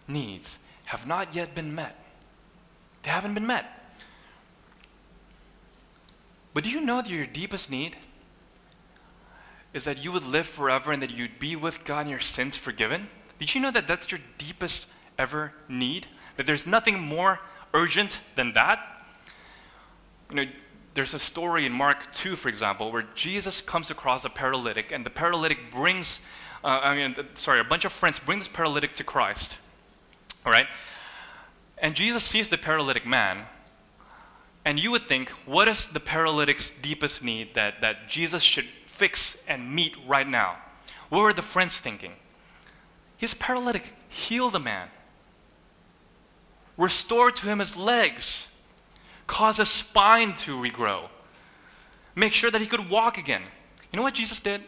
needs 0.07 0.59
have 0.87 1.07
not 1.07 1.35
yet 1.35 1.55
been 1.55 1.75
met. 1.75 1.99
They 3.03 3.11
haven't 3.11 3.35
been 3.35 3.47
met. 3.47 3.84
But 6.55 6.65
do 6.65 6.71
you 6.71 6.81
know 6.81 7.03
that 7.03 7.11
your 7.11 7.27
deepest 7.27 7.71
need 7.71 7.97
is 9.75 9.85
that 9.85 10.03
you 10.03 10.13
would 10.13 10.25
live 10.25 10.47
forever 10.47 10.93
and 10.93 11.03
that 11.03 11.11
you'd 11.11 11.41
be 11.41 11.57
with 11.57 11.85
God 11.85 12.03
and 12.03 12.11
your 12.11 12.21
sins 12.21 12.57
forgiven? 12.57 13.09
Did 13.41 13.55
you 13.55 13.61
know 13.61 13.73
that 13.73 13.89
that's 13.89 14.11
your 14.11 14.21
deepest 14.39 14.87
ever 15.19 15.53
need? 15.69 16.07
That 16.37 16.47
there's 16.47 16.67
nothing 16.67 17.01
more 17.01 17.41
urgent 17.75 18.21
than 18.37 18.53
that? 18.53 18.79
You 20.31 20.37
know, 20.37 20.47
there's 20.95 21.13
a 21.13 21.19
story 21.19 21.67
in 21.67 21.73
Mark 21.73 22.13
2, 22.13 22.37
for 22.37 22.49
example, 22.49 22.93
where 22.93 23.05
Jesus 23.17 23.61
comes 23.61 23.91
across 23.91 24.25
a 24.25 24.31
paralytic, 24.31 24.93
and 24.93 25.05
the 25.05 25.11
paralytic 25.11 25.73
brings, 25.73 26.21
uh, 26.63 26.81
I 26.83 26.95
mean, 26.95 27.17
sorry, 27.35 27.59
a 27.59 27.65
bunch 27.65 27.85
of 27.85 27.93
friends 27.93 28.21
bring 28.21 28.39
this 28.39 28.49
paralytic 28.49 28.95
to 28.95 29.05
Christ. 29.05 29.57
All 30.47 30.53
right? 30.53 30.69
And 31.79 31.97
Jesus 31.97 32.23
sees 32.23 32.49
the 32.49 32.59
paralytic 32.59 33.05
man, 33.05 33.47
and 34.65 34.83
you 34.83 34.91
would 34.91 35.09
think, 35.09 35.29
what 35.47 35.69
is 35.69 35.89
the 35.89 36.01
paralytic's 36.01 36.73
deepest 36.81 37.23
need 37.23 37.55
that, 37.55 37.83
that 37.83 38.09
Jesus 38.09 38.43
should 38.43 38.67
fix 38.87 39.37
and 39.47 39.75
meet 39.75 39.95
right 40.07 40.27
now? 40.27 40.57
What 41.11 41.21
were 41.21 41.33
the 41.33 41.43
friends 41.43 41.79
thinking? 41.79 42.13
He's 43.17 43.35
paralytic. 43.35 43.93
Heal 44.09 44.49
the 44.49 44.61
man. 44.61 44.89
Restore 46.79 47.31
to 47.31 47.47
him 47.47 47.59
his 47.59 47.77
legs. 47.77 48.49
Cause 49.27 49.59
his 49.59 49.69
spine 49.69 50.35
to 50.37 50.57
regrow. 50.57 51.09
Make 52.15 52.33
sure 52.33 52.51
that 52.51 52.61
he 52.61 52.67
could 52.67 52.89
walk 52.89 53.19
again. 53.19 53.43
You 53.93 53.99
know 53.99 54.03
what 54.03 54.15
Jesus 54.15 54.41
did? 54.41 54.63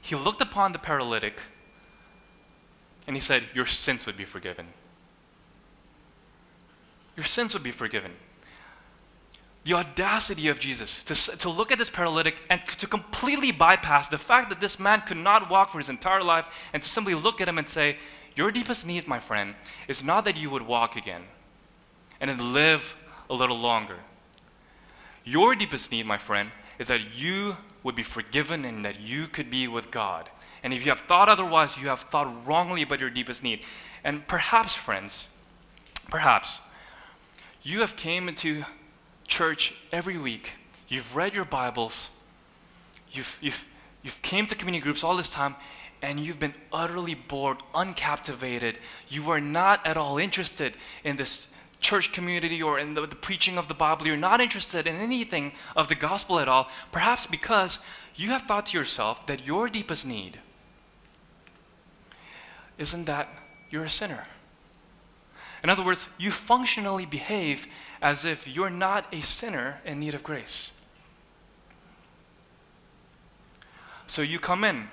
He 0.00 0.14
looked 0.14 0.40
upon 0.40 0.72
the 0.72 0.78
paralytic 0.78 1.40
and 3.06 3.16
he 3.16 3.20
said, 3.20 3.44
Your 3.54 3.66
sins 3.66 4.06
would 4.06 4.16
be 4.16 4.24
forgiven. 4.24 4.68
Your 7.16 7.24
sins 7.24 7.52
would 7.52 7.62
be 7.62 7.72
forgiven 7.72 8.12
the 9.66 9.74
audacity 9.74 10.46
of 10.46 10.60
Jesus 10.60 11.02
to, 11.02 11.14
to 11.38 11.50
look 11.50 11.72
at 11.72 11.78
this 11.78 11.90
paralytic 11.90 12.40
and 12.48 12.60
to 12.78 12.86
completely 12.86 13.50
bypass 13.50 14.06
the 14.06 14.16
fact 14.16 14.48
that 14.48 14.60
this 14.60 14.78
man 14.78 15.00
could 15.00 15.16
not 15.16 15.50
walk 15.50 15.70
for 15.70 15.78
his 15.78 15.88
entire 15.88 16.22
life 16.22 16.48
and 16.72 16.80
to 16.80 16.88
simply 16.88 17.14
look 17.14 17.40
at 17.40 17.48
him 17.48 17.58
and 17.58 17.68
say, 17.68 17.96
Your 18.36 18.52
deepest 18.52 18.86
need, 18.86 19.08
my 19.08 19.18
friend, 19.18 19.56
is 19.88 20.04
not 20.04 20.24
that 20.24 20.36
you 20.36 20.50
would 20.50 20.62
walk 20.62 20.94
again 20.94 21.22
and 22.20 22.30
then 22.30 22.52
live 22.52 22.96
a 23.28 23.34
little 23.34 23.58
longer. 23.58 23.96
Your 25.24 25.56
deepest 25.56 25.90
need, 25.90 26.06
my 26.06 26.16
friend, 26.16 26.52
is 26.78 26.86
that 26.86 27.18
you 27.18 27.56
would 27.82 27.96
be 27.96 28.04
forgiven 28.04 28.64
and 28.64 28.84
that 28.84 29.00
you 29.00 29.26
could 29.26 29.50
be 29.50 29.66
with 29.66 29.90
God. 29.90 30.30
And 30.62 30.72
if 30.72 30.84
you 30.84 30.92
have 30.92 31.00
thought 31.00 31.28
otherwise, 31.28 31.76
you 31.76 31.88
have 31.88 32.02
thought 32.02 32.46
wrongly 32.46 32.82
about 32.82 33.00
your 33.00 33.10
deepest 33.10 33.42
need. 33.42 33.64
And 34.04 34.28
perhaps, 34.28 34.74
friends, 34.74 35.26
perhaps, 36.08 36.60
you 37.62 37.80
have 37.80 37.96
came 37.96 38.28
into 38.28 38.64
church 39.26 39.74
every 39.92 40.18
week. 40.18 40.52
You've 40.88 41.16
read 41.16 41.34
your 41.34 41.44
Bibles. 41.44 42.10
You've, 43.10 43.38
you've, 43.40 43.64
you've 44.02 44.20
came 44.22 44.46
to 44.46 44.54
community 44.54 44.82
groups 44.82 45.02
all 45.02 45.16
this 45.16 45.30
time, 45.30 45.56
and 46.02 46.20
you've 46.20 46.38
been 46.38 46.54
utterly 46.72 47.14
bored, 47.14 47.58
uncaptivated. 47.74 48.76
You 49.08 49.30
are 49.30 49.40
not 49.40 49.86
at 49.86 49.96
all 49.96 50.18
interested 50.18 50.76
in 51.04 51.16
this 51.16 51.48
church 51.80 52.12
community 52.12 52.62
or 52.62 52.78
in 52.78 52.94
the, 52.94 53.06
the, 53.06 53.16
preaching 53.16 53.58
of 53.58 53.68
the 53.68 53.74
Bible. 53.74 54.06
You're 54.06 54.16
not 54.16 54.40
interested 54.40 54.86
in 54.86 54.96
anything 54.96 55.52
of 55.74 55.88
the 55.88 55.94
gospel 55.94 56.38
at 56.38 56.48
all, 56.48 56.68
perhaps 56.92 57.26
because 57.26 57.78
you 58.14 58.30
have 58.30 58.42
thought 58.42 58.66
to 58.66 58.78
yourself 58.78 59.26
that 59.26 59.46
your 59.46 59.68
deepest 59.68 60.06
need 60.06 60.40
isn't 62.78 63.04
that 63.04 63.28
you're 63.70 63.84
a 63.84 63.90
sinner. 63.90 64.26
In 65.66 65.70
other 65.70 65.82
words, 65.82 66.06
you 66.16 66.30
functionally 66.30 67.06
behave 67.06 67.66
as 68.00 68.24
if 68.24 68.46
you're 68.46 68.70
not 68.70 69.04
a 69.12 69.20
sinner 69.20 69.80
in 69.84 69.98
need 69.98 70.14
of 70.14 70.22
grace. 70.22 70.70
So 74.06 74.22
you 74.22 74.38
come 74.38 74.62
in 74.62 74.86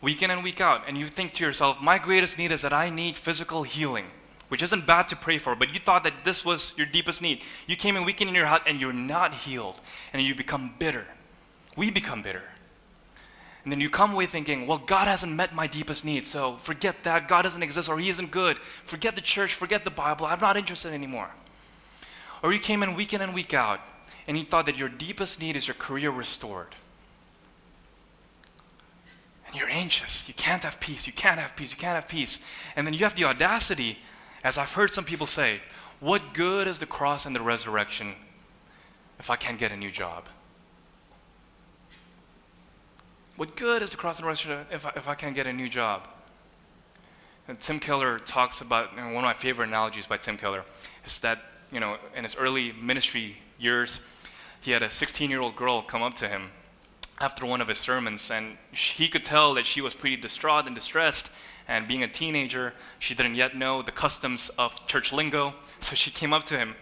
week 0.00 0.22
in 0.22 0.30
and 0.30 0.44
week 0.44 0.60
out, 0.60 0.84
and 0.86 0.96
you 0.96 1.08
think 1.08 1.34
to 1.34 1.44
yourself, 1.44 1.80
my 1.80 1.98
greatest 1.98 2.38
need 2.38 2.52
is 2.52 2.62
that 2.62 2.72
I 2.72 2.90
need 2.90 3.16
physical 3.16 3.64
healing, 3.64 4.06
which 4.50 4.62
isn't 4.62 4.86
bad 4.86 5.08
to 5.08 5.16
pray 5.16 5.38
for, 5.38 5.56
but 5.56 5.74
you 5.74 5.80
thought 5.80 6.04
that 6.04 6.22
this 6.22 6.44
was 6.44 6.74
your 6.76 6.86
deepest 6.86 7.20
need. 7.20 7.42
You 7.66 7.74
came 7.74 7.96
in 7.96 8.04
week 8.04 8.20
in 8.20 8.28
and 8.28 8.36
your 8.36 8.46
out, 8.46 8.62
and 8.68 8.80
you're 8.80 8.92
not 8.92 9.34
healed, 9.34 9.80
and 10.12 10.22
you 10.22 10.36
become 10.36 10.76
bitter. 10.78 11.06
We 11.76 11.90
become 11.90 12.22
bitter. 12.22 12.44
And 13.64 13.70
then 13.70 13.80
you 13.80 13.88
come 13.88 14.12
away 14.12 14.26
thinking, 14.26 14.66
well, 14.66 14.78
God 14.78 15.06
hasn't 15.06 15.32
met 15.32 15.54
my 15.54 15.66
deepest 15.66 16.04
needs, 16.04 16.26
so 16.26 16.56
forget 16.56 17.04
that. 17.04 17.28
God 17.28 17.42
doesn't 17.42 17.62
exist 17.62 17.88
or 17.88 17.98
He 17.98 18.08
isn't 18.08 18.30
good. 18.30 18.58
Forget 18.58 19.14
the 19.14 19.20
church, 19.20 19.54
forget 19.54 19.84
the 19.84 19.90
Bible. 19.90 20.26
I'm 20.26 20.40
not 20.40 20.56
interested 20.56 20.92
anymore. 20.92 21.30
Or 22.42 22.52
you 22.52 22.58
came 22.58 22.82
in 22.82 22.94
week 22.94 23.14
in 23.14 23.20
and 23.20 23.32
week 23.34 23.54
out 23.54 23.80
and 24.26 24.36
you 24.36 24.44
thought 24.44 24.66
that 24.66 24.78
your 24.78 24.88
deepest 24.88 25.40
need 25.40 25.56
is 25.56 25.68
your 25.68 25.76
career 25.76 26.10
restored. 26.10 26.74
And 29.46 29.54
you're 29.54 29.70
anxious. 29.70 30.26
You 30.26 30.34
can't 30.34 30.64
have 30.64 30.80
peace. 30.80 31.06
You 31.06 31.12
can't 31.12 31.38
have 31.38 31.54
peace. 31.54 31.70
You 31.70 31.76
can't 31.76 31.94
have 31.94 32.08
peace. 32.08 32.38
And 32.74 32.86
then 32.86 32.94
you 32.94 33.00
have 33.00 33.14
the 33.14 33.24
audacity, 33.24 33.98
as 34.42 34.58
I've 34.58 34.72
heard 34.72 34.90
some 34.90 35.04
people 35.04 35.26
say, 35.26 35.60
what 36.00 36.34
good 36.34 36.66
is 36.66 36.80
the 36.80 36.86
cross 36.86 37.26
and 37.26 37.36
the 37.36 37.42
resurrection 37.42 38.14
if 39.20 39.30
I 39.30 39.36
can't 39.36 39.58
get 39.58 39.70
a 39.70 39.76
new 39.76 39.90
job? 39.90 40.24
What 43.42 43.56
good 43.56 43.82
is 43.82 43.90
the 43.90 43.96
cross 43.96 44.20
and 44.20 44.28
resurrection 44.28 44.66
if 44.70 44.86
I, 44.86 44.92
if 44.94 45.08
I 45.08 45.16
can't 45.16 45.34
get 45.34 45.48
a 45.48 45.52
new 45.52 45.68
job? 45.68 46.06
And 47.48 47.58
Tim 47.58 47.80
Keller 47.80 48.20
talks 48.20 48.60
about, 48.60 48.94
one 48.94 49.16
of 49.16 49.22
my 49.22 49.34
favorite 49.34 49.66
analogies 49.66 50.06
by 50.06 50.16
Tim 50.16 50.38
Keller 50.38 50.62
is 51.04 51.18
that, 51.18 51.40
you 51.72 51.80
know, 51.80 51.96
in 52.14 52.22
his 52.22 52.36
early 52.36 52.70
ministry 52.70 53.38
years, 53.58 53.98
he 54.60 54.70
had 54.70 54.84
a 54.84 54.88
16 54.88 55.28
year 55.28 55.40
old 55.40 55.56
girl 55.56 55.82
come 55.82 56.02
up 56.02 56.14
to 56.14 56.28
him 56.28 56.52
after 57.18 57.44
one 57.44 57.60
of 57.60 57.66
his 57.66 57.78
sermons, 57.78 58.30
and 58.30 58.58
he 58.70 59.08
could 59.08 59.24
tell 59.24 59.54
that 59.54 59.66
she 59.66 59.80
was 59.80 59.92
pretty 59.92 60.14
distraught 60.14 60.66
and 60.66 60.76
distressed. 60.76 61.28
And 61.66 61.88
being 61.88 62.04
a 62.04 62.08
teenager, 62.08 62.74
she 63.00 63.12
didn't 63.12 63.34
yet 63.34 63.56
know 63.56 63.82
the 63.82 63.90
customs 63.90 64.52
of 64.56 64.86
church 64.86 65.12
lingo. 65.12 65.52
So 65.80 65.96
she 65.96 66.12
came 66.12 66.32
up 66.32 66.44
to 66.44 66.56
him 66.56 66.76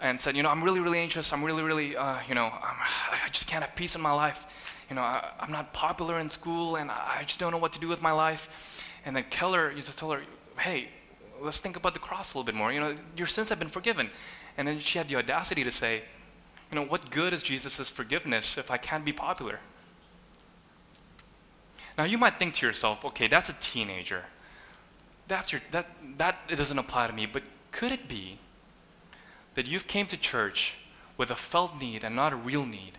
and 0.00 0.18
said, 0.18 0.38
You 0.38 0.42
know, 0.42 0.48
I'm 0.48 0.64
really, 0.64 0.80
really 0.80 1.00
anxious. 1.00 1.34
I'm 1.34 1.44
really, 1.44 1.62
really, 1.62 1.98
uh, 1.98 2.20
you 2.26 2.34
know, 2.34 2.46
I'm, 2.46 2.76
I 3.26 3.28
just 3.30 3.46
can't 3.46 3.62
have 3.62 3.76
peace 3.76 3.94
in 3.94 4.00
my 4.00 4.12
life 4.12 4.46
you 4.88 4.96
know, 4.96 5.02
I, 5.02 5.32
am 5.40 5.50
not 5.50 5.72
popular 5.72 6.18
in 6.18 6.30
school 6.30 6.76
and 6.76 6.90
I 6.90 7.22
just 7.26 7.38
don't 7.38 7.52
know 7.52 7.58
what 7.58 7.72
to 7.72 7.80
do 7.80 7.88
with 7.88 8.02
my 8.02 8.12
life. 8.12 8.48
And 9.04 9.16
then 9.16 9.24
Keller 9.30 9.70
used 9.70 9.90
to 9.90 9.96
tell 9.96 10.10
her, 10.10 10.22
hey, 10.58 10.88
let's 11.40 11.58
think 11.58 11.76
about 11.76 11.94
the 11.94 12.00
cross 12.00 12.34
a 12.34 12.38
little 12.38 12.44
bit 12.46 12.54
more. 12.54 12.72
You 12.72 12.80
know, 12.80 12.94
your 13.16 13.26
sins 13.26 13.48
have 13.48 13.58
been 13.58 13.68
forgiven. 13.68 14.10
And 14.56 14.66
then 14.66 14.78
she 14.78 14.98
had 14.98 15.08
the 15.08 15.16
audacity 15.16 15.64
to 15.64 15.70
say, 15.70 16.02
you 16.70 16.76
know, 16.76 16.84
what 16.84 17.10
good 17.10 17.32
is 17.32 17.42
Jesus' 17.42 17.90
forgiveness 17.90 18.58
if 18.58 18.70
I 18.70 18.76
can't 18.76 19.04
be 19.04 19.12
popular? 19.12 19.60
Now 21.96 22.04
you 22.04 22.18
might 22.18 22.38
think 22.38 22.54
to 22.54 22.66
yourself, 22.66 23.04
okay, 23.04 23.28
that's 23.28 23.48
a 23.48 23.54
teenager. 23.54 24.24
That's 25.28 25.52
your 25.52 25.62
that 25.70 25.88
that 26.18 26.48
doesn't 26.48 26.78
apply 26.78 27.06
to 27.06 27.12
me, 27.12 27.26
but 27.26 27.42
could 27.72 27.90
it 27.90 28.08
be 28.08 28.38
that 29.54 29.66
you've 29.66 29.86
came 29.86 30.06
to 30.08 30.16
church 30.16 30.74
with 31.16 31.30
a 31.30 31.36
felt 31.36 31.80
need 31.80 32.04
and 32.04 32.14
not 32.14 32.32
a 32.32 32.36
real 32.36 32.66
need? 32.66 32.98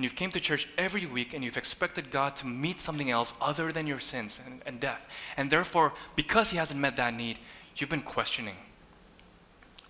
And 0.00 0.04
you've 0.06 0.16
came 0.16 0.30
to 0.30 0.40
church 0.40 0.66
every 0.78 1.04
week 1.04 1.34
and 1.34 1.44
you've 1.44 1.58
expected 1.58 2.10
God 2.10 2.34
to 2.36 2.46
meet 2.46 2.80
something 2.80 3.10
else 3.10 3.34
other 3.38 3.70
than 3.70 3.86
your 3.86 3.98
sins 3.98 4.40
and, 4.46 4.62
and 4.64 4.80
death. 4.80 5.04
And 5.36 5.50
therefore, 5.50 5.92
because 6.16 6.48
He 6.48 6.56
hasn't 6.56 6.80
met 6.80 6.96
that 6.96 7.12
need, 7.12 7.38
you've 7.76 7.90
been 7.90 8.00
questioning 8.00 8.56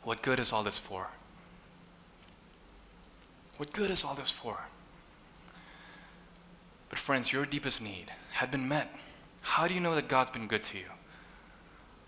what 0.02 0.20
good 0.20 0.40
is 0.40 0.52
all 0.52 0.64
this 0.64 0.78
for? 0.78 1.06
What 3.56 3.72
good 3.72 3.92
is 3.92 4.02
all 4.02 4.14
this 4.14 4.32
for? 4.32 4.58
But, 6.88 6.98
friends, 6.98 7.32
your 7.32 7.46
deepest 7.46 7.80
need 7.80 8.06
had 8.32 8.50
been 8.50 8.66
met. 8.66 8.92
How 9.42 9.68
do 9.68 9.74
you 9.74 9.80
know 9.80 9.94
that 9.94 10.08
God's 10.08 10.30
been 10.30 10.48
good 10.48 10.64
to 10.64 10.76
you? 10.76 10.86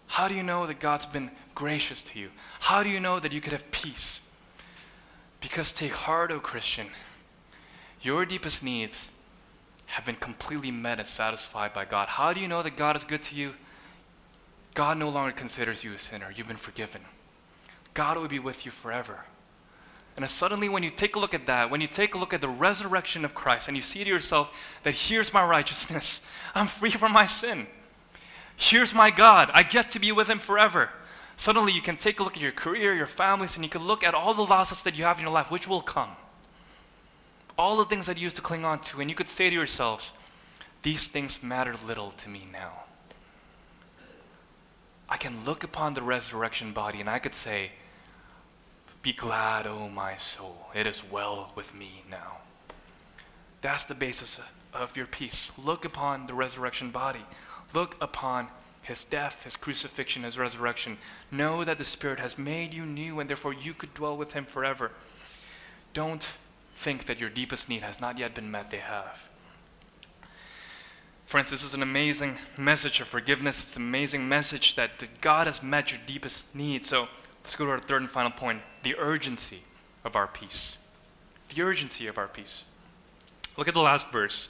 How 0.08 0.26
do 0.26 0.34
you 0.34 0.42
know 0.42 0.66
that 0.66 0.80
God's 0.80 1.06
been 1.06 1.30
gracious 1.54 2.02
to 2.02 2.18
you? 2.18 2.30
How 2.58 2.82
do 2.82 2.88
you 2.88 2.98
know 2.98 3.20
that 3.20 3.30
you 3.30 3.40
could 3.40 3.52
have 3.52 3.70
peace? 3.70 4.18
Because 5.40 5.70
take 5.70 5.92
heart, 5.92 6.32
O 6.32 6.40
Christian, 6.40 6.88
your 8.02 8.26
deepest 8.26 8.62
needs 8.62 9.08
have 9.86 10.04
been 10.04 10.16
completely 10.16 10.70
met 10.70 10.98
and 10.98 11.06
satisfied 11.06 11.72
by 11.72 11.84
God. 11.84 12.08
How 12.08 12.32
do 12.32 12.40
you 12.40 12.48
know 12.48 12.62
that 12.62 12.76
God 12.76 12.96
is 12.96 13.04
good 13.04 13.22
to 13.24 13.34
you? 13.34 13.54
God 14.74 14.96
no 14.98 15.08
longer 15.08 15.32
considers 15.32 15.84
you 15.84 15.92
a 15.92 15.98
sinner. 15.98 16.32
You've 16.34 16.48
been 16.48 16.56
forgiven. 16.56 17.02
God 17.94 18.16
will 18.16 18.28
be 18.28 18.38
with 18.38 18.64
you 18.64 18.70
forever. 18.70 19.24
And 20.16 20.28
suddenly, 20.30 20.68
when 20.68 20.82
you 20.82 20.90
take 20.90 21.16
a 21.16 21.18
look 21.18 21.34
at 21.34 21.46
that, 21.46 21.70
when 21.70 21.80
you 21.80 21.86
take 21.86 22.14
a 22.14 22.18
look 22.18 22.34
at 22.34 22.40
the 22.40 22.48
resurrection 22.48 23.24
of 23.24 23.34
Christ, 23.34 23.68
and 23.68 23.76
you 23.76 23.82
see 23.82 24.04
to 24.04 24.10
yourself 24.10 24.54
that 24.82 24.94
here's 24.94 25.32
my 25.32 25.44
righteousness, 25.44 26.20
I'm 26.54 26.66
free 26.66 26.90
from 26.90 27.12
my 27.12 27.26
sin. 27.26 27.66
Here's 28.56 28.94
my 28.94 29.10
God, 29.10 29.50
I 29.54 29.62
get 29.62 29.90
to 29.92 29.98
be 29.98 30.12
with 30.12 30.28
Him 30.28 30.38
forever. 30.38 30.90
Suddenly, 31.36 31.72
you 31.72 31.80
can 31.80 31.96
take 31.96 32.20
a 32.20 32.22
look 32.22 32.36
at 32.36 32.42
your 32.42 32.52
career, 32.52 32.94
your 32.94 33.06
families, 33.06 33.56
and 33.56 33.64
you 33.64 33.70
can 33.70 33.82
look 33.82 34.04
at 34.04 34.14
all 34.14 34.34
the 34.34 34.42
losses 34.42 34.82
that 34.82 34.96
you 34.96 35.04
have 35.04 35.18
in 35.18 35.24
your 35.24 35.32
life, 35.32 35.50
which 35.50 35.66
will 35.66 35.80
come. 35.80 36.10
All 37.58 37.76
the 37.76 37.84
things 37.84 38.06
that 38.06 38.16
you 38.16 38.24
used 38.24 38.36
to 38.36 38.42
cling 38.42 38.64
on 38.64 38.80
to, 38.80 39.00
and 39.00 39.10
you 39.10 39.16
could 39.16 39.28
say 39.28 39.50
to 39.50 39.54
yourselves, 39.54 40.12
These 40.82 41.08
things 41.08 41.42
matter 41.42 41.74
little 41.86 42.10
to 42.12 42.28
me 42.28 42.46
now. 42.50 42.84
I 45.08 45.18
can 45.18 45.44
look 45.44 45.62
upon 45.62 45.94
the 45.94 46.02
resurrection 46.02 46.72
body 46.72 46.98
and 47.00 47.10
I 47.10 47.18
could 47.18 47.34
say, 47.34 47.72
Be 49.02 49.12
glad, 49.12 49.66
O 49.66 49.88
my 49.88 50.16
soul, 50.16 50.68
it 50.74 50.86
is 50.86 51.04
well 51.04 51.52
with 51.54 51.74
me 51.74 52.02
now. 52.10 52.38
That's 53.60 53.84
the 53.84 53.94
basis 53.94 54.40
of 54.72 54.96
your 54.96 55.06
peace. 55.06 55.52
Look 55.58 55.84
upon 55.84 56.26
the 56.26 56.34
resurrection 56.34 56.90
body. 56.90 57.24
Look 57.74 57.96
upon 58.00 58.48
his 58.82 59.04
death, 59.04 59.44
his 59.44 59.54
crucifixion, 59.54 60.24
his 60.24 60.38
resurrection. 60.38 60.98
Know 61.30 61.62
that 61.62 61.78
the 61.78 61.84
Spirit 61.84 62.18
has 62.18 62.36
made 62.36 62.74
you 62.74 62.84
new 62.84 63.20
and 63.20 63.28
therefore 63.28 63.52
you 63.52 63.74
could 63.74 63.94
dwell 63.94 64.16
with 64.16 64.32
him 64.32 64.44
forever. 64.44 64.90
Don't 65.94 66.28
think 66.82 67.04
that 67.04 67.20
your 67.20 67.30
deepest 67.30 67.68
need 67.68 67.82
has 67.82 68.00
not 68.00 68.18
yet 68.18 68.34
been 68.34 68.50
met, 68.50 68.70
they 68.70 68.78
have. 68.78 69.28
Friends, 71.26 71.50
this 71.50 71.62
is 71.62 71.74
an 71.74 71.82
amazing 71.82 72.36
message 72.58 73.00
of 73.00 73.06
forgiveness. 73.06 73.62
It's 73.62 73.76
an 73.76 73.82
amazing 73.82 74.28
message 74.28 74.74
that, 74.74 74.98
that 74.98 75.20
God 75.20 75.46
has 75.46 75.62
met 75.62 75.92
your 75.92 76.00
deepest 76.06 76.44
need. 76.54 76.84
So 76.84 77.08
let's 77.42 77.54
go 77.54 77.64
to 77.64 77.70
our 77.70 77.78
third 77.78 78.02
and 78.02 78.10
final 78.10 78.32
point 78.32 78.62
the 78.82 78.96
urgency 78.98 79.62
of 80.04 80.16
our 80.16 80.26
peace. 80.26 80.76
The 81.54 81.62
urgency 81.62 82.06
of 82.08 82.18
our 82.18 82.26
peace. 82.26 82.64
Look 83.56 83.68
at 83.68 83.74
the 83.74 83.80
last 83.80 84.10
verse, 84.10 84.48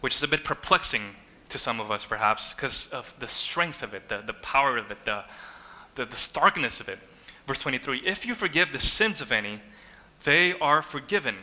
which 0.00 0.14
is 0.16 0.22
a 0.22 0.28
bit 0.28 0.44
perplexing 0.44 1.14
to 1.50 1.58
some 1.58 1.80
of 1.80 1.90
us, 1.90 2.04
perhaps, 2.04 2.52
because 2.52 2.88
of 2.88 3.14
the 3.20 3.28
strength 3.28 3.82
of 3.82 3.94
it, 3.94 4.08
the, 4.08 4.22
the 4.26 4.34
power 4.34 4.76
of 4.76 4.90
it, 4.90 5.04
the, 5.04 5.24
the, 5.94 6.04
the 6.04 6.16
starkness 6.16 6.80
of 6.80 6.88
it. 6.88 6.98
Verse 7.46 7.60
23 7.62 8.02
If 8.04 8.26
you 8.26 8.34
forgive 8.34 8.72
the 8.72 8.80
sins 8.80 9.20
of 9.20 9.30
any, 9.30 9.60
they 10.24 10.58
are 10.58 10.82
forgiven. 10.82 11.36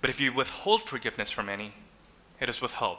But 0.00 0.10
if 0.10 0.20
you 0.20 0.32
withhold 0.32 0.82
forgiveness 0.82 1.30
from 1.30 1.48
any, 1.48 1.72
it 2.40 2.48
is 2.48 2.60
withheld. 2.60 2.98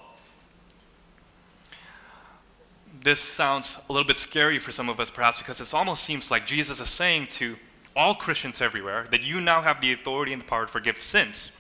This 3.02 3.22
sounds 3.22 3.78
a 3.90 3.94
little 3.94 4.08
bit 4.08 4.18
scary 4.18 4.60
for 4.60 4.74
some 4.74 4.90
of 4.90 5.00
us, 5.00 5.10
perhaps, 5.10 5.40
because 5.40 5.62
it 5.62 5.74
almost 5.74 6.04
seems 6.04 6.30
like 6.30 6.46
Jesus 6.46 6.82
is 6.82 6.90
saying 6.90 7.28
to 7.32 7.56
all 7.96 8.14
Christians 8.14 8.62
everywhere 8.62 9.08
that 9.12 9.24
you 9.24 9.40
now 9.40 9.62
have 9.62 9.80
the 9.80 9.94
authority 9.94 10.34
and 10.34 10.42
the 10.42 10.46
power 10.46 10.66
to 10.66 10.72
forgive 10.72 11.02
sins. 11.02 11.54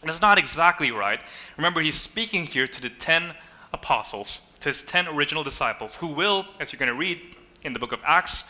And 0.00 0.10
it's 0.10 0.22
not 0.22 0.38
exactly 0.38 0.90
right. 0.90 1.20
Remember, 1.56 1.80
he's 1.80 2.00
speaking 2.00 2.46
here 2.46 2.66
to 2.66 2.80
the 2.80 2.88
ten 2.88 3.34
apostles, 3.72 4.40
to 4.60 4.70
his 4.70 4.82
ten 4.82 5.06
original 5.06 5.44
disciples, 5.44 5.96
who 5.96 6.08
will, 6.08 6.46
as 6.58 6.72
you're 6.72 6.78
going 6.78 6.88
to 6.88 6.94
read 6.94 7.20
in 7.62 7.74
the 7.74 7.78
book 7.78 7.92
of 7.92 8.00
Acts, 8.04 8.44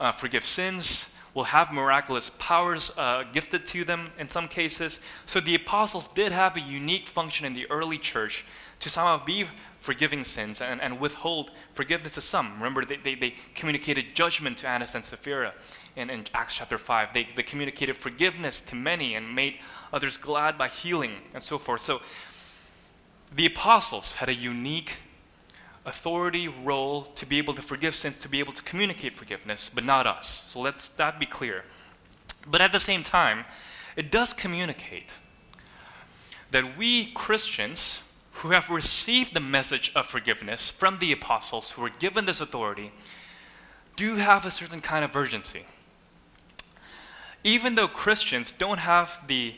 uh, 0.00 0.12
forgive 0.12 0.44
sins, 0.44 1.06
will 1.36 1.44
have 1.44 1.70
miraculous 1.70 2.30
powers 2.38 2.90
uh, 2.96 3.22
gifted 3.30 3.66
to 3.66 3.84
them 3.84 4.08
in 4.18 4.26
some 4.26 4.48
cases. 4.48 5.00
So 5.26 5.38
the 5.38 5.54
apostles 5.54 6.08
did 6.08 6.32
have 6.32 6.56
a 6.56 6.60
unique 6.60 7.06
function 7.06 7.44
in 7.44 7.52
the 7.52 7.70
early 7.70 7.98
church 7.98 8.46
to 8.80 8.88
somehow 8.88 9.22
be 9.22 9.44
forgiving 9.78 10.24
sins 10.24 10.62
and, 10.62 10.80
and 10.80 10.98
withhold 10.98 11.50
forgiveness 11.74 12.14
to 12.14 12.22
some. 12.22 12.54
Remember, 12.54 12.86
they, 12.86 12.96
they, 12.96 13.14
they 13.14 13.34
communicated 13.54 14.14
judgment 14.14 14.56
to 14.58 14.66
Ananias 14.66 14.94
and 14.94 15.04
Sapphira 15.04 15.52
in, 15.94 16.08
in 16.08 16.24
Acts 16.32 16.54
chapter 16.54 16.78
5. 16.78 17.12
They, 17.12 17.28
they 17.36 17.42
communicated 17.42 17.98
forgiveness 17.98 18.62
to 18.62 18.74
many 18.74 19.14
and 19.14 19.34
made 19.34 19.58
others 19.92 20.16
glad 20.16 20.56
by 20.56 20.68
healing 20.68 21.16
and 21.34 21.42
so 21.42 21.58
forth. 21.58 21.82
So 21.82 22.00
the 23.34 23.44
apostles 23.44 24.14
had 24.14 24.30
a 24.30 24.34
unique 24.34 24.96
authority 25.86 26.48
role 26.48 27.02
to 27.02 27.24
be 27.24 27.38
able 27.38 27.54
to 27.54 27.62
forgive 27.62 27.94
sins, 27.94 28.18
to 28.18 28.28
be 28.28 28.40
able 28.40 28.52
to 28.52 28.62
communicate 28.62 29.14
forgiveness, 29.14 29.70
but 29.72 29.84
not 29.84 30.06
us. 30.06 30.44
So 30.46 30.60
let's 30.60 30.90
that 30.90 31.18
be 31.18 31.26
clear. 31.26 31.64
But 32.46 32.60
at 32.60 32.72
the 32.72 32.80
same 32.80 33.02
time, 33.02 33.44
it 33.96 34.10
does 34.10 34.32
communicate 34.32 35.14
that 36.50 36.76
we 36.76 37.12
Christians 37.12 38.00
who 38.32 38.50
have 38.50 38.68
received 38.68 39.32
the 39.32 39.40
message 39.40 39.90
of 39.94 40.06
forgiveness 40.06 40.70
from 40.70 40.98
the 40.98 41.12
apostles 41.12 41.70
who 41.70 41.82
were 41.82 41.90
given 41.90 42.26
this 42.26 42.40
authority 42.40 42.92
do 43.96 44.16
have 44.16 44.44
a 44.44 44.50
certain 44.50 44.80
kind 44.80 45.04
of 45.04 45.16
urgency. 45.16 45.64
Even 47.42 47.76
though 47.76 47.88
Christians 47.88 48.52
don't 48.52 48.78
have 48.78 49.20
the 49.26 49.54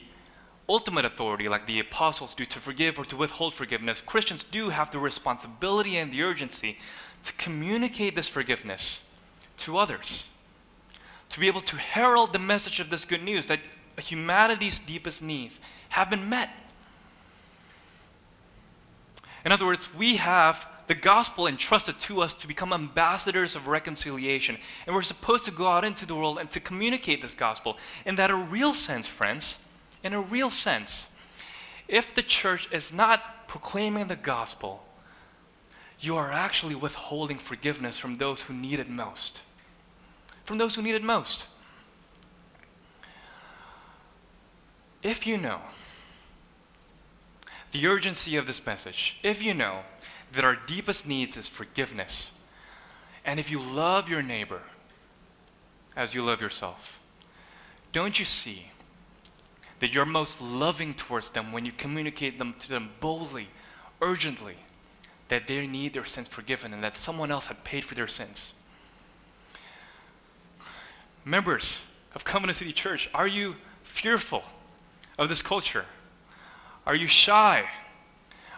ultimate 0.69 1.05
authority 1.05 1.49
like 1.49 1.67
the 1.67 1.81
apostles 1.81 2.35
do 2.35 2.45
to 2.45 2.59
forgive 2.59 2.99
or 2.99 3.05
to 3.07 3.17
withhold 3.17 3.55
forgiveness, 3.55 4.01
Christians 4.01 4.45
do 4.45 4.69
have 4.69 4.91
the 4.91 4.99
responsibility 4.99 5.97
and 5.97 6.13
the 6.13 6.23
urgency 6.23 6.79
to 7.25 7.33
communicate 7.35 8.15
this 8.15 8.29
forgiveness 8.29 9.03
to 9.59 9.79
others. 9.79 10.29
To 11.31 11.41
be 11.41 11.47
able 11.47 11.61
to 11.63 11.77
herald 11.77 12.33
the 12.33 12.39
message 12.39 12.81
of 12.81 12.91
this 12.91 13.05
good 13.05 13.23
news 13.23 13.47
that 13.47 13.61
humanity's 13.99 14.79
deepest 14.79 15.23
needs 15.23 15.59
have 15.91 16.11
been 16.11 16.29
met. 16.29 16.51
In 19.45 19.53
other 19.53 19.67
words, 19.67 19.95
we 19.95 20.17
have 20.17 20.69
the 20.89 20.95
gospel 20.95 21.47
entrusted 21.47 21.99
to 22.01 22.23
us 22.23 22.35
to 22.35 22.49
become 22.49 22.73
ambassadors 22.73 23.55
of 23.55 23.67
reconciliation. 23.67 24.59
And 24.87 24.95
we're 24.95 25.03
supposed 25.03 25.45
to 25.45 25.51
go 25.51 25.67
out 25.67 25.85
into 25.85 26.07
the 26.07 26.15
world 26.15 26.39
and 26.39 26.51
to 26.51 26.61
communicate 26.61 27.23
this 27.23 27.35
gospel. 27.35 27.77
In 28.07 28.17
that 28.17 28.31
a 28.31 28.35
real 28.35 28.73
sense, 28.73 29.07
friends, 29.07 29.59
in 30.03 30.13
a 30.13 30.21
real 30.21 30.51
sense, 30.51 31.09
if 31.87 32.15
the 32.15 32.23
church 32.23 32.69
is 32.73 32.93
not 32.93 33.49
proclaiming 33.49 34.07
the 34.07 34.17
gospel, 34.17 34.85
you 36.01 36.17
are 36.17 36.31
actually 36.31 36.75
withholding 36.75 37.39
forgiveness 37.39 37.99
from 37.99 38.19
those 38.19 38.43
who 38.43 38.55
need 38.55 38.79
it 38.79 38.89
most. 38.89 39.43
From 40.45 40.59
those 40.59 40.75
who 40.75 40.83
need 40.83 40.95
it 40.95 41.03
most. 41.03 41.47
If 45.03 45.27
you 45.27 45.39
know 45.39 45.61
the 47.73 47.87
urgency 47.87 48.37
of 48.37 48.47
this 48.47 48.65
message, 48.65 49.19
if 49.23 49.43
you 49.43 49.55
know 49.55 49.81
that 50.33 50.45
our 50.45 50.57
deepest 50.57 51.07
needs 51.07 51.37
is 51.37 51.49
forgiveness, 51.49 52.31
and 53.25 53.39
if 53.39 53.51
you 53.51 53.61
love 53.61 54.09
your 54.09 54.23
neighbor 54.23 54.63
as 55.97 56.15
you 56.15 56.23
love 56.23 56.41
yourself, 56.41 56.99
don't 57.93 58.19
you 58.19 58.25
see 58.25 58.71
that 59.81 59.95
you're 59.95 60.07
most 60.07 60.41
loving 60.41 60.95
towards 60.95 61.31
them 61.31 61.53
when 61.53 61.65
you 61.65 61.73
communicate 61.73 62.39
them 62.39 62.55
to 62.59 62.69
them 62.69 62.91
boldly, 63.01 63.49
urgently, 64.01 64.57
that 65.29 65.47
they 65.47 65.67
need 65.67 65.93
their 65.93 66.05
sins 66.05 66.29
forgiven 66.29 66.73
and 66.73 66.83
that 66.83 66.97
someone 66.97 67.31
else 67.31 67.47
had 67.47 67.63
paid 67.65 67.85
for 67.85 67.95
their 67.95 68.09
sins? 68.09 68.53
Members 71.25 71.81
of 72.15 72.25
Covenant 72.25 72.57
City 72.57 72.73
Church, 72.73 73.09
are 73.15 73.27
you 73.27 73.57
fearful 73.83 74.43
of 75.19 75.29
this 75.29 75.43
culture? 75.43 75.85
Are 76.87 76.95
you 76.95 77.07
shy? 77.07 77.65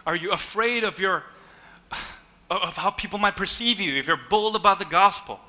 Are 0.05 0.15
you 0.15 0.31
afraid 0.31 0.83
of 0.83 0.99
your 0.99 1.23
of 2.49 2.75
how 2.75 2.89
people 2.89 3.17
might 3.17 3.37
perceive 3.37 3.79
you 3.79 3.95
if 3.95 4.07
you're 4.07 4.19
bold 4.29 4.55
about 4.55 4.77
the 4.77 4.85
gospel? 4.85 5.39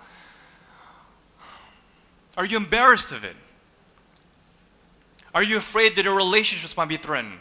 Are 2.36 2.44
you 2.44 2.56
embarrassed 2.56 3.12
of 3.12 3.24
it? 3.24 3.36
Are 5.34 5.42
you 5.42 5.56
afraid 5.56 5.96
that 5.96 6.04
your 6.04 6.14
relationships 6.14 6.76
might 6.76 6.88
be 6.88 6.96
threatened 6.96 7.38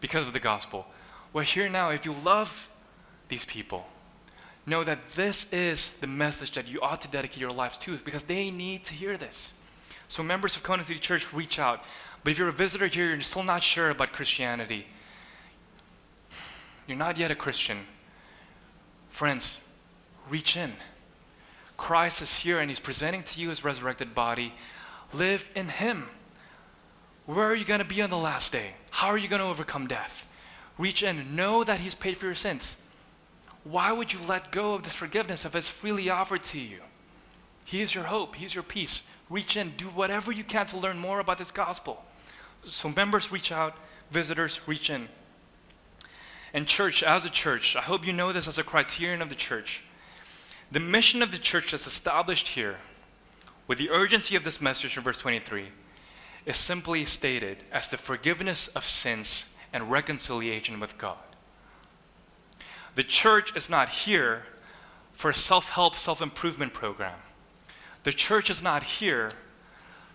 because 0.00 0.26
of 0.26 0.32
the 0.32 0.40
gospel? 0.40 0.86
Well, 1.32 1.44
here 1.44 1.68
now, 1.68 1.90
if 1.90 2.04
you 2.04 2.12
love 2.12 2.68
these 3.28 3.44
people, 3.44 3.86
know 4.66 4.84
that 4.84 5.12
this 5.12 5.46
is 5.50 5.92
the 6.00 6.06
message 6.06 6.52
that 6.52 6.68
you 6.68 6.78
ought 6.80 7.00
to 7.00 7.08
dedicate 7.08 7.38
your 7.38 7.50
lives 7.50 7.78
to 7.78 7.96
because 7.98 8.24
they 8.24 8.50
need 8.50 8.84
to 8.84 8.94
hear 8.94 9.16
this. 9.16 9.52
So, 10.08 10.22
members 10.22 10.56
of 10.56 10.62
Covenant 10.62 10.86
City 10.86 11.00
Church, 11.00 11.32
reach 11.32 11.58
out. 11.58 11.82
But 12.24 12.32
if 12.32 12.38
you're 12.38 12.48
a 12.48 12.52
visitor 12.52 12.86
here, 12.86 13.06
you're 13.06 13.20
still 13.20 13.42
not 13.42 13.62
sure 13.62 13.90
about 13.90 14.12
Christianity, 14.12 14.86
you're 16.86 16.96
not 16.96 17.16
yet 17.18 17.30
a 17.30 17.34
Christian, 17.34 17.78
friends, 19.10 19.58
reach 20.30 20.56
in. 20.56 20.72
Christ 21.76 22.22
is 22.22 22.32
here 22.40 22.58
and 22.58 22.70
He's 22.70 22.80
presenting 22.80 23.22
to 23.22 23.40
you 23.40 23.50
His 23.50 23.62
resurrected 23.62 24.14
body. 24.14 24.54
Live 25.12 25.50
in 25.54 25.68
Him. 25.68 26.06
Where 27.28 27.44
are 27.44 27.54
you 27.54 27.66
going 27.66 27.80
to 27.80 27.84
be 27.84 28.00
on 28.00 28.08
the 28.08 28.16
last 28.16 28.52
day? 28.52 28.70
How 28.88 29.08
are 29.08 29.18
you 29.18 29.28
going 29.28 29.42
to 29.42 29.48
overcome 29.48 29.86
death? 29.86 30.26
Reach 30.78 31.02
in. 31.02 31.36
Know 31.36 31.62
that 31.62 31.80
He's 31.80 31.94
paid 31.94 32.16
for 32.16 32.24
your 32.24 32.34
sins. 32.34 32.78
Why 33.64 33.92
would 33.92 34.14
you 34.14 34.18
let 34.26 34.50
go 34.50 34.72
of 34.72 34.82
this 34.82 34.94
forgiveness 34.94 35.44
if 35.44 35.54
it's 35.54 35.68
freely 35.68 36.08
offered 36.08 36.42
to 36.44 36.58
you? 36.58 36.78
He 37.66 37.82
is 37.82 37.94
your 37.94 38.04
hope, 38.04 38.36
He's 38.36 38.54
your 38.54 38.64
peace. 38.64 39.02
Reach 39.28 39.58
in, 39.58 39.74
do 39.76 39.84
whatever 39.88 40.32
you 40.32 40.42
can 40.42 40.64
to 40.68 40.78
learn 40.78 40.96
more 40.96 41.20
about 41.20 41.36
this 41.36 41.50
gospel. 41.50 42.02
So, 42.64 42.88
members, 42.88 43.30
reach 43.30 43.52
out, 43.52 43.76
visitors, 44.10 44.66
reach 44.66 44.88
in. 44.88 45.08
And, 46.54 46.66
church, 46.66 47.02
as 47.02 47.26
a 47.26 47.30
church, 47.30 47.76
I 47.76 47.82
hope 47.82 48.06
you 48.06 48.14
know 48.14 48.32
this 48.32 48.48
as 48.48 48.56
a 48.56 48.64
criterion 48.64 49.20
of 49.20 49.28
the 49.28 49.34
church. 49.34 49.82
The 50.72 50.80
mission 50.80 51.20
of 51.20 51.30
the 51.30 51.36
church 51.36 51.72
that's 51.72 51.86
established 51.86 52.48
here, 52.48 52.78
with 53.66 53.76
the 53.76 53.90
urgency 53.90 54.34
of 54.34 54.44
this 54.44 54.62
message 54.62 54.96
in 54.96 55.02
verse 55.02 55.18
23, 55.18 55.68
is 56.48 56.56
simply 56.56 57.04
stated 57.04 57.62
as 57.70 57.90
the 57.90 57.96
forgiveness 57.98 58.68
of 58.68 58.82
sins 58.82 59.44
and 59.70 59.90
reconciliation 59.90 60.80
with 60.80 60.96
God. 60.96 61.18
The 62.94 63.04
church 63.04 63.54
is 63.54 63.68
not 63.68 63.90
here 63.90 64.44
for 65.12 65.30
a 65.30 65.34
self 65.34 65.68
help, 65.68 65.94
self 65.94 66.22
improvement 66.22 66.72
program. 66.72 67.18
The 68.04 68.12
church 68.12 68.48
is 68.48 68.62
not 68.62 68.82
here 68.82 69.32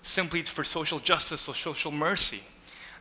simply 0.01 0.41
for 0.41 0.63
social 0.63 0.97
justice 0.97 1.47
or 1.47 1.53
social 1.53 1.91
mercy. 1.91 2.41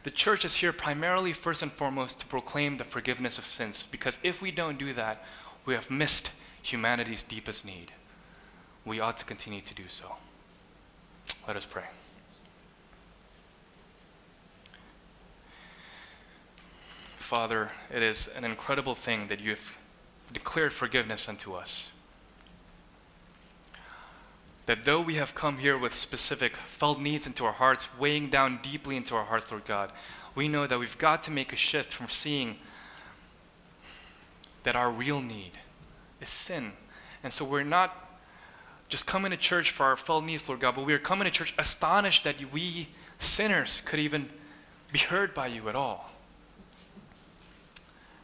The 0.03 0.11
church 0.11 0.45
is 0.45 0.57
here 0.57 0.73
primarily, 0.73 1.33
first 1.33 1.63
and 1.63 1.73
foremost, 1.73 2.21
to 2.21 2.27
proclaim 2.27 2.77
the 2.77 2.85
forgiveness 2.85 3.39
of 3.39 3.47
sins. 3.47 3.87
Because 3.91 4.21
if 4.23 4.43
we 4.43 4.51
don't 4.51 4.79
do 4.79 4.93
that, 4.93 5.25
we 5.65 5.73
have 5.73 5.91
missed 5.91 6.33
humanity's 6.63 7.23
deepest 7.23 7.65
need. 7.65 7.93
We 8.85 9.01
ought 9.01 9.17
to 9.19 9.25
continue 9.25 9.63
to 9.63 9.75
do 9.75 9.85
so. 9.89 10.17
Let 11.47 11.57
us 11.57 11.65
pray. 11.65 11.85
Father, 17.33 17.71
it 17.91 18.03
is 18.03 18.29
an 18.37 18.45
incredible 18.45 18.95
thing 18.95 19.29
that 19.29 19.41
you 19.41 19.49
have 19.53 19.73
declared 20.35 20.71
forgiveness 20.71 21.31
unto 21.31 21.55
us. 21.55 21.91
That 24.67 24.85
though 24.85 25.01
we 25.01 25.15
have 25.15 25.35
come 25.35 25.57
here 25.57 25.79
with 25.79 25.95
specific 25.95 26.55
felt 26.67 27.01
needs 27.01 27.27
into 27.27 27.47
our 27.47 27.55
hearts, 27.55 27.89
weighing 27.99 28.29
down 28.29 28.59
deeply 28.63 28.99
into 28.99 29.15
our 29.15 29.25
hearts, 29.25 29.51
Lord 29.51 29.65
God, 29.65 29.93
we 30.35 30.47
know 30.47 30.67
that 30.67 30.79
we've 30.79 30.99
got 30.99 31.23
to 31.23 31.31
make 31.31 31.55
a 31.55 31.57
shift 31.57 31.91
from 31.91 32.09
seeing 32.09 32.57
that 34.65 34.77
our 34.77 34.91
real 34.91 35.23
need 35.23 35.53
is 36.21 36.29
sin. 36.29 36.73
And 37.25 37.33
so 37.33 37.47
we're 37.47 37.63
not 37.63 38.15
just 38.91 39.07
coming 39.07 39.31
to 39.31 39.39
church 39.39 39.71
for 39.71 39.85
our 39.85 39.97
felt 39.97 40.23
needs, 40.23 40.47
Lord 40.51 40.61
God, 40.61 40.75
but 40.75 40.85
we 40.85 40.93
are 40.93 40.99
coming 40.99 41.25
to 41.25 41.31
church 41.31 41.55
astonished 41.57 42.25
that 42.25 42.53
we 42.53 42.89
sinners 43.19 43.81
could 43.87 44.01
even 44.01 44.29
be 44.93 44.99
heard 44.99 45.33
by 45.33 45.47
you 45.47 45.71
at 45.71 45.75
all. 45.75 46.12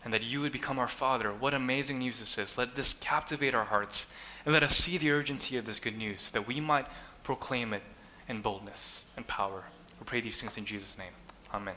And 0.08 0.14
that 0.14 0.24
you 0.24 0.40
would 0.40 0.52
become 0.52 0.78
our 0.78 0.88
Father. 0.88 1.30
What 1.34 1.52
amazing 1.52 1.98
news 1.98 2.18
this 2.18 2.38
is. 2.38 2.56
Let 2.56 2.76
this 2.76 2.94
captivate 2.94 3.54
our 3.54 3.66
hearts 3.66 4.06
and 4.46 4.54
let 4.54 4.62
us 4.62 4.74
see 4.74 4.96
the 4.96 5.10
urgency 5.10 5.58
of 5.58 5.66
this 5.66 5.78
good 5.78 5.98
news 5.98 6.22
so 6.22 6.30
that 6.32 6.48
we 6.48 6.60
might 6.62 6.86
proclaim 7.24 7.74
it 7.74 7.82
in 8.26 8.40
boldness 8.40 9.04
and 9.18 9.26
power. 9.26 9.64
We 10.00 10.06
pray 10.06 10.22
these 10.22 10.38
things 10.38 10.56
in 10.56 10.64
Jesus' 10.64 10.96
name. 10.96 11.12
Amen. 11.52 11.74